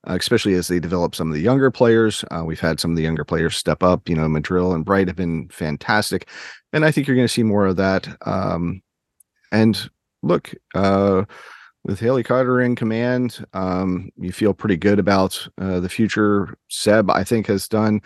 Uh, 0.04 0.16
especially 0.18 0.54
as 0.54 0.66
they 0.66 0.80
develop 0.80 1.14
some 1.14 1.28
of 1.28 1.34
the 1.34 1.40
younger 1.40 1.70
players. 1.70 2.24
Uh, 2.32 2.42
we've 2.44 2.58
had 2.58 2.80
some 2.80 2.90
of 2.90 2.96
the 2.96 3.04
younger 3.04 3.24
players 3.24 3.56
step 3.56 3.84
up. 3.84 4.08
You 4.08 4.16
know, 4.16 4.26
Madril 4.26 4.74
and 4.74 4.84
Bright 4.84 5.06
have 5.06 5.14
been 5.14 5.48
fantastic, 5.48 6.28
and 6.72 6.84
I 6.84 6.90
think 6.90 7.06
you're 7.06 7.14
going 7.14 7.28
to 7.28 7.32
see 7.32 7.44
more 7.44 7.66
of 7.66 7.76
that. 7.76 8.08
Um, 8.26 8.82
and 9.52 9.88
look, 10.24 10.52
uh, 10.74 11.24
with 11.84 12.00
Haley 12.00 12.24
Carter 12.24 12.60
in 12.60 12.74
command, 12.74 13.44
um, 13.54 14.10
you 14.16 14.32
feel 14.32 14.54
pretty 14.54 14.76
good 14.76 14.98
about 14.98 15.46
uh, 15.60 15.78
the 15.78 15.88
future. 15.88 16.56
Seb, 16.68 17.08
I 17.10 17.22
think, 17.22 17.46
has 17.46 17.68
done 17.68 18.00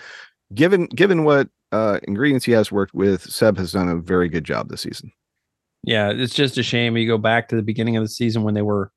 given 0.55 0.87
given 0.87 1.25
what 1.25 1.49
uh, 1.73 1.99
ingredients 2.05 2.45
he 2.45 2.53
has 2.53 2.71
worked 2.71 2.95
with. 2.95 3.23
Seb 3.23 3.57
has 3.59 3.73
done 3.73 3.89
a 3.89 3.97
very 3.97 4.29
good 4.29 4.45
job 4.45 4.69
this 4.69 4.83
season. 4.83 5.13
Yeah, 5.87 6.11
it's 6.11 6.35
just 6.35 6.59
a 6.59 6.63
shame. 6.63 6.97
You 6.97 7.07
go 7.07 7.17
back 7.17 7.49
to 7.49 7.57
the 7.57 7.63
beginning 7.63 7.97
of 7.97 8.03
the 8.05 8.09
season 8.09 8.43
when 8.43 8.53
they 8.55 8.63
were 8.63 8.91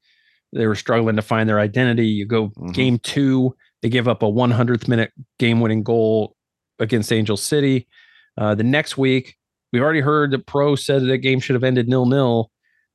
they 0.51 0.65
were 0.65 0.75
struggling 0.75 1.15
to 1.15 1.21
find 1.21 1.47
their 1.47 1.59
identity. 1.59 2.07
You 2.07 2.25
go 2.25 2.49
Mhm. 2.49 2.73
game 2.73 2.97
two, 2.99 3.55
they 3.83 3.89
give 3.89 4.07
up 4.07 4.23
a 4.23 4.27
100th 4.29 4.87
minute 4.87 5.11
game 5.37 5.61
winning 5.61 5.83
goal 5.83 6.35
against 6.79 7.13
Angel 7.13 7.37
City. 7.37 7.87
Uh, 8.35 8.55
the 8.55 8.63
next 8.63 8.97
week, 8.97 9.35
we've 9.71 9.83
already 9.83 9.99
heard 10.01 10.31
that 10.31 10.47
Pro 10.47 10.75
said 10.75 11.03
that 11.05 11.17
game 11.19 11.39
should 11.39 11.53
have 11.53 11.63
ended 11.63 11.87
nil 11.87 12.07
nil, 12.07 12.49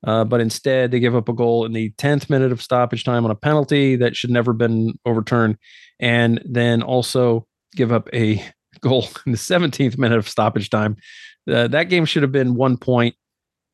uh, 0.05 0.25
but 0.25 0.41
instead 0.41 0.91
they 0.91 0.99
give 0.99 1.15
up 1.15 1.29
a 1.29 1.33
goal 1.33 1.65
in 1.65 1.73
the 1.73 1.91
10th 1.97 2.29
minute 2.29 2.51
of 2.51 2.61
stoppage 2.61 3.05
time 3.05 3.25
on 3.25 3.31
a 3.31 3.37
penalty 3.37 3.95
that 3.97 4.17
should 4.17 4.31
never 4.31 4.53
been 4.53 4.93
overturned, 5.07 5.57
and 6.01 6.43
then 6.45 6.83
also 6.83 7.47
give 7.77 7.93
up 7.93 8.09
a 8.13 8.45
goal 8.81 9.07
in 9.27 9.31
the 9.33 9.39
17th 9.39 9.97
minute 9.97 10.19
of 10.19 10.29
stoppage 10.29 10.71
time. 10.71 10.97
Uh, 11.49 11.69
that 11.69 11.85
game 11.85 12.05
should 12.05 12.23
have 12.25 12.33
been 12.33 12.57
one 12.57 12.77
point. 12.77 13.15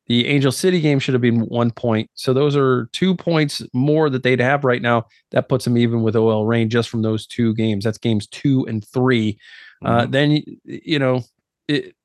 The 0.07 0.27
Angel 0.27 0.51
City 0.51 0.81
game 0.81 0.99
should 0.99 1.13
have 1.13 1.21
been 1.21 1.41
one 1.41 1.71
point. 1.71 2.09
So 2.15 2.33
those 2.33 2.55
are 2.55 2.89
two 2.91 3.15
points 3.15 3.61
more 3.73 4.09
that 4.09 4.23
they'd 4.23 4.39
have 4.39 4.63
right 4.63 4.81
now. 4.81 5.05
That 5.31 5.47
puts 5.47 5.65
them 5.65 5.77
even 5.77 6.01
with 6.01 6.15
OL 6.15 6.45
Reign 6.45 6.69
just 6.69 6.89
from 6.89 7.01
those 7.01 7.25
two 7.25 7.53
games. 7.53 7.85
That's 7.85 7.97
games 7.97 8.27
two 8.27 8.65
and 8.67 8.85
3 8.85 9.39
Uh, 9.83 10.05
then 10.05 10.43
you 10.63 10.99
know 10.99 11.23
it, 11.67 11.95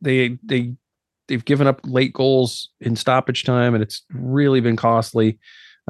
they 0.00 0.38
they 0.42 0.74
they've 1.28 1.44
given 1.44 1.66
up 1.66 1.80
late 1.84 2.12
goals 2.12 2.70
in 2.80 2.96
stoppage 2.96 3.44
time, 3.44 3.74
and 3.74 3.82
it's 3.82 4.02
really 4.12 4.60
been 4.60 4.76
costly. 4.76 5.38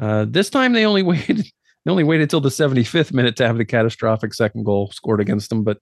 Uh, 0.01 0.25
this 0.27 0.49
time 0.49 0.73
they 0.73 0.85
only 0.85 1.03
waited 1.03 1.45
they 1.85 1.91
only 1.91 2.03
waited 2.03 2.29
till 2.29 2.41
the 2.41 2.49
75th 2.49 3.13
minute 3.13 3.35
to 3.37 3.47
have 3.47 3.57
the 3.57 3.65
catastrophic 3.65 4.33
second 4.33 4.63
goal 4.63 4.91
scored 4.91 5.19
against 5.19 5.49
them. 5.49 5.63
But 5.63 5.79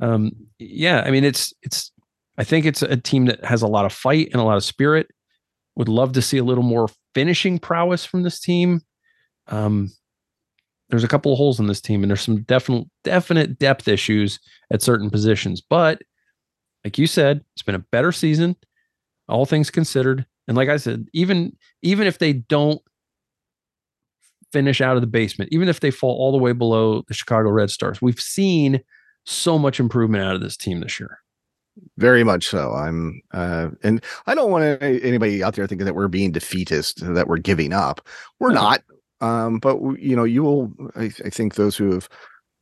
um, 0.00 0.32
yeah, 0.58 1.02
I 1.06 1.10
mean 1.10 1.24
it's 1.24 1.52
it's 1.62 1.92
I 2.36 2.44
think 2.44 2.66
it's 2.66 2.82
a 2.82 2.96
team 2.96 3.26
that 3.26 3.44
has 3.44 3.62
a 3.62 3.68
lot 3.68 3.84
of 3.84 3.92
fight 3.92 4.28
and 4.32 4.40
a 4.40 4.44
lot 4.44 4.56
of 4.56 4.64
spirit. 4.64 5.08
Would 5.76 5.88
love 5.88 6.12
to 6.12 6.22
see 6.22 6.38
a 6.38 6.44
little 6.44 6.64
more 6.64 6.88
finishing 7.14 7.58
prowess 7.58 8.04
from 8.04 8.22
this 8.22 8.40
team. 8.40 8.80
Um, 9.48 9.92
there's 10.88 11.04
a 11.04 11.08
couple 11.08 11.32
of 11.32 11.38
holes 11.38 11.58
in 11.58 11.66
this 11.66 11.80
team, 11.80 12.02
and 12.02 12.10
there's 12.10 12.20
some 12.20 12.42
definite 12.42 12.86
definite 13.02 13.58
depth 13.58 13.88
issues 13.88 14.38
at 14.70 14.82
certain 14.82 15.10
positions. 15.10 15.60
But 15.60 16.02
like 16.84 16.98
you 16.98 17.06
said, 17.06 17.44
it's 17.54 17.62
been 17.62 17.74
a 17.74 17.80
better 17.90 18.12
season, 18.12 18.56
all 19.28 19.46
things 19.46 19.70
considered. 19.70 20.26
And 20.46 20.56
like 20.56 20.68
I 20.68 20.76
said, 20.76 21.06
even 21.12 21.56
even 21.82 22.06
if 22.06 22.18
they 22.18 22.34
don't 22.34 22.80
finish 24.52 24.80
out 24.80 24.96
of 24.96 25.00
the 25.00 25.08
basement, 25.08 25.50
even 25.52 25.68
if 25.68 25.80
they 25.80 25.90
fall 25.90 26.16
all 26.16 26.30
the 26.30 26.38
way 26.38 26.52
below 26.52 27.02
the 27.08 27.14
Chicago 27.14 27.50
Red 27.50 27.70
Stars, 27.70 28.00
we've 28.00 28.20
seen 28.20 28.80
so 29.24 29.58
much 29.58 29.80
improvement 29.80 30.22
out 30.22 30.34
of 30.36 30.42
this 30.42 30.56
team 30.56 30.80
this 30.80 31.00
year. 31.00 31.18
Very 31.96 32.22
much 32.22 32.46
so. 32.46 32.72
I'm, 32.72 33.20
uh, 33.32 33.70
and 33.82 34.02
I 34.26 34.34
don't 34.34 34.50
want 34.50 34.82
anybody 34.82 35.42
out 35.42 35.54
there 35.54 35.66
thinking 35.66 35.86
that 35.86 35.94
we're 35.94 36.08
being 36.08 36.32
defeatist, 36.32 37.00
that 37.14 37.26
we're 37.26 37.38
giving 37.38 37.72
up. 37.72 38.00
We're 38.38 38.52
no. 38.52 38.62
not. 38.62 38.82
Um, 39.20 39.58
but 39.58 39.80
you 39.98 40.14
know, 40.14 40.24
you 40.24 40.42
will. 40.42 40.72
I, 40.96 41.04
I, 41.24 41.30
think 41.30 41.54
those 41.54 41.76
who 41.76 41.92
have 41.92 42.08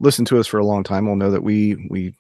listened 0.01 0.29
to 0.29 0.39
us 0.39 0.47
for 0.47 0.59
a 0.59 0.65
long 0.65 0.85
time 0.85 1.07
will 1.07 1.17
know 1.17 1.31
that 1.31 1.43
we 1.43 1.75
we 1.91 2.15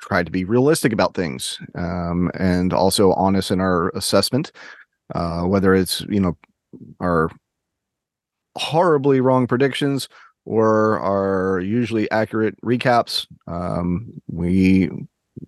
try 0.00 0.22
to 0.22 0.30
be 0.30 0.44
realistic 0.44 0.92
about 0.92 1.14
things, 1.14 1.58
um, 1.76 2.30
and 2.34 2.72
also 2.72 3.12
honest 3.12 3.50
in 3.50 3.60
our 3.60 3.90
assessment. 3.90 4.52
Uh, 5.14 5.42
whether 5.42 5.74
it's 5.74 6.00
you 6.08 6.18
know 6.18 6.36
our 7.00 7.30
horribly 8.56 9.20
wrong 9.20 9.46
predictions 9.46 10.08
or 10.44 10.98
our 11.00 11.60
usually 11.60 12.10
accurate 12.10 12.60
recaps, 12.62 13.26
um, 13.46 14.12
we 14.28 14.90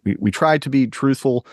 we 0.05 0.17
we 0.19 0.31
try 0.31 0.59
to 0.59 0.71
be 0.71 0.87
truthful 0.87 1.47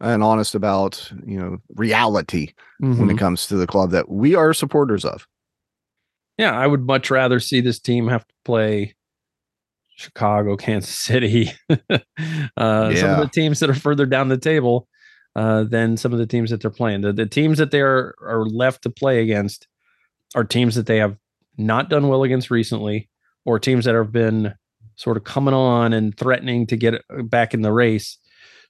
and 0.00 0.22
honest 0.22 0.54
about 0.54 1.10
you 1.26 1.38
know 1.38 1.58
reality 1.74 2.54
mm-hmm. 2.82 2.98
when 2.98 3.08
it 3.08 3.12
mm-hmm. 3.12 3.18
comes 3.18 3.46
to 3.46 3.56
the 3.56 3.66
club 3.66 3.90
that 3.90 4.08
we 4.08 4.34
are 4.34 4.52
supporters 4.54 5.04
of. 5.04 5.26
Yeah, 6.38 6.58
I 6.58 6.66
would 6.66 6.86
much 6.86 7.10
rather 7.10 7.38
see 7.38 7.60
this 7.60 7.78
team 7.78 8.08
have 8.08 8.26
to 8.26 8.34
play 8.44 8.94
Chicago, 10.00 10.56
Kansas 10.56 10.98
City, 10.98 11.52
uh, 11.70 11.98
yeah. 12.56 12.94
some 12.94 13.10
of 13.10 13.18
the 13.18 13.30
teams 13.32 13.60
that 13.60 13.68
are 13.68 13.74
further 13.74 14.06
down 14.06 14.28
the 14.28 14.38
table 14.38 14.88
uh, 15.36 15.64
than 15.64 15.98
some 15.98 16.12
of 16.12 16.18
the 16.18 16.26
teams 16.26 16.50
that 16.50 16.62
they're 16.62 16.70
playing. 16.70 17.02
The, 17.02 17.12
the 17.12 17.26
teams 17.26 17.58
that 17.58 17.70
they 17.70 17.82
are, 17.82 18.14
are 18.22 18.46
left 18.46 18.82
to 18.82 18.90
play 18.90 19.22
against 19.22 19.68
are 20.34 20.44
teams 20.44 20.74
that 20.76 20.86
they 20.86 20.96
have 20.96 21.18
not 21.58 21.90
done 21.90 22.08
well 22.08 22.22
against 22.22 22.50
recently, 22.50 23.10
or 23.44 23.58
teams 23.58 23.84
that 23.84 23.94
have 23.94 24.10
been 24.12 24.54
sort 25.00 25.16
of 25.16 25.24
coming 25.24 25.54
on 25.54 25.94
and 25.94 26.14
threatening 26.18 26.66
to 26.66 26.76
get 26.76 27.02
back 27.30 27.54
in 27.54 27.62
the 27.62 27.72
race. 27.72 28.18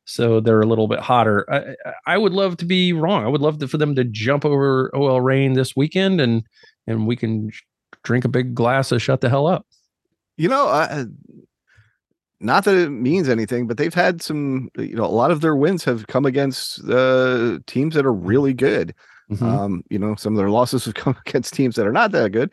So 0.04 0.38
they're 0.38 0.60
a 0.60 0.66
little 0.66 0.86
bit 0.86 1.00
hotter. 1.00 1.44
I, 1.52 1.74
I 2.06 2.18
would 2.18 2.32
love 2.32 2.56
to 2.58 2.64
be 2.64 2.92
wrong. 2.92 3.24
I 3.24 3.28
would 3.28 3.40
love 3.40 3.58
to, 3.58 3.68
for 3.68 3.78
them 3.78 3.96
to 3.96 4.04
jump 4.04 4.44
over 4.44 4.94
OL 4.94 5.20
Reign 5.20 5.54
this 5.54 5.74
weekend 5.74 6.20
and 6.20 6.44
and 6.86 7.06
we 7.06 7.16
can 7.16 7.50
drink 8.04 8.24
a 8.24 8.28
big 8.28 8.54
glass 8.54 8.92
of 8.92 9.02
shut 9.02 9.20
the 9.20 9.28
hell 9.28 9.46
up. 9.46 9.66
You 10.36 10.48
know, 10.48 10.68
uh, 10.68 11.04
not 12.40 12.64
that 12.64 12.76
it 12.76 12.90
means 12.90 13.28
anything, 13.28 13.66
but 13.66 13.76
they've 13.76 13.92
had 13.92 14.22
some, 14.22 14.70
you 14.78 14.94
know, 14.94 15.04
a 15.04 15.06
lot 15.06 15.30
of 15.30 15.40
their 15.40 15.56
wins 15.56 15.84
have 15.84 16.06
come 16.06 16.24
against 16.24 16.82
uh, 16.88 17.58
teams 17.66 17.94
that 17.94 18.06
are 18.06 18.12
really 18.12 18.54
good. 18.54 18.94
Mm-hmm. 19.30 19.44
Um, 19.44 19.84
you 19.90 19.98
know, 19.98 20.14
some 20.14 20.32
of 20.32 20.38
their 20.38 20.50
losses 20.50 20.84
have 20.86 20.94
come 20.94 21.16
against 21.26 21.54
teams 21.54 21.76
that 21.76 21.86
are 21.86 21.92
not 21.92 22.12
that 22.12 22.32
good. 22.32 22.50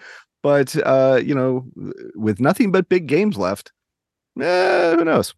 But 0.47 0.77
uh, 0.77 1.19
you 1.21 1.35
know, 1.35 1.65
with 2.15 2.39
nothing 2.39 2.71
but 2.71 2.87
big 2.87 3.05
games 3.05 3.35
left, 3.35 3.73
eh, 4.39 4.95
who 4.95 5.03
knows? 5.03 5.33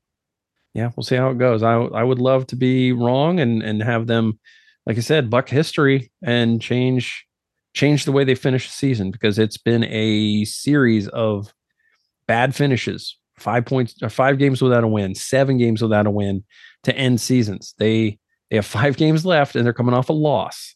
Yeah, 0.75 0.91
we'll 0.95 1.03
see 1.03 1.15
how 1.15 1.31
it 1.31 1.39
goes. 1.39 1.63
I 1.63 1.73
I 1.73 2.03
would 2.03 2.19
love 2.19 2.45
to 2.45 2.55
be 2.55 2.91
wrong 2.91 3.39
and 3.39 3.63
and 3.63 3.81
have 3.81 4.05
them, 4.05 4.39
like 4.85 4.97
I 4.97 4.99
said, 4.99 5.31
buck 5.31 5.49
history 5.49 6.11
and 6.21 6.61
change 6.61 7.25
change 7.73 8.05
the 8.05 8.11
way 8.11 8.23
they 8.23 8.35
finish 8.35 8.67
the 8.67 8.71
season 8.71 9.09
because 9.09 9.39
it's 9.39 9.57
been 9.57 9.83
a 9.85 10.45
series 10.45 11.07
of 11.07 11.55
bad 12.27 12.53
finishes 12.53 13.17
five 13.35 13.65
points 13.65 13.95
or 14.03 14.09
five 14.09 14.37
games 14.37 14.61
without 14.61 14.83
a 14.83 14.87
win 14.87 15.15
seven 15.15 15.57
games 15.57 15.81
without 15.81 16.05
a 16.05 16.11
win 16.11 16.43
to 16.83 16.95
end 16.95 17.19
seasons 17.21 17.73
they 17.77 18.19
they 18.49 18.57
have 18.57 18.65
five 18.79 18.97
games 18.97 19.25
left 19.25 19.55
and 19.55 19.65
they're 19.65 19.73
coming 19.73 19.93
off 19.95 20.09
a 20.09 20.13
loss 20.13 20.75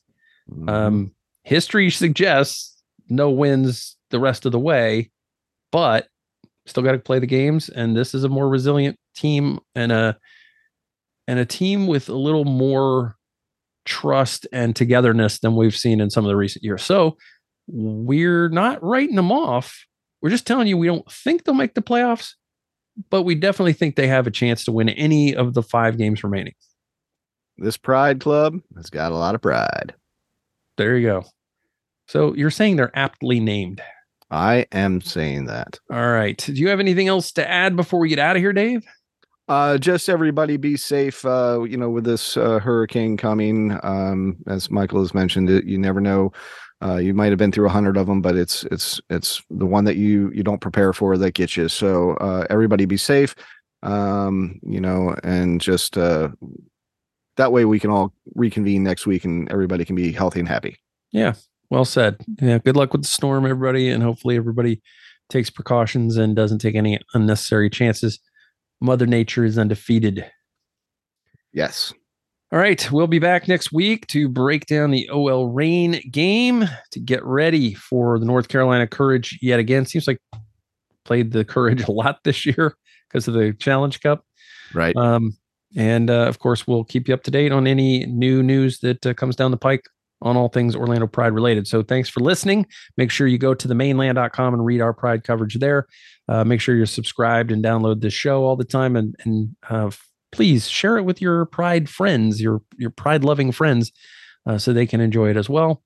mm-hmm. 0.49 0.69
um 0.69 1.11
history 1.43 1.89
suggests 1.89 2.72
no 3.15 3.29
wins 3.29 3.95
the 4.09 4.19
rest 4.19 4.45
of 4.45 4.51
the 4.51 4.59
way 4.59 5.09
but 5.71 6.07
still 6.65 6.83
got 6.83 6.93
to 6.93 6.99
play 6.99 7.19
the 7.19 7.27
games 7.27 7.69
and 7.69 7.95
this 7.95 8.13
is 8.13 8.23
a 8.23 8.29
more 8.29 8.47
resilient 8.47 8.97
team 9.15 9.59
and 9.75 9.91
a 9.91 10.17
and 11.27 11.39
a 11.39 11.45
team 11.45 11.87
with 11.87 12.09
a 12.09 12.15
little 12.15 12.45
more 12.45 13.15
trust 13.85 14.47
and 14.51 14.75
togetherness 14.75 15.39
than 15.39 15.55
we've 15.55 15.75
seen 15.75 15.99
in 15.99 16.09
some 16.09 16.23
of 16.23 16.29
the 16.29 16.35
recent 16.35 16.63
years. 16.63 16.83
So 16.83 17.17
we're 17.67 18.49
not 18.49 18.83
writing 18.83 19.15
them 19.15 19.31
off. 19.31 19.85
We're 20.21 20.29
just 20.29 20.47
telling 20.47 20.67
you 20.67 20.77
we 20.77 20.87
don't 20.87 21.09
think 21.11 21.43
they'll 21.43 21.55
make 21.55 21.73
the 21.73 21.81
playoffs, 21.81 22.31
but 23.09 23.23
we 23.23 23.35
definitely 23.35 23.73
think 23.73 23.95
they 23.95 24.07
have 24.07 24.27
a 24.27 24.31
chance 24.31 24.63
to 24.65 24.71
win 24.71 24.89
any 24.89 25.35
of 25.35 25.53
the 25.53 25.63
five 25.63 25.97
games 25.97 26.23
remaining. 26.23 26.53
This 27.57 27.77
Pride 27.77 28.19
Club 28.19 28.59
has 28.75 28.89
got 28.89 29.11
a 29.11 29.17
lot 29.17 29.35
of 29.35 29.41
pride. 29.41 29.93
There 30.77 30.97
you 30.97 31.07
go. 31.07 31.23
So 32.13 32.35
you're 32.35 32.51
saying 32.51 32.75
they're 32.75 32.95
aptly 32.95 33.39
named. 33.39 33.81
I 34.29 34.67
am 34.71 35.01
saying 35.01 35.45
that. 35.45 35.79
All 35.91 36.11
right. 36.11 36.37
Do 36.37 36.53
you 36.53 36.69
have 36.69 36.79
anything 36.79 37.07
else 37.07 37.31
to 37.31 37.49
add 37.49 37.75
before 37.75 37.99
we 37.99 38.07
get 38.07 38.19
out 38.19 38.35
of 38.35 38.39
here, 38.39 38.53
Dave? 38.53 38.85
Uh, 39.47 39.79
just 39.79 40.07
everybody 40.09 40.57
be 40.57 40.77
safe. 40.77 41.25
Uh, 41.25 41.63
you 41.67 41.75
know, 41.75 41.89
with 41.89 42.03
this 42.03 42.37
uh, 42.37 42.59
hurricane 42.59 43.17
coming, 43.17 43.79
um, 43.81 44.37
as 44.45 44.69
Michael 44.69 44.99
has 44.99 45.15
mentioned, 45.15 45.49
it 45.49 45.65
you 45.65 45.79
never 45.79 45.99
know. 45.99 46.31
Uh, 46.85 46.97
you 46.97 47.15
might 47.15 47.31
have 47.31 47.39
been 47.39 47.51
through 47.51 47.65
a 47.65 47.71
hundred 47.71 47.97
of 47.97 48.05
them, 48.05 48.21
but 48.21 48.35
it's 48.35 48.63
it's 48.65 49.01
it's 49.09 49.41
the 49.49 49.65
one 49.65 49.85
that 49.85 49.95
you 49.95 50.31
you 50.35 50.43
don't 50.43 50.61
prepare 50.61 50.93
for 50.93 51.17
that 51.17 51.33
gets 51.33 51.57
you. 51.57 51.67
So 51.67 52.11
uh, 52.17 52.45
everybody 52.47 52.85
be 52.85 52.97
safe. 52.97 53.33
Um, 53.81 54.59
you 54.61 54.79
know, 54.79 55.15
and 55.23 55.59
just 55.59 55.97
uh, 55.97 56.29
that 57.37 57.51
way 57.51 57.65
we 57.65 57.79
can 57.79 57.89
all 57.89 58.13
reconvene 58.35 58.83
next 58.83 59.07
week 59.07 59.25
and 59.25 59.51
everybody 59.51 59.83
can 59.83 59.95
be 59.95 60.11
healthy 60.11 60.41
and 60.41 60.47
happy. 60.47 60.77
Yeah, 61.11 61.33
well 61.69 61.85
said. 61.85 62.17
Yeah, 62.41 62.59
good 62.59 62.75
luck 62.75 62.91
with 62.93 63.03
the 63.03 63.07
storm, 63.07 63.45
everybody, 63.45 63.89
and 63.89 64.03
hopefully 64.03 64.35
everybody 64.35 64.81
takes 65.29 65.49
precautions 65.49 66.17
and 66.17 66.35
doesn't 66.35 66.59
take 66.59 66.75
any 66.75 66.99
unnecessary 67.13 67.69
chances. 67.69 68.19
Mother 68.81 69.05
Nature 69.05 69.45
is 69.45 69.57
undefeated. 69.57 70.29
Yes. 71.53 71.93
All 72.51 72.59
right. 72.59 72.91
We'll 72.91 73.07
be 73.07 73.19
back 73.19 73.47
next 73.47 73.71
week 73.71 74.05
to 74.07 74.29
break 74.29 74.67
down 74.67 74.91
the 74.91 75.09
OL 75.09 75.49
Reign 75.49 76.01
game 76.11 76.65
to 76.91 76.99
get 76.99 77.23
ready 77.25 77.73
for 77.73 78.19
the 78.19 78.25
North 78.25 78.47
Carolina 78.47 78.85
Courage 78.85 79.39
yet 79.41 79.59
again. 79.59 79.85
Seems 79.85 80.07
like 80.07 80.19
played 81.05 81.31
the 81.31 81.45
Courage 81.45 81.87
a 81.87 81.91
lot 81.91 82.19
this 82.23 82.45
year 82.45 82.75
because 83.09 83.27
of 83.27 83.33
the 83.33 83.53
Challenge 83.53 83.99
Cup. 84.01 84.25
Right. 84.73 84.95
Um, 84.95 85.35
and 85.75 86.09
uh, 86.09 86.27
of 86.27 86.39
course, 86.39 86.67
we'll 86.67 86.83
keep 86.83 87.07
you 87.07 87.13
up 87.13 87.23
to 87.23 87.31
date 87.31 87.51
on 87.51 87.65
any 87.65 88.05
new 88.05 88.43
news 88.43 88.79
that 88.79 89.03
uh, 89.05 89.13
comes 89.13 89.35
down 89.35 89.51
the 89.51 89.57
pike 89.57 89.85
on 90.23 90.37
all 90.37 90.47
things 90.47 90.75
Orlando 90.75 91.05
Pride 91.05 91.33
related. 91.33 91.67
So 91.67 91.83
thanks 91.83 92.09
for 92.09 92.21
listening. 92.21 92.65
Make 92.97 93.11
sure 93.11 93.27
you 93.27 93.37
go 93.37 93.53
to 93.53 93.67
themaneland.com 93.67 94.53
and 94.53 94.65
read 94.65 94.81
our 94.81 94.93
Pride 94.93 95.23
coverage 95.23 95.55
there. 95.55 95.87
Uh, 96.27 96.43
make 96.43 96.61
sure 96.61 96.75
you're 96.75 96.85
subscribed 96.85 97.51
and 97.51 97.63
download 97.63 98.01
this 98.01 98.13
show 98.13 98.45
all 98.45 98.55
the 98.55 98.63
time, 98.63 98.95
and 98.95 99.15
and 99.25 99.55
uh, 99.69 99.91
please 100.31 100.69
share 100.69 100.97
it 100.97 101.03
with 101.03 101.21
your 101.21 101.45
Pride 101.45 101.89
friends, 101.89 102.41
your 102.41 102.61
your 102.77 102.89
Pride 102.89 103.23
loving 103.23 103.51
friends, 103.51 103.91
uh, 104.45 104.57
so 104.57 104.71
they 104.73 104.87
can 104.87 105.01
enjoy 105.01 105.29
it 105.29 105.37
as 105.37 105.49
well. 105.49 105.83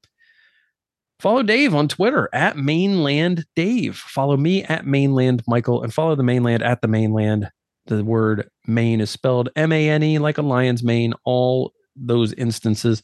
Follow 1.20 1.42
Dave 1.42 1.74
on 1.74 1.88
Twitter 1.88 2.30
at 2.32 2.58
Mane 2.58 3.02
Land 3.02 3.46
Dave. 3.56 3.98
Follow 3.98 4.38
me 4.38 4.64
at 4.66 4.86
Mane 4.86 5.14
Land 5.14 5.42
Michael, 5.48 5.82
and 5.82 5.92
follow 5.92 6.16
the 6.16 6.24
Mane 6.24 6.44
Land 6.44 6.62
at 6.62 6.82
the 6.82 6.88
Mane 6.88 7.12
Land. 7.12 7.50
The 7.88 8.04
word 8.04 8.50
Mane 8.68 9.02
is 9.02 9.10
spelled 9.10 9.50
M 9.56 9.72
A 9.72 9.90
N 9.90 10.04
E 10.04 10.20
like 10.20 10.38
a 10.38 10.44
lion's 10.44 10.84
mane. 10.84 11.14
All 11.24 11.74
those 11.96 12.34
instances, 12.34 13.02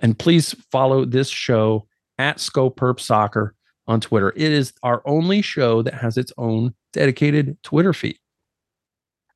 and 0.00 0.18
please 0.18 0.54
follow 0.70 1.04
this 1.04 1.28
show 1.28 1.86
at 2.18 2.38
SkoPurp 2.38 3.00
Soccer 3.00 3.54
on 3.86 4.00
Twitter. 4.00 4.32
It 4.36 4.52
is 4.52 4.72
our 4.82 5.02
only 5.06 5.42
show 5.42 5.82
that 5.82 5.94
has 5.94 6.16
its 6.16 6.32
own 6.36 6.74
dedicated 6.92 7.56
Twitter 7.62 7.92
feed. 7.92 8.18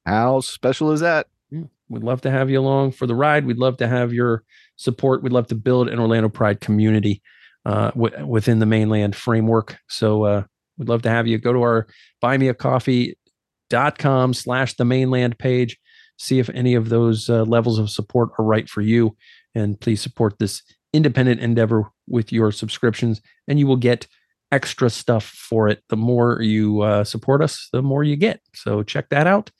How 0.04 0.40
special 0.40 0.92
is 0.92 1.00
that? 1.00 1.28
Yeah, 1.50 1.62
we'd 1.88 2.02
love 2.02 2.20
to 2.22 2.30
have 2.30 2.50
you 2.50 2.60
along 2.60 2.92
for 2.92 3.06
the 3.06 3.14
ride. 3.14 3.46
We'd 3.46 3.58
love 3.58 3.76
to 3.78 3.88
have 3.88 4.12
your 4.12 4.44
support. 4.76 5.22
We'd 5.22 5.32
love 5.32 5.46
to 5.48 5.54
build 5.54 5.88
an 5.88 5.98
Orlando 5.98 6.28
Pride 6.28 6.60
community 6.60 7.22
uh, 7.64 7.90
w- 7.92 8.26
within 8.26 8.58
the 8.58 8.66
Mane 8.66 8.88
Land 8.88 9.14
framework. 9.14 9.78
So 9.88 10.24
uh, 10.24 10.42
we'd 10.76 10.88
love 10.88 11.02
to 11.02 11.10
have 11.10 11.26
you 11.26 11.38
go 11.38 11.52
to 11.52 11.62
our 11.62 11.86
buymeacoffee.com 12.22 14.34
slash 14.34 14.74
the 14.74 14.84
maneland 14.84 15.38
page. 15.38 15.78
See 16.18 16.38
if 16.38 16.50
any 16.50 16.74
of 16.74 16.88
those 16.88 17.30
uh, 17.30 17.44
levels 17.44 17.78
of 17.78 17.90
support 17.90 18.30
are 18.38 18.44
right 18.44 18.68
for 18.68 18.80
you. 18.80 19.16
And 19.55 19.80
please 19.80 20.00
support 20.00 20.38
this 20.38 20.62
independent 20.92 21.40
endeavor 21.40 21.90
with 22.09 22.32
your 22.32 22.53
subscriptions, 22.53 23.20
and 23.48 23.59
you 23.59 23.66
will 23.66 23.76
get 23.76 24.07
extra 24.50 24.90
stuff 24.90 25.24
for 25.24 25.68
it. 25.68 25.82
The 25.88 25.96
more 25.96 26.40
you 26.42 26.82
uh, 26.82 27.05
support 27.05 27.42
us, 27.42 27.68
the 27.72 27.82
more 27.82 28.05
you 28.05 28.16
get. 28.16 28.40
So 28.55 28.82
check 28.82 29.09
that 29.09 29.26
out. 29.26 29.50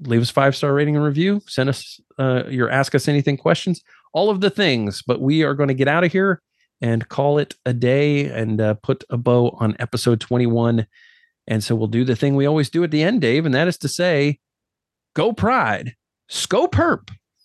Leave 0.00 0.22
us 0.22 0.30
five 0.30 0.56
star 0.56 0.74
rating 0.74 0.96
and 0.96 1.04
review. 1.04 1.40
Send 1.46 1.68
us 1.68 2.00
uh, 2.18 2.44
your 2.48 2.68
ask 2.68 2.94
us 2.94 3.06
anything 3.06 3.36
questions, 3.36 3.82
all 4.12 4.28
of 4.28 4.40
the 4.40 4.50
things. 4.50 5.02
But 5.06 5.20
we 5.20 5.44
are 5.44 5.54
going 5.54 5.68
to 5.68 5.74
get 5.74 5.88
out 5.88 6.04
of 6.04 6.12
here 6.12 6.42
and 6.80 7.08
call 7.08 7.38
it 7.38 7.54
a 7.64 7.72
day 7.72 8.26
and 8.26 8.60
uh, 8.60 8.74
put 8.74 9.04
a 9.08 9.16
bow 9.16 9.56
on 9.60 9.76
episode 9.78 10.20
21. 10.20 10.86
And 11.46 11.62
so 11.62 11.76
we'll 11.76 11.86
do 11.86 12.04
the 12.04 12.16
thing 12.16 12.34
we 12.34 12.46
always 12.46 12.70
do 12.70 12.82
at 12.82 12.90
the 12.90 13.02
end, 13.02 13.20
Dave, 13.20 13.46
and 13.46 13.54
that 13.54 13.68
is 13.68 13.78
to 13.78 13.88
say, 13.88 14.40
go 15.14 15.32
pride, 15.32 15.94
SkoPurp. 16.30 17.10